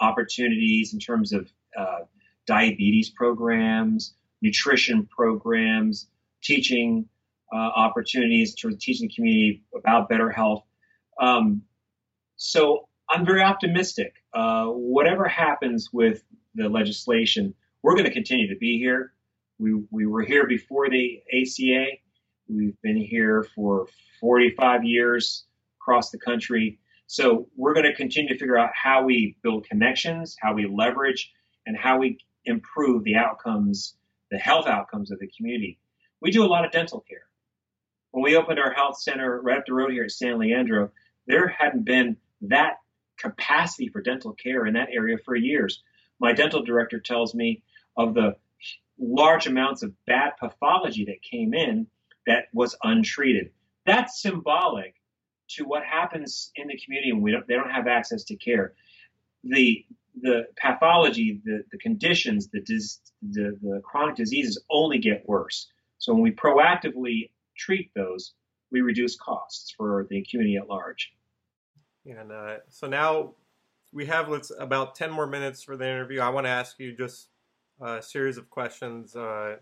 [0.00, 2.00] opportunities in terms of uh,
[2.46, 6.08] diabetes programs, nutrition programs,
[6.42, 7.08] teaching
[7.52, 10.64] uh, opportunities to teaching the community about better health.
[11.18, 11.62] Um,
[12.36, 14.12] so I'm very optimistic.
[14.34, 16.22] Uh, whatever happens with
[16.54, 19.14] the legislation, we're going to continue to be here.
[19.58, 21.86] We, we were here before the ACA.
[22.48, 23.86] We've been here for
[24.20, 25.44] 45 years
[25.82, 26.78] across the country.
[27.06, 31.32] So we're going to continue to figure out how we build connections, how we leverage,
[31.66, 33.96] and how we improve the outcomes,
[34.30, 35.78] the health outcomes of the community.
[36.20, 37.24] We do a lot of dental care.
[38.12, 40.90] When we opened our health center right up the road here at San Leandro,
[41.26, 42.74] there hadn't been that
[43.18, 45.82] capacity for dental care in that area for years.
[46.20, 47.62] My dental director tells me
[47.96, 48.36] of the
[48.98, 51.86] large amounts of bad pathology that came in
[52.26, 53.50] that was untreated.
[53.86, 54.94] That's symbolic
[55.56, 58.74] to what happens in the community when we don't, they don't have access to care.
[59.44, 59.84] The
[60.20, 63.00] the pathology, the, the conditions, the, dis,
[63.30, 65.68] the, the chronic diseases only get worse.
[65.98, 68.34] So when we proactively treat those,
[68.70, 71.12] we reduce costs for the community at large.
[72.04, 73.34] And uh, so now
[73.92, 76.20] we have let's about 10 more minutes for the interview.
[76.20, 77.28] I want to ask you just
[77.80, 79.56] a series of questions, uh,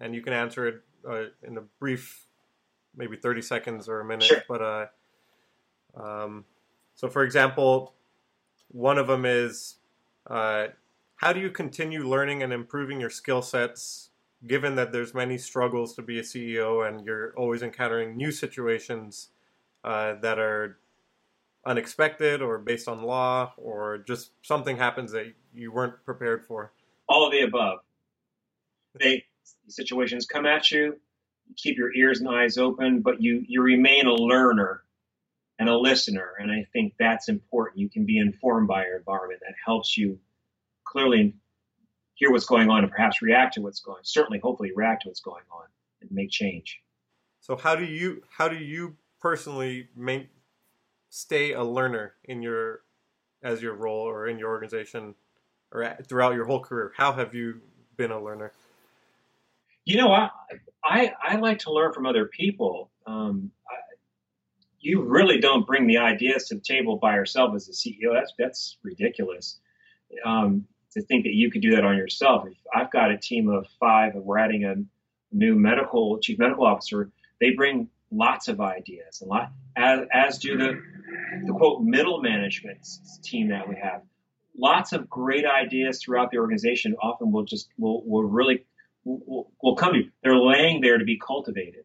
[0.00, 2.26] and you can answer it uh, in a brief,
[2.96, 4.24] maybe 30 seconds or a minute.
[4.24, 4.42] Sure.
[4.48, 4.86] But uh,
[5.98, 6.44] um,
[6.94, 7.94] so, for example,
[8.68, 9.76] one of them is
[10.26, 10.68] uh,
[11.16, 14.10] how do you continue learning and improving your skill sets,
[14.46, 19.28] given that there's many struggles to be a CEO and you're always encountering new situations
[19.84, 20.78] uh, that are
[21.66, 26.72] unexpected or based on law or just something happens that you weren't prepared for?
[27.08, 27.80] All of the above.
[28.98, 29.24] They
[29.68, 30.98] situations come at you,
[31.48, 34.82] you keep your ears and eyes open, but you you remain a learner
[35.58, 36.32] and a listener.
[36.38, 37.78] And I think that's important.
[37.78, 39.40] You can be informed by your environment.
[39.40, 40.18] That helps you
[40.84, 41.34] clearly
[42.14, 44.04] hear what's going on and perhaps react to what's going on.
[44.04, 45.66] Certainly, hopefully, react to what's going on
[46.00, 46.80] and make change.
[47.40, 50.28] So, how do you how do you personally make,
[51.10, 52.80] stay a learner in your
[53.42, 55.14] as your role or in your organization
[55.72, 56.92] or at, throughout your whole career?
[56.96, 57.60] How have you
[57.96, 58.52] been a learner?
[59.84, 60.30] You know, I
[60.84, 62.90] I, I like to learn from other people.
[63.06, 63.52] Um,
[64.80, 68.12] you really don't bring the ideas to the table by yourself as a CEO.
[68.12, 69.58] That's that's ridiculous.
[70.24, 72.46] Um, to think that you could do that on yourself.
[72.46, 74.74] If I've got a team of five, and we're adding a
[75.32, 77.10] new medical chief medical officer,
[77.40, 80.80] they bring lots of ideas, and lot as, as do the
[81.46, 82.86] the quote middle management
[83.22, 84.02] team that we have.
[84.56, 86.96] Lots of great ideas throughout the organization.
[87.00, 88.64] Often will just will will really
[89.04, 90.10] will, will come to you.
[90.22, 91.84] They're laying there to be cultivated.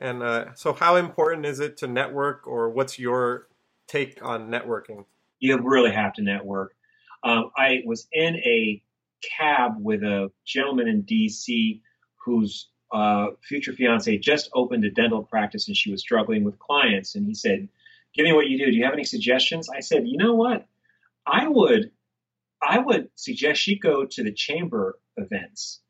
[0.00, 3.48] And uh, so, how important is it to network, or what's your
[3.86, 5.04] take on networking?
[5.40, 6.74] You really have to network.
[7.22, 8.82] Um, I was in a
[9.36, 11.82] cab with a gentleman in D.C.
[12.24, 17.14] whose uh, future fiance just opened a dental practice and she was struggling with clients.
[17.14, 17.68] And he said,
[18.14, 18.70] "Give me what you do.
[18.70, 20.66] Do you have any suggestions?" I said, "You know what?
[21.26, 21.90] I would,
[22.66, 25.80] I would suggest she go to the chamber events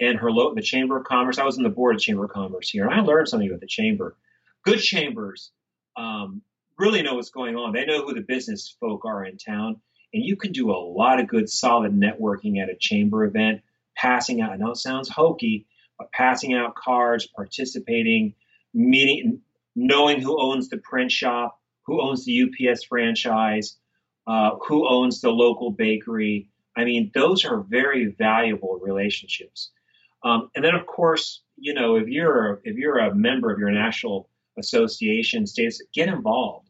[0.00, 1.38] and her the Chamber of Commerce.
[1.38, 3.60] I was in the board of Chamber of Commerce here, and I learned something about
[3.60, 4.16] the chamber.
[4.64, 5.52] Good chambers
[5.96, 6.42] um,
[6.78, 7.72] really know what's going on.
[7.72, 9.80] They know who the business folk are in town,
[10.12, 13.62] and you can do a lot of good, solid networking at a chamber event.
[13.96, 15.66] Passing out, I know it sounds hokey,
[15.98, 18.34] but passing out cards, participating,
[18.72, 19.40] meeting,
[19.76, 23.76] knowing who owns the print shop, who owns the UPS franchise,
[24.26, 26.48] uh, who owns the local bakery.
[26.76, 29.70] I mean, those are very valuable relationships.
[30.24, 33.70] Um, and then, of course, you know, if you're if you're a member of your
[33.70, 34.28] national
[34.58, 36.68] association, states, get involved.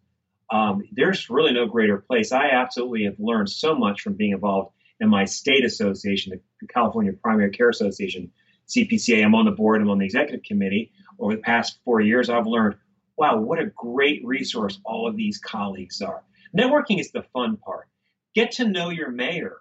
[0.51, 2.33] Um, there's really no greater place.
[2.33, 7.13] I absolutely have learned so much from being involved in my state association, the California
[7.13, 8.31] Primary Care Association,
[8.69, 9.25] CPCA.
[9.25, 9.81] I'm on the board.
[9.81, 10.93] I'm on the executive committee.
[11.19, 12.77] Over the past four years, I've learned,
[13.17, 16.23] wow, what a great resource all of these colleagues are.
[16.57, 17.89] Networking is the fun part.
[18.35, 19.59] Get to know your mayor.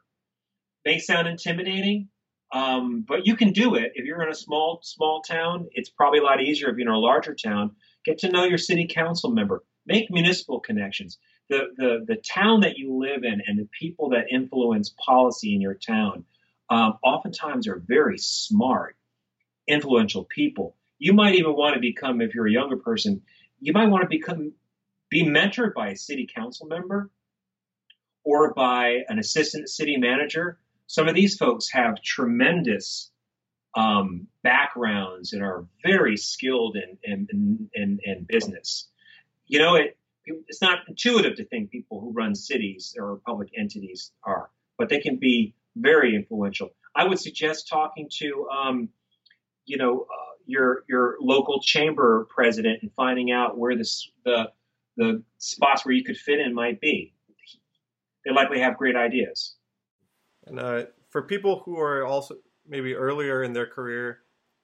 [0.86, 2.10] May sound intimidating,
[2.54, 5.68] um, but you can do it if you're in a small small town.
[5.72, 7.72] It's probably a lot easier if you're in a larger town.
[8.06, 9.64] Get to know your city council member.
[9.88, 11.18] Make municipal connections.
[11.50, 15.62] The the the town that you live in and the people that influence policy in
[15.62, 16.26] your town
[16.70, 18.96] um, oftentimes are very smart,
[19.68, 20.76] influential people.
[21.00, 23.22] You might even want to become, if you're a younger person,
[23.60, 24.54] you might want to become
[25.10, 27.10] be mentored by a city council member
[28.24, 30.60] or by an assistant city manager
[30.94, 33.10] some of these folks have tremendous
[33.76, 38.90] um, backgrounds and are very skilled in, in, in, in, business.
[39.48, 39.98] You know, it,
[40.28, 45.00] it's not intuitive to think people who run cities or public entities are, but they
[45.00, 46.70] can be very influential.
[46.96, 48.90] I would suggest talking to, um,
[49.66, 54.52] you know, uh, your your local chamber president and finding out where the
[54.98, 57.16] the spots where you could fit in might be.
[58.24, 59.56] They likely have great ideas.
[60.46, 62.38] And uh, for people who are also
[62.68, 64.20] maybe earlier in their career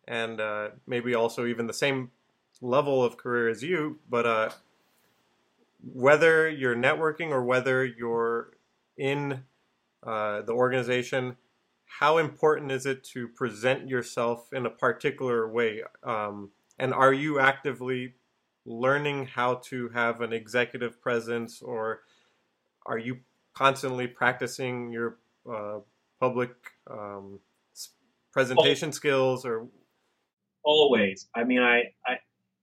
[0.08, 2.12] and uh, maybe also even the same
[2.62, 4.50] level of career as you, but uh,
[5.94, 8.52] whether you're networking or whether you're
[8.98, 9.44] in
[10.04, 11.38] uh, the organization,
[11.86, 15.84] how important is it to present yourself in a particular way?
[16.04, 18.14] Um, and are you actively
[18.66, 22.02] learning how to have an executive presence, or
[22.86, 23.20] are you
[23.54, 25.18] constantly practicing your
[25.50, 25.80] uh,
[26.20, 26.52] public
[26.90, 27.40] um,
[28.32, 29.68] presentation skills or?
[30.64, 31.28] Always.
[31.36, 32.18] I mean i i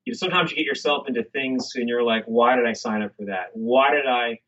[0.04, 3.02] you know, sometimes you get yourself into things and you're like why did i sign
[3.02, 3.46] up for that?
[3.54, 4.38] Why did i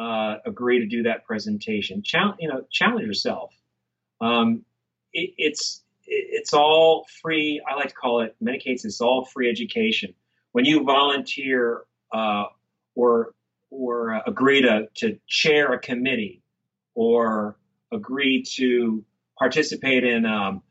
[0.00, 2.02] uh, agree to do that presentation?
[2.02, 3.54] Challenge you know challenge yourself.
[4.20, 4.64] Um,
[5.12, 9.00] it, it's it, it's all free i like to call it in many cases it's
[9.00, 10.14] all free education.
[10.52, 12.44] When you volunteer uh,
[12.94, 13.34] or
[13.70, 16.42] or uh, agree to to chair a committee
[16.94, 17.56] or
[17.92, 19.04] agree to
[19.38, 20.62] participate in, um,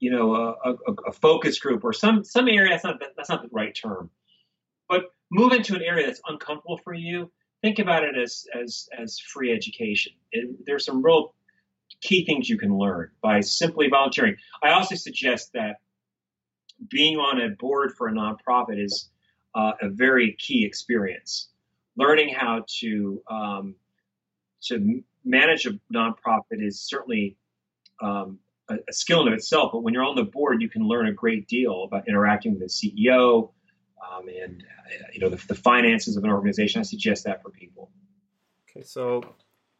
[0.00, 2.70] you know, a, a, a, focus group or some some area.
[2.70, 4.10] That's not that's not the right term,
[4.88, 7.30] but move into an area that's uncomfortable for you.
[7.62, 10.12] Think about it as as as free education.
[10.32, 11.34] It, there's some real
[12.00, 14.36] key things you can learn by simply volunteering.
[14.62, 15.76] I also suggest that
[16.88, 19.10] being on a board for a nonprofit is
[19.54, 21.48] uh, a very key experience.
[21.96, 23.74] Learning how to um,
[24.62, 27.36] to manage a nonprofit is certainly
[28.02, 28.38] um,
[28.68, 31.06] a, a, skill in of itself, but when you're on the board, you can learn
[31.06, 33.50] a great deal about interacting with the CEO
[34.00, 36.80] um, and uh, you know the, the, finances of an organization.
[36.80, 37.90] I suggest that for people.
[38.70, 39.22] Okay, so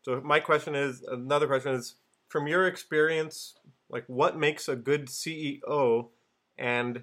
[0.03, 1.95] so my question is another question is
[2.29, 3.55] from your experience,
[3.89, 6.09] like what makes a good CEO,
[6.57, 7.03] and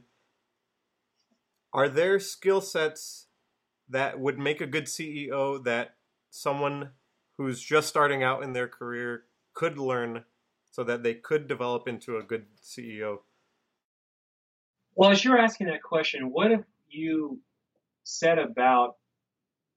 [1.74, 3.28] are there skill sets
[3.90, 5.96] that would make a good CEO that
[6.30, 6.92] someone
[7.38, 10.24] who's just starting out in their career could learn
[10.72, 13.20] so that they could develop into a good CEO?
[14.96, 17.40] Well, as you're asking that question, what if you
[18.04, 18.96] set about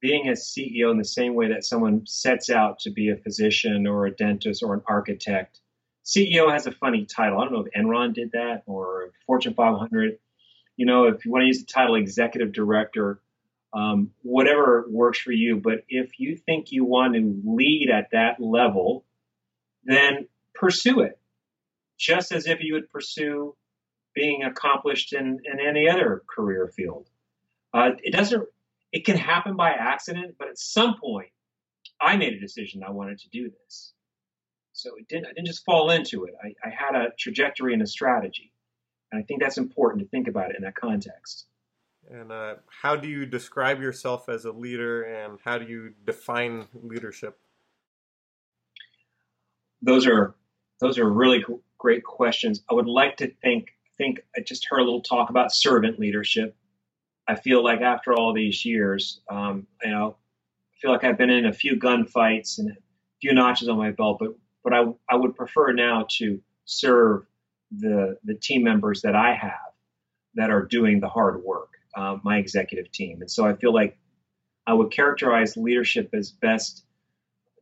[0.01, 3.87] being a CEO in the same way that someone sets out to be a physician
[3.87, 5.61] or a dentist or an architect?
[6.05, 7.39] CEO has a funny title.
[7.39, 10.19] I don't know if Enron did that or Fortune 500.
[10.77, 13.21] you know, if you want to use the title executive director,
[13.73, 15.57] um, whatever works for you.
[15.57, 19.05] But if you think you want to lead at that level,
[19.85, 21.19] then pursue it,
[21.99, 23.55] just as if you would pursue
[24.15, 27.09] being accomplished in, in any other career field.
[27.73, 28.45] Uh, it doesn't.
[28.91, 31.29] It can happen by accident, but at some point,
[32.01, 33.93] I made a decision I wanted to do this.
[34.73, 35.27] So it didn't.
[35.27, 36.35] I didn't just fall into it.
[36.43, 38.53] I, I had a trajectory and a strategy,
[39.13, 41.47] and I think that's important to think about it in that context.
[42.11, 46.67] And uh, how do you describe yourself as a leader, and how do you define
[46.75, 47.39] leadership?
[49.83, 50.35] Those are
[50.81, 51.45] those are really
[51.77, 52.63] great questions.
[52.71, 53.69] I would like to think
[53.99, 56.57] think I just heard a little talk about servant leadership.
[57.27, 60.17] I feel like after all these years, um, you know,
[60.73, 62.77] I feel like I've been in a few gunfights and a
[63.21, 67.27] few notches on my belt, but but I I would prefer now to serve
[67.71, 69.73] the the team members that I have
[70.35, 73.99] that are doing the hard work, uh, my executive team, and so I feel like
[74.67, 76.85] I would characterize leadership as best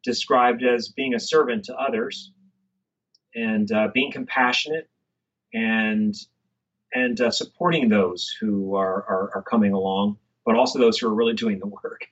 [0.05, 2.33] described as being a servant to others
[3.35, 4.89] and uh, being compassionate
[5.53, 6.15] and
[6.95, 11.15] and uh, supporting those who are, are, are coming along, but also those who are
[11.15, 12.07] really doing the work.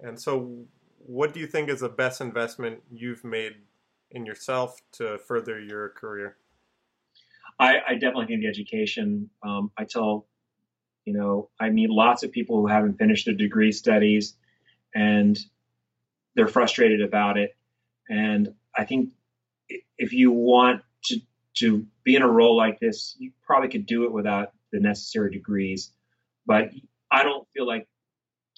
[0.00, 0.66] And so,
[0.98, 3.54] what do you think is the best investment you've made
[4.10, 6.36] in yourself to further your career?
[7.58, 9.30] I, I definitely think the education.
[9.42, 10.26] Um, I tell,
[11.04, 14.36] you know, I meet lots of people who haven't finished their degree studies,
[14.94, 15.38] and
[16.34, 17.56] they're frustrated about it.
[18.08, 19.10] And I think
[19.96, 21.20] if you want to
[21.54, 25.30] to be in a role like this, you probably could do it without the necessary
[25.30, 25.90] degrees.
[26.46, 26.70] But
[27.10, 27.88] I don't feel like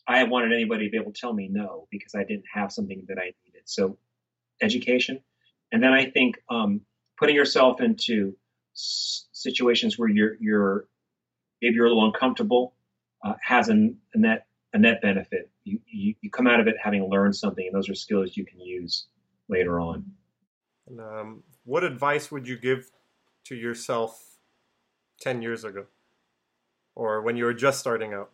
[0.06, 3.04] I wanted anybody to be able to tell me no because I didn't have something
[3.08, 3.62] that I needed.
[3.64, 3.96] So
[4.60, 5.20] education,
[5.72, 6.82] and then I think um,
[7.18, 8.36] putting yourself into
[8.74, 10.86] s- situations where you're you're
[11.60, 12.74] maybe you're a little uncomfortable
[13.24, 15.50] uh, has a, a, net a net benefit.
[15.64, 18.44] You, you you come out of it having learned something, and those are skills you
[18.44, 19.06] can use
[19.48, 20.04] later on.
[20.88, 22.90] And, um, what advice would you give
[23.44, 24.38] to yourself
[25.20, 25.86] 10 years ago
[26.94, 28.30] or when you were just starting out?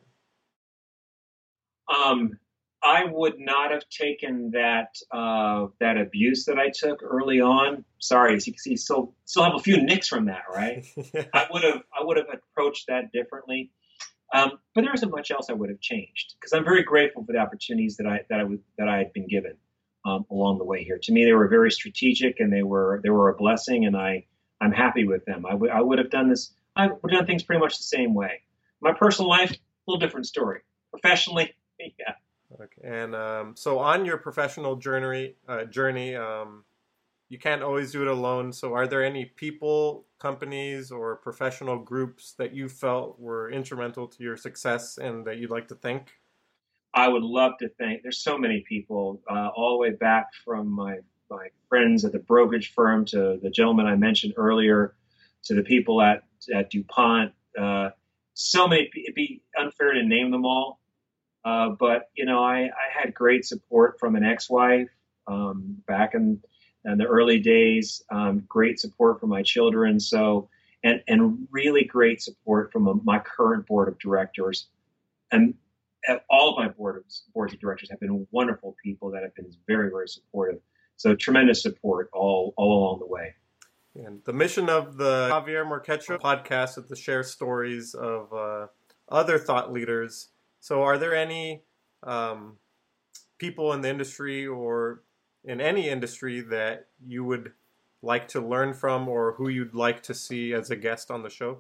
[1.88, 2.38] Um,
[2.86, 7.84] I would not have taken that uh, that abuse that I took early on.
[7.98, 10.86] Sorry, as you can see, still still have a few nicks from that, right?
[11.34, 13.70] I would have I would have approached that differently.
[14.32, 17.32] Um, but there isn't much else I would have changed because I'm very grateful for
[17.32, 19.54] the opportunities that I that I was that I had been given
[20.04, 20.98] um, along the way here.
[21.02, 24.26] To me, they were very strategic and they were they were a blessing, and I
[24.60, 25.44] I'm happy with them.
[25.44, 26.52] I, w- I would have done this.
[26.76, 28.42] I would have done things pretty much the same way.
[28.80, 29.56] My personal life, a
[29.90, 30.60] little different story.
[30.92, 32.14] Professionally, yeah.
[32.60, 32.88] Okay.
[32.88, 36.64] And um, so on your professional journey, uh, journey, um,
[37.28, 38.52] you can't always do it alone.
[38.52, 44.22] So are there any people, companies, or professional groups that you felt were instrumental to
[44.22, 46.12] your success and that you'd like to thank?
[46.94, 48.02] I would love to thank.
[48.02, 52.20] There's so many people, uh, all the way back from my my friends at the
[52.20, 54.94] brokerage firm to the gentleman I mentioned earlier,
[55.44, 56.22] to the people at
[56.54, 57.32] at DuPont.
[57.58, 57.90] Uh,
[58.34, 58.88] so many.
[58.94, 60.80] It'd be unfair to name them all,
[61.46, 64.90] uh, but you know, I, I had great support from an ex-wife
[65.26, 66.42] um, back in,
[66.84, 68.02] in the early days.
[68.10, 70.00] Um, great support from my children.
[70.00, 70.50] So.
[70.84, 74.68] And, and really great support from a, my current board of directors.
[75.32, 75.54] And
[76.30, 77.04] all of my board of,
[77.34, 80.60] boards of directors have been wonderful people that have been very, very supportive.
[80.96, 83.34] So tremendous support all all along the way.
[83.96, 88.66] And the mission of the Javier Morquecho podcast is to share stories of uh,
[89.08, 90.28] other thought leaders.
[90.66, 91.62] So, are there any
[92.02, 92.56] um,
[93.38, 95.04] people in the industry or
[95.44, 97.52] in any industry that you would
[98.02, 101.30] like to learn from, or who you'd like to see as a guest on the
[101.30, 101.58] show?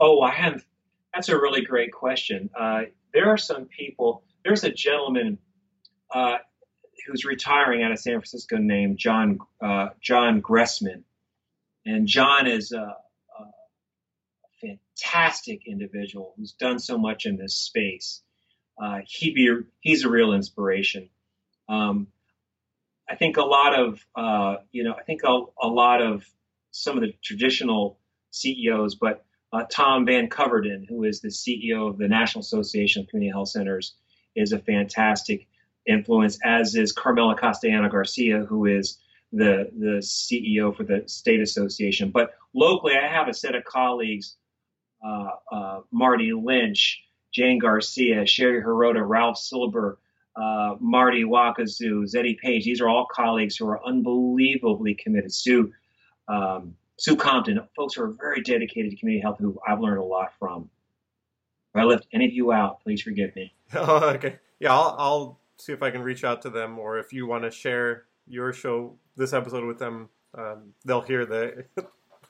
[0.00, 0.64] Oh, I have.
[1.14, 2.50] That's a really great question.
[2.58, 2.80] Uh,
[3.14, 4.24] there are some people.
[4.44, 5.38] There's a gentleman
[6.12, 6.38] uh,
[7.06, 11.04] who's retiring out of San Francisco named John uh, John Gressman,
[11.86, 12.96] and John is a,
[14.60, 18.22] fantastic individual who's done so much in this space.
[18.80, 21.08] Uh, he be he's a real inspiration.
[21.68, 22.08] Um,
[23.08, 26.24] I think a lot of uh, you know I think a, a, lot of
[26.70, 27.98] some of the traditional
[28.30, 33.08] CEOs, but uh, Tom Van Coverden, who is the CEO of the National Association of
[33.08, 33.94] Community Health Centers,
[34.36, 35.48] is a fantastic
[35.86, 38.98] influence, as is Carmela Castellano Garcia, who is
[39.32, 42.10] the the CEO for the state association.
[42.10, 44.36] But locally, I have a set of colleagues:
[45.90, 47.02] Marty Lynch,
[47.32, 49.98] Jane Garcia, Sherry Hirota, Ralph Silber,
[50.36, 52.64] uh, Marty Waukazoo, Zeddy Page.
[52.64, 55.32] These are all colleagues who are unbelievably committed.
[55.32, 55.72] Sue
[56.28, 60.04] um, Sue Compton, folks who are very dedicated to community health who I've learned a
[60.04, 60.68] lot from.
[61.74, 63.52] If I left any of you out, please forgive me.
[63.74, 64.38] Oh, okay.
[64.60, 67.44] Yeah, I'll, I'll see if I can reach out to them, or if you want
[67.44, 71.66] to share your show, this episode with them, um, they'll hear the.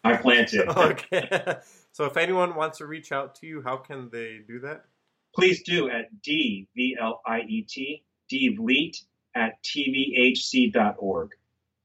[0.03, 0.69] I plan to.
[0.91, 1.57] okay.
[1.99, 4.85] So if anyone wants to reach out to you, how can they do that?
[5.35, 9.03] Please do at D-V-L-I-E-T, dvliet
[9.35, 11.31] at tvhc.org.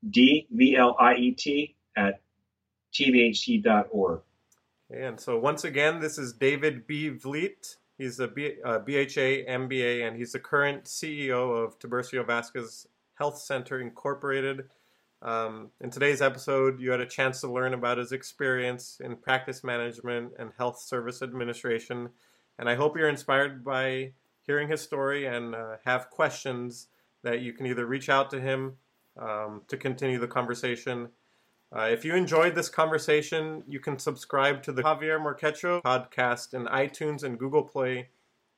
[0.07, 2.21] D-V-L-I-E-T at
[2.93, 4.21] tvhc.org.
[4.91, 7.09] And so once again, this is David B.
[7.09, 7.77] Vliet.
[7.97, 12.85] He's a B, uh, BHA MBA, and he's the current CEO of Tiburcio Vasquez
[13.15, 14.65] Health Center Incorporated.
[15.23, 19.63] Um, in today's episode, you had a chance to learn about his experience in practice
[19.63, 22.09] management and health service administration.
[22.59, 24.11] And I hope you're inspired by
[24.45, 26.87] hearing his story and uh, have questions
[27.23, 28.73] that you can either reach out to him
[29.17, 31.07] um, to continue the conversation.
[31.73, 36.65] Uh, if you enjoyed this conversation, you can subscribe to the Javier Morquecho podcast in
[36.65, 38.09] iTunes and Google Play,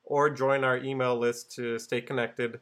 [0.04, 2.58] or join our email list to stay connected.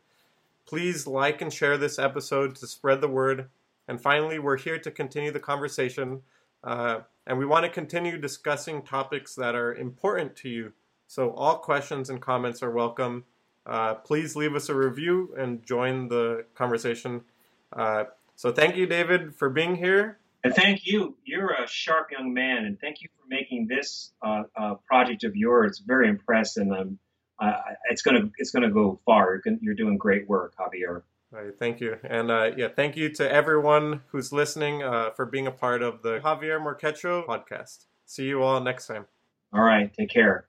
[0.67, 3.49] Please like and share this episode to spread the word.
[3.89, 6.23] And finally, we're here to continue the conversation,
[6.63, 10.73] uh, and we want to continue discussing topics that are important to you.
[11.07, 13.25] So, all questions and comments are welcome.
[13.67, 17.23] Uh, please leave us a review and join the conversation.
[17.73, 18.05] Uh,
[18.37, 20.19] so, thank you, David, for being here.
[20.43, 21.17] And thank you.
[21.25, 25.37] You're a sharp young man, and thank you for making this uh, uh, project of
[25.37, 26.69] yours very impressive.
[26.69, 26.99] And
[27.41, 29.41] um, it's gonna it's gonna go far.
[29.61, 31.03] You're doing great work, Javier.
[31.35, 35.49] Right, thank you, and uh, yeah, thank you to everyone who's listening uh, for being
[35.49, 37.87] a part of the Javier Morquecho podcast.
[38.07, 39.07] See you all next time.
[39.53, 40.47] All right, take care.